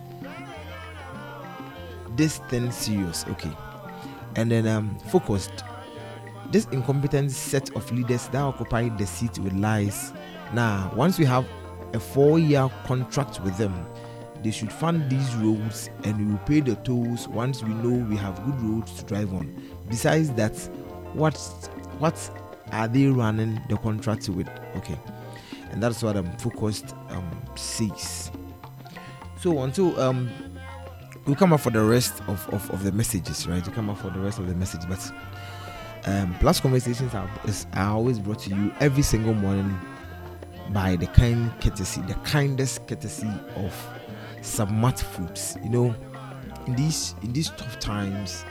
[2.15, 3.25] this thing serious.
[3.29, 3.51] Okay.
[4.35, 5.63] And then um focused.
[6.51, 10.13] This incompetent set of leaders that occupy the seat with lies.
[10.53, 11.47] Now, once we have
[11.93, 13.87] a four-year contract with them,
[14.43, 18.15] they should fund these roads and we will pay the tolls once we know we
[18.17, 19.55] have good roads to drive on.
[19.89, 20.55] Besides that,
[21.13, 21.35] what
[21.99, 22.17] what
[22.71, 24.49] are they running the contract with?
[24.75, 24.99] Okay,
[25.71, 28.31] and that's what I'm focused um says.
[29.39, 30.29] So until um
[31.25, 33.65] we'll come up for the rest of, of, of the messages, right?
[33.65, 35.11] We'll come up for the rest of the message, but
[36.05, 39.79] um plus conversations are, is, are always brought to you every single morning
[40.71, 43.73] by the kind courtesy, the kindest courtesy of
[44.41, 45.57] Submat Foods.
[45.63, 45.95] You know,
[46.67, 48.43] in these in these tough times,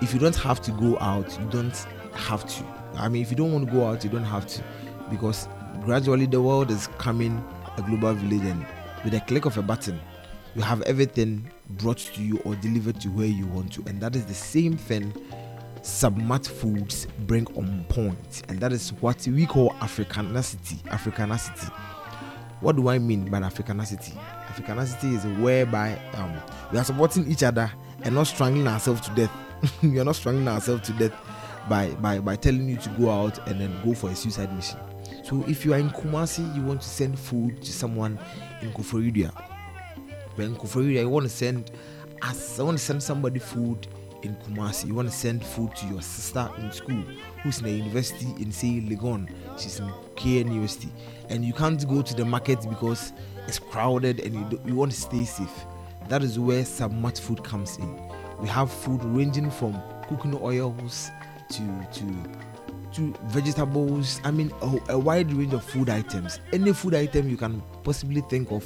[0.00, 1.76] if you don't have to go out, you don't
[2.14, 2.64] have to.
[2.96, 4.62] I mean, if you don't want to go out, you don't have to,
[5.10, 5.48] because
[5.80, 7.42] gradually the world is coming
[7.76, 8.66] a global village, and
[9.04, 10.00] with a click of a button,
[10.58, 14.16] you have everything brought to you or delivered to where you want to, and that
[14.16, 15.12] is the same thing
[15.82, 20.82] Submat Foods bring on point, and that is what we call Africanacity.
[20.88, 21.72] Africanacity.
[22.60, 24.18] What do I mean by Africanacity?
[24.48, 26.34] Africanacity is whereby um,
[26.72, 27.70] we are supporting each other
[28.02, 29.30] and not strangling ourselves to death.
[29.84, 31.12] we are not strangling ourselves to death
[31.68, 34.80] by, by by telling you to go out and then go for a suicide mission.
[35.22, 38.18] So if you are in Kumasi, you want to send food to someone
[38.60, 39.57] in Koforidua.
[40.46, 41.70] Koforidua, you want to send
[42.22, 43.86] us, I want to send somebody food
[44.22, 44.86] in Kumasi.
[44.86, 47.02] You want to send food to your sister in school
[47.42, 49.28] who's in a university in say Legon.
[49.58, 50.88] She's in KN University,
[51.28, 53.12] and you can't go to the market because
[53.46, 55.64] it's crowded and you you want to stay safe.
[56.08, 58.00] That is where Submat Food comes in.
[58.40, 61.10] We have food ranging from cooking oils
[61.50, 62.04] to to
[62.94, 64.20] to vegetables.
[64.24, 66.40] I mean, a, a wide range of food items.
[66.52, 68.64] Any food item you can possibly think of,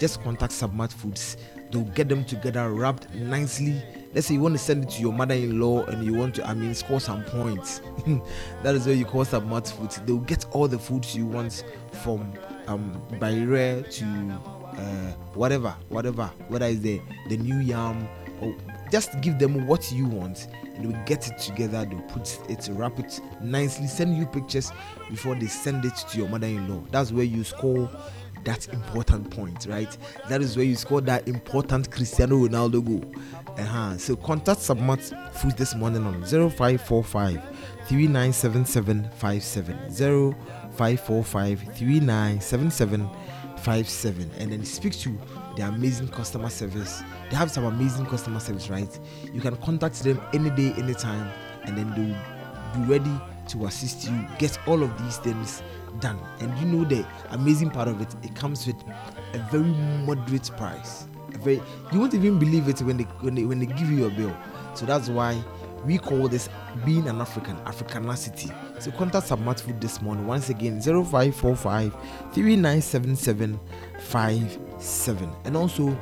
[0.00, 1.36] just contact Submat Foods.
[1.70, 3.80] They'll get them together, wrapped nicely.
[4.12, 6.54] Let's say you want to send it to your mother-in-law and you want to, I
[6.54, 7.80] mean, score some points.
[8.64, 10.00] that is where you call Submat Foods.
[10.04, 11.62] They'll get all the foods you want
[12.02, 12.32] from
[12.66, 14.40] um to
[14.76, 18.08] uh, whatever, whatever, whether it's the the new yam
[18.40, 18.54] or
[18.90, 22.98] just give them what you want and they'll get it together they'll put it wrap
[22.98, 24.72] it nicely send you pictures
[25.08, 27.88] before they send it to your mother-in-law that's where you score
[28.44, 29.96] that important point right?
[30.28, 33.04] That is where you score that important cristiano ronaldo goal.
[33.58, 33.98] Uh-huh.
[33.98, 35.00] so contact submat
[35.34, 37.42] foods this morning on 0545
[37.86, 40.34] 397757
[40.72, 45.18] 0545 397757 and then speak to
[45.56, 47.02] the amazing customer service.
[47.30, 48.98] They have some amazing customer service right?
[49.32, 51.28] You can contact them any day anytime
[51.64, 52.16] and then they'll
[52.80, 54.26] be ready to assist you.
[54.38, 55.62] Get all of these things
[55.98, 58.76] done and you know the amazing part of it it comes with
[59.34, 59.64] a very
[60.04, 61.62] moderate price a very
[61.92, 64.36] you won't even believe it when they when they when they give you your bill
[64.74, 65.42] so that's why
[65.84, 66.48] we call this
[66.84, 68.52] being an African, Africanacity.
[68.80, 70.26] So contact Submat Food this morning.
[70.26, 71.92] Once again, 0545
[72.32, 73.60] 3977
[73.98, 75.30] 57.
[75.44, 75.98] And also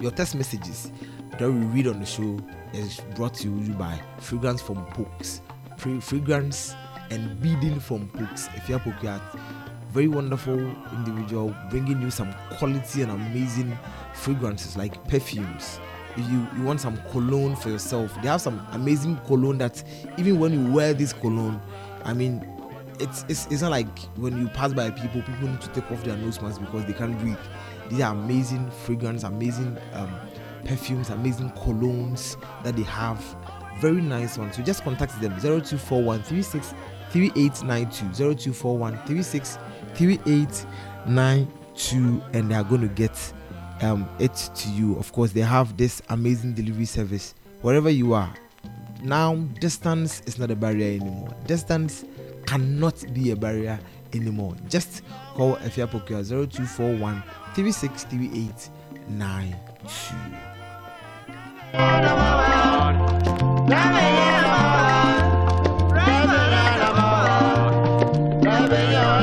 [0.00, 0.90] your text messages
[1.38, 2.38] that we read on the show
[2.72, 5.40] is brought to you by Fragrance from Pokes.
[5.78, 6.74] Fragrance
[7.10, 8.48] and beading from Pokes.
[8.54, 9.20] If you're Pokiat,
[9.90, 10.58] very wonderful
[10.92, 13.78] individual bringing you some quality and amazing
[14.14, 15.78] fragrances like perfumes.
[16.16, 19.82] If you, you want some cologne for yourself, they have some amazing cologne that
[20.18, 21.60] even when you wear this cologne,
[22.04, 22.44] I mean,
[23.00, 26.02] it's, it's it's not like when you pass by people, people need to take off
[26.04, 27.38] their nose masks because they can't breathe.
[27.88, 30.14] These are amazing fragrance, amazing um,
[30.64, 33.22] perfumes, amazing colognes that they have.
[33.80, 34.56] Very nice ones.
[34.56, 36.74] So just contact them 0241 36
[37.14, 39.58] 3892 0241 36
[39.94, 43.32] 3892 and they are going to get
[43.82, 44.98] um, it to you.
[44.98, 48.34] Of course, they have this amazing delivery service wherever you are.
[49.04, 51.28] Now, distance is not a barrier anymore.
[51.46, 52.04] Distance
[52.46, 53.78] cannot be a barrier
[54.12, 54.56] anymore.
[54.68, 55.02] Just
[55.34, 57.22] call Efia Pokua 0241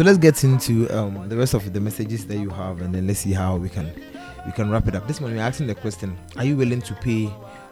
[0.00, 3.06] So let's get into um, the rest of the messages that you have, and then
[3.06, 3.92] let's see how we can
[4.46, 5.06] we can wrap it up.
[5.06, 7.30] This morning we're asking the question: Are you willing to pay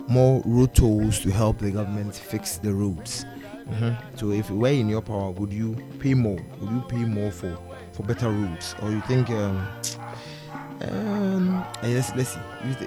[0.09, 3.24] more road tolls to help the government fix the roads?
[3.70, 3.96] Mhm.
[4.18, 6.38] So if it were in your power, would you pay more?
[6.60, 7.56] Would you pay more for
[7.92, 9.30] for better roads, or you think?
[9.30, 9.66] Um,
[10.82, 12.40] um, eh, let's, see.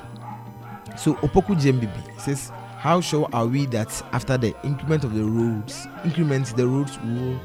[0.98, 5.88] So Opoku GMBB says, How sure are we that after the increment of the roads,
[6.06, 7.40] increment the roads will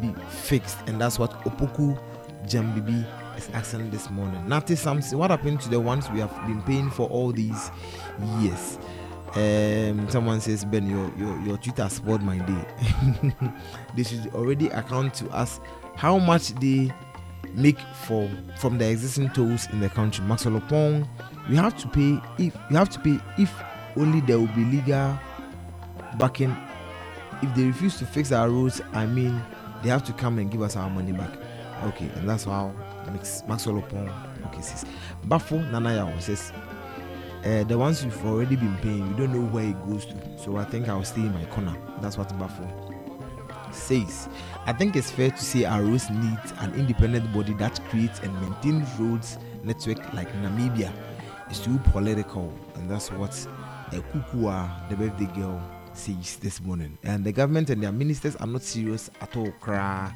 [0.00, 0.78] be fixed?
[0.86, 2.00] And that's what Opoku
[2.46, 3.06] GMBB
[3.36, 4.48] is asking this morning.
[4.48, 7.70] Natty Samson, what happened to the ones we have been paying for all these
[8.40, 8.78] years?
[9.34, 12.64] Um, someone says, Ben, your, your, your Twitter spoiled my day.
[13.94, 15.60] they should already account to us
[15.96, 16.90] how much they
[17.54, 20.24] make for from the existing tolls in the country.
[20.24, 21.06] Maxwell Opong,
[21.48, 23.52] we have to pay if you have to pay if
[24.00, 25.18] only there will be legal
[26.18, 26.56] backing.
[27.42, 29.40] If they refuse to fix our roads, I mean
[29.82, 31.30] they have to come and give us our money back.
[31.84, 32.72] Okay, and that's how
[33.06, 34.12] Max- Maxwell Opong
[34.46, 34.84] okay says.
[35.26, 36.52] Bafo Nanaya says
[37.44, 40.14] uh, the ones you've already been paying, you don't know where it goes to.
[40.38, 41.76] So I think I'll stay in my corner.
[42.00, 42.66] That's what Bafo
[43.72, 44.28] says.
[44.66, 48.34] I think it's fair to say our roads need an independent body that creates and
[48.40, 50.92] maintains roads network like Namibia.
[51.48, 53.32] It's too political, and that's what
[53.92, 55.60] uh, Kukua, the birthday girl,
[55.94, 56.96] says this morning.
[57.02, 59.50] And the government and their ministers are not serious at all.
[59.60, 60.12] Cry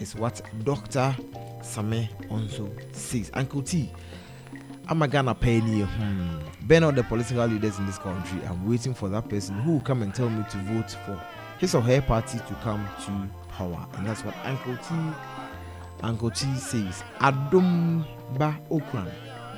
[0.00, 1.14] is what Dr.
[1.62, 3.30] Same also says.
[3.34, 3.92] Uncle T,
[4.88, 5.86] I'm a Ghana pioneer.
[5.86, 6.38] Hmm.
[6.66, 8.40] Ben all the political leaders in this country.
[8.48, 11.20] I'm waiting for that person who will come and tell me to vote for
[11.58, 13.86] his or her party to come to power.
[13.94, 14.94] And that's what Uncle T
[16.02, 17.04] Uncle T says.
[17.20, 19.10] Adumba Okran.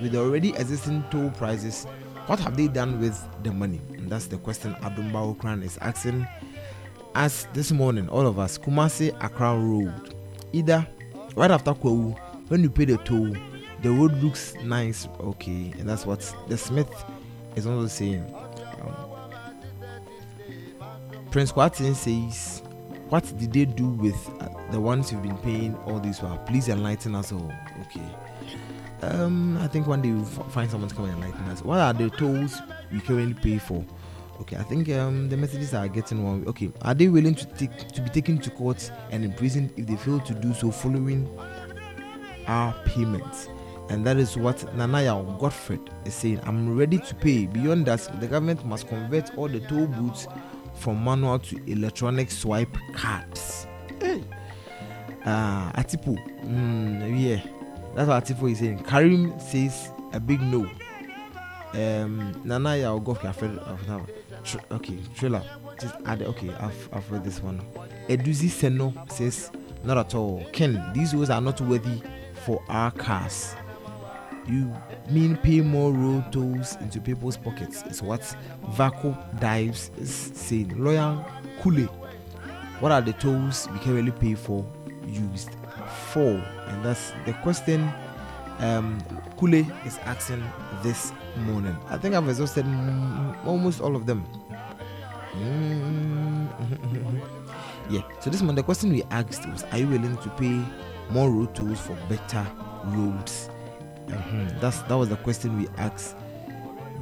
[0.02, 1.86] With the already existing toll prices,
[2.26, 3.80] what have they done with the money?
[3.92, 6.26] And that's the question Adumba Okran is asking
[7.14, 8.59] us this morning, all of us.
[8.59, 10.14] Kumasi Accra Road.
[10.52, 10.86] Either
[11.36, 12.18] right after Kwawu,
[12.48, 13.34] when you pay the toll,
[13.82, 16.90] the road looks nice, okay, and that's what the Smith
[17.56, 18.24] is also saying.
[18.80, 18.94] Um,
[21.30, 22.62] Prince Kwatin says,
[23.10, 26.38] What did they do with uh, the ones you've been paying all this while?
[26.46, 27.52] Please enlighten us all.
[27.82, 28.06] Okay.
[29.12, 30.12] Um, I think one day
[30.51, 31.62] find someone to come and enlighten us.
[31.62, 32.60] What are the tolls
[32.93, 33.85] we currently pay for?
[34.40, 36.44] Okay, I think um, the messages are getting one.
[36.48, 39.97] Okay, are they willing to take to be taken to court and imprisoned if they
[39.97, 41.28] fail to do so following
[42.47, 43.48] our payments?
[43.90, 46.40] And that is what Nanaya Godfred is saying.
[46.44, 47.47] I'm ready to pay.
[47.47, 50.26] Beyond that, the government must convert all the toll booths
[50.74, 53.66] from manual to electronic swipe cards.
[54.01, 54.24] Hey.
[55.24, 56.14] Uh, Atipo,
[56.44, 57.40] mm, yeah,
[57.94, 58.82] that's what Atipo is saying.
[58.84, 60.68] Karim says a big no.
[61.72, 63.58] Um, Nanaya Godfred,
[64.44, 65.42] Tr- okay, trailer.
[65.80, 67.60] Just add okay, I've, I've read this one.
[68.08, 69.50] Eduzi Seno says,
[69.82, 70.44] Not at all.
[70.52, 72.02] Ken, these roads are not worthy
[72.44, 73.56] for our cars.
[74.46, 74.72] You
[75.10, 78.20] mean pay more road tolls into people's pockets, is what
[78.72, 80.76] Vaco Dives is saying.
[80.76, 81.24] Lawyer
[81.62, 81.86] Kule,
[82.80, 84.64] what are the tolls we can really pay for
[85.06, 85.50] used
[86.15, 86.41] for?
[86.69, 87.91] And that's the question
[88.61, 89.03] um,
[89.39, 90.43] Kule is asking
[90.82, 91.77] this morning.
[91.89, 92.65] I think I've exhausted
[93.45, 94.24] almost all of them.
[95.35, 96.49] Mm,
[97.91, 98.03] yeah.
[98.20, 100.62] So this morning, the question we asked was: Are you willing to pay
[101.11, 102.47] more road tolls for better
[102.86, 103.51] roads?
[104.07, 104.61] Mhm.
[104.61, 106.15] That's that was the question we asked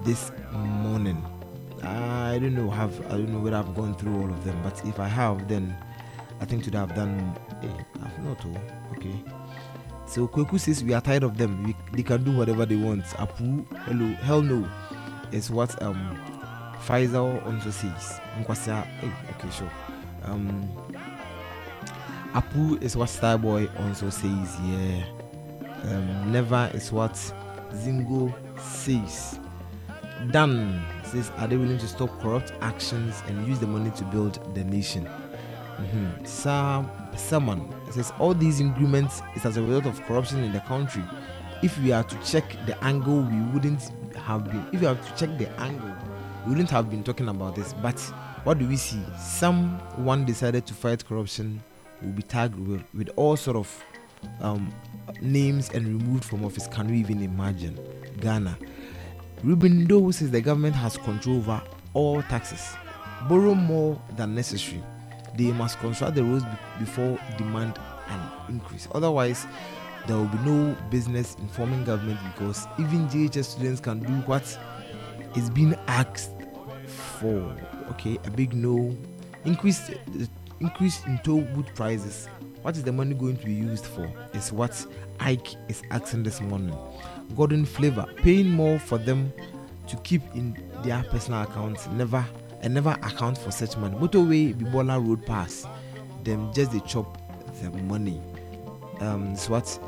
[0.05, 1.23] this morning.
[1.83, 4.81] I don't know have I don't know whether I've gone through all of them, but
[4.87, 5.77] if I have, then
[6.41, 7.37] I think today I've done.
[7.63, 7.69] Eh,
[8.03, 8.39] I've not.
[8.47, 9.23] Oh, okay.
[10.07, 11.63] So Kweku says we are tired of them.
[11.65, 13.05] We, they can do whatever they want.
[13.05, 14.69] Apu, hello, hell no,
[15.31, 16.19] is what um
[16.87, 18.21] Faisal also says.
[18.41, 19.71] Nkwasa, eh, okay, sure.
[20.25, 20.69] Um,
[22.35, 24.59] Apu is what Starboy also says.
[24.65, 25.05] Yeah.
[25.85, 27.15] Um, never is what
[27.73, 29.39] Zingo says.
[30.31, 34.55] Dan says, Are they willing to stop corrupt actions and use the money to build
[34.55, 35.05] the nation?
[35.79, 36.25] Mm-hmm.
[37.17, 41.05] Someone says, All these agreements is as a result of corruption in the country.
[41.63, 44.67] If we are to check the angle, we wouldn't have been.
[44.73, 45.95] If we have to check the angle,
[46.45, 47.73] we wouldn't have been talking about this.
[47.75, 47.99] But
[48.45, 49.01] what do we see?
[49.19, 51.63] Someone decided to fight corruption
[52.03, 53.85] will be tagged with, with all sort of
[54.41, 54.73] um,
[55.21, 56.67] names and removed from office.
[56.67, 57.79] Can we even imagine?
[58.21, 58.59] Ghana.
[59.43, 61.63] Ruben Doe says the government has control over
[61.95, 62.75] all taxes.
[63.29, 64.83] Borrow more than necessary.
[65.35, 66.45] They must construct the roads
[66.79, 67.79] before demand
[68.09, 68.89] an increase.
[68.95, 69.47] Otherwise,
[70.07, 74.59] there will be no business informing government because even JHS students can do what
[75.37, 76.33] is being asked
[76.87, 77.57] for.
[77.91, 78.97] Okay, a big no.
[79.45, 79.91] Increase
[80.61, 82.29] increase in toll booth prices.
[82.63, 84.11] What is the money going to be used for?
[84.35, 84.87] Is what
[85.19, 86.77] Ike is asking this morning.
[87.37, 89.33] Gordon Flavor paying more for them
[89.89, 91.89] to keep in their personal accounts.
[91.89, 92.25] Never
[92.63, 93.97] and never account for such money.
[93.97, 95.67] Motorway Bibola Road Pass.
[96.25, 97.19] Them just they chop
[97.61, 98.21] the money.
[99.01, 99.79] Um, it's what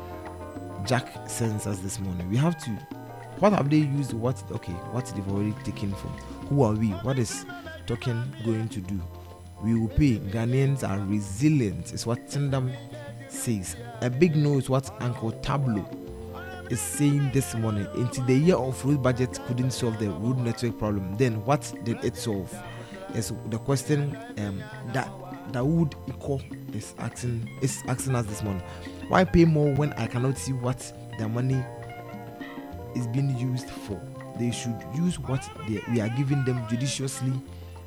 [0.85, 2.29] Jack sends us this morning.
[2.29, 2.71] We have to.
[3.39, 4.13] What have they used?
[4.13, 4.73] What okay?
[4.91, 6.11] What they've already taken from?
[6.49, 6.89] Who are we?
[6.89, 7.45] What is
[7.87, 9.01] talking going to do?
[9.63, 10.19] We will pay.
[10.19, 11.93] Ghanaians are resilient.
[11.93, 12.75] Is what Tindam
[13.29, 13.75] says.
[14.01, 15.89] A big no is what Uncle Tableau
[16.69, 17.87] is saying this morning.
[17.95, 21.15] Into the year of road budget couldn't solve the road network problem.
[21.17, 22.53] Then what did it solve?
[23.13, 24.63] Is the question um,
[24.93, 25.09] that
[25.51, 28.63] Dawood Iko is asking is asking us this morning.
[29.07, 31.63] Why pay more when I cannot see what the money
[32.95, 34.01] is being used for?
[34.37, 37.33] They should use what they, we are giving them judiciously.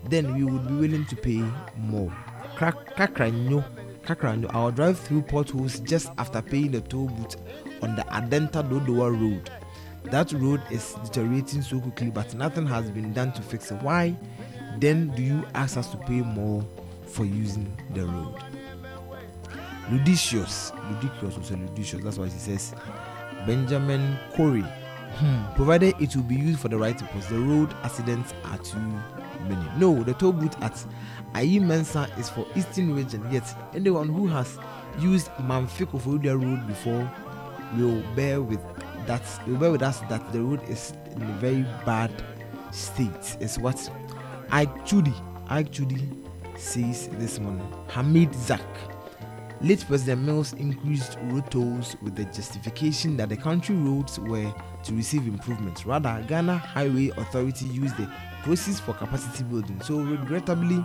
[0.08, 1.44] Then we would be willing to pay
[1.76, 2.10] more.
[2.56, 3.64] Kakranyo,
[4.02, 7.36] Kakranyo, I'll drive through potholes just after paying the toll booth
[7.82, 9.50] on the Adenta Dodowa road.
[10.04, 13.82] That road is deteriorating so quickly, but nothing has been done to fix it.
[13.82, 14.16] Why?
[14.78, 16.64] Then do you ask us to pay more
[17.06, 18.34] for using the road?
[19.90, 22.02] Ludicious, ludicrous was a ludicious.
[22.04, 22.74] That's why he says
[23.46, 24.64] Benjamin Corey.
[25.16, 25.54] Hmm.
[25.54, 27.26] Provided it will be used for the right purpose.
[27.26, 28.78] The road accidents are too
[29.48, 29.66] many.
[29.78, 30.74] No, the toll booth at
[31.32, 33.26] Ayi Mensah is for Eastern region.
[33.32, 33.42] Yet
[33.74, 34.58] anyone who has
[35.00, 37.10] used Mamfe Koforidua Road before
[37.76, 38.60] will bear with
[39.06, 42.10] that will bear with us that the road is in a very bad
[42.72, 43.36] state.
[43.40, 43.90] Is what
[44.50, 45.14] Ike Judy
[46.56, 47.66] says this morning.
[47.88, 48.60] Hamid Zak.
[49.60, 54.52] Late President Mills increased road tolls with the justification that the country roads were
[54.84, 55.84] to receive improvements.
[55.84, 58.08] Rather, Ghana Highway Authority used the
[58.44, 59.80] proceeds for capacity building.
[59.82, 60.84] So, regrettably,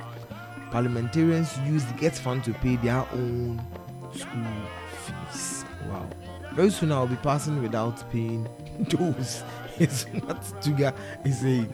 [0.71, 3.61] parliamentarians used GET fund to pay their own
[4.11, 4.43] school
[5.05, 5.65] fees.
[5.87, 6.09] Wow.
[6.55, 8.47] Very soon I'll be passing without paying
[8.89, 9.43] tolls.
[9.79, 11.73] Is not Tuga is saying.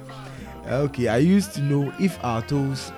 [0.68, 2.94] Okay, I used to know if our tolls,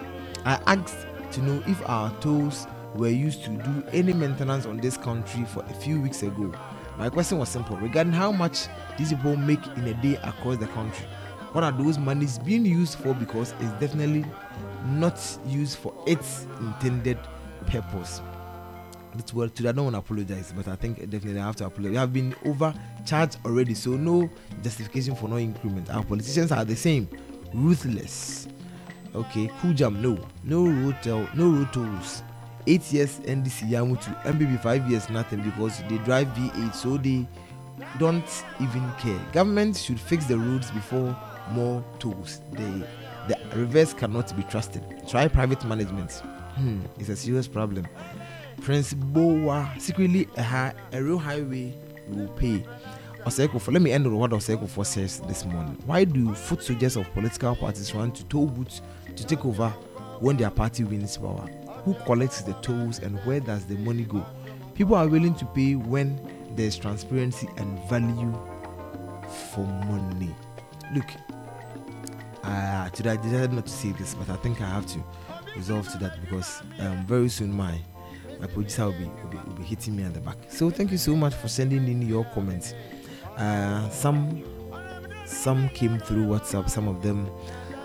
[0.46, 4.98] I asked to know if our tolls were used to do any maintenance on this
[4.98, 6.54] country for a few weeks ago.
[7.00, 8.68] My question was simple regarding how much
[8.98, 11.08] these people make in a day across the country.
[11.52, 14.26] what are those monies being used for because it's definitely
[14.86, 17.18] not used for its intended
[17.68, 18.22] purpose
[19.18, 21.66] it's well today i don't want to apologize but i think definitely i have to
[21.66, 21.92] apologize.
[21.92, 24.30] We have been overcharged already so no
[24.64, 25.90] justification for no increment.
[25.90, 27.08] Our politicians are the same.
[27.54, 28.48] Ruthless.
[29.14, 30.18] Okay cool jam no.
[30.44, 32.24] No road tell no road tolls
[32.68, 37.26] eight years ndc yamutu mbb five years nothing because they drive v8 so they
[38.00, 39.20] don't even care.
[39.34, 41.16] Government should fix the roads before
[41.52, 42.42] more tolls.
[42.52, 42.86] The
[43.28, 44.84] the reverse cannot be trusted.
[45.08, 46.12] Try private management.
[46.56, 47.86] Hmm, it's a serious problem
[48.62, 51.74] prince bowa secretly a, a real highway
[52.10, 52.64] will pay
[53.26, 55.78] Osekofo, let me end with what Osekofo says this morning.
[55.86, 58.82] Why do foot soldiers of political parties run to toll booths
[59.16, 59.70] to take over
[60.20, 61.48] when their party wins power?
[61.86, 64.26] Who collects the tolls and where does the money go?
[64.74, 66.20] People are willing to pay when
[66.56, 68.34] there's transparency and value
[69.54, 70.34] for money.
[70.96, 71.06] Look,
[72.44, 75.04] uh, today I decided not to say this, but I think I have to
[75.56, 77.78] resolve to that because um, very soon my
[78.42, 80.38] my producer will be, will be will be hitting me at the back.
[80.50, 82.74] So thank you so much for sending in your comments.
[83.38, 84.44] Uh, some
[85.26, 87.30] some came through WhatsApp, some of them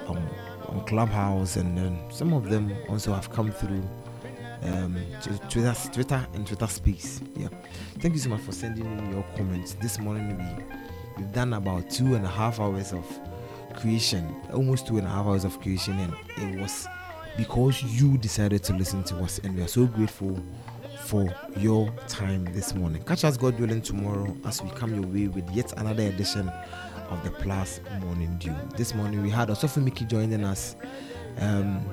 [0.08, 0.18] um,
[0.68, 3.82] on Clubhouse, and then some of them also have come through
[4.62, 4.96] um,
[5.50, 7.20] Twitter, Twitter and Twitter Space.
[7.36, 7.48] Yeah,
[7.98, 9.74] thank you so much for sending in your comments.
[9.74, 10.64] This morning we
[11.18, 13.04] we've done about two and a half hours of
[13.76, 16.14] creation, almost two and a half hours of creation, and
[16.54, 16.88] it was
[17.36, 20.42] because you decided to listen to us, and we are so grateful
[21.04, 23.02] for your time this morning.
[23.02, 26.48] Catch us, God willing, tomorrow as we come your way with yet another edition
[27.10, 28.54] of the Plus Morning Dew.
[28.76, 30.76] This morning we had Osofu Miki joining us.
[31.38, 31.84] Um,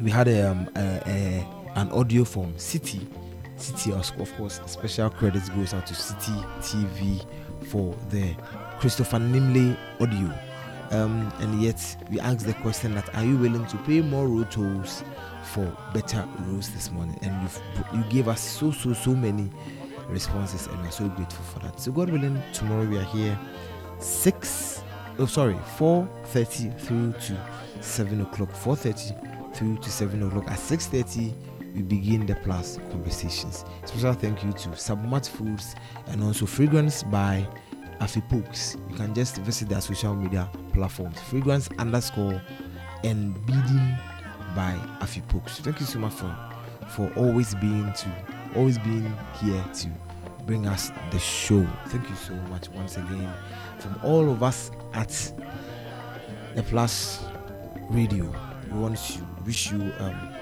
[0.00, 3.06] we had a, um, a, a, an audio from City.
[3.56, 7.24] City, of course, special credits goes out to City TV
[7.66, 8.34] for the
[8.78, 10.32] Christopher Nimley audio.
[10.92, 14.50] Um, and yet we asked the question that are you willing to pay more road
[14.50, 15.02] tolls
[15.42, 15.64] for
[15.94, 17.18] better roads this morning?
[17.22, 17.50] And
[17.94, 19.50] you gave us so so so many
[20.08, 21.80] responses and we're so grateful for that.
[21.80, 23.38] So god willing tomorrow we are here
[23.98, 24.82] 6
[25.18, 27.38] oh sorry 4.30 through to
[27.80, 28.50] 7 o'clock.
[28.50, 30.50] 4.30 through to 7 o'clock.
[30.50, 31.32] At 6.30
[31.74, 33.64] we begin the plus conversations.
[33.86, 35.74] Special thank you to submat foods
[36.08, 37.46] and also fragrance by
[38.02, 38.76] Afipokes.
[38.90, 41.20] You can just visit their social media platforms.
[41.20, 42.42] Fragrance underscore
[43.04, 43.96] and beading
[44.56, 45.60] by Afipokes.
[45.60, 46.36] Thank you so much for
[46.96, 48.08] for always being to
[48.56, 49.88] always being here to
[50.46, 51.64] bring us the show.
[51.86, 53.32] Thank you so much once again
[53.78, 55.32] from all of us at
[56.56, 57.24] the Plus
[57.88, 58.24] Radio.
[58.72, 60.34] We want to wish you um,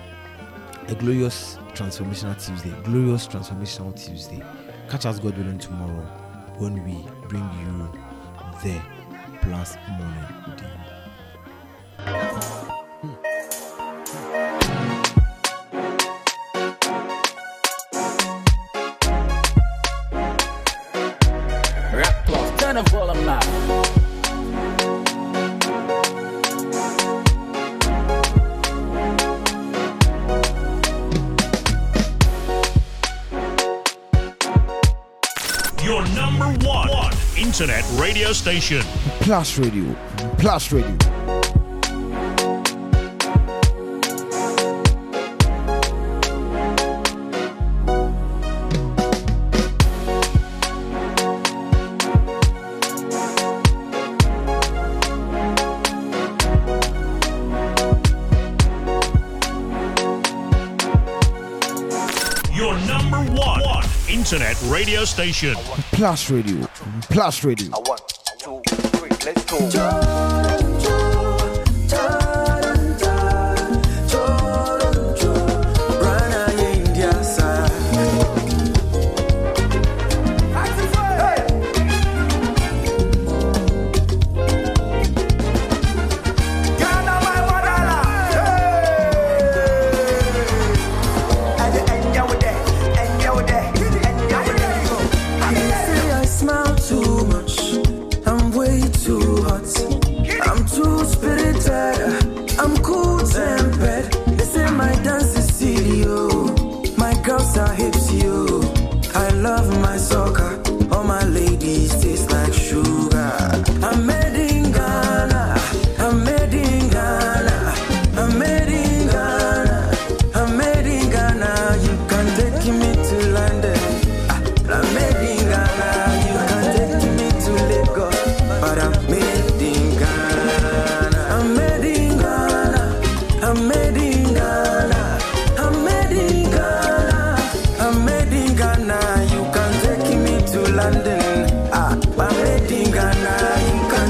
[0.88, 2.74] a glorious transformational Tuesday.
[2.84, 4.42] Glorious transformational Tuesday.
[4.88, 6.06] Catch us God willing tomorrow
[6.56, 7.88] when we bring you
[8.60, 8.82] the
[9.40, 10.26] plus morning
[10.56, 10.66] dew.
[37.60, 38.80] Internet radio station.
[39.20, 39.94] Plus Radio.
[40.38, 40.96] Plus Radio.
[62.54, 65.54] Your number one, one internet radio station.
[65.92, 66.69] Plus Radio.
[67.10, 67.42] Plus.
[67.42, 67.98] One,
[68.38, 70.49] two, three, let's go.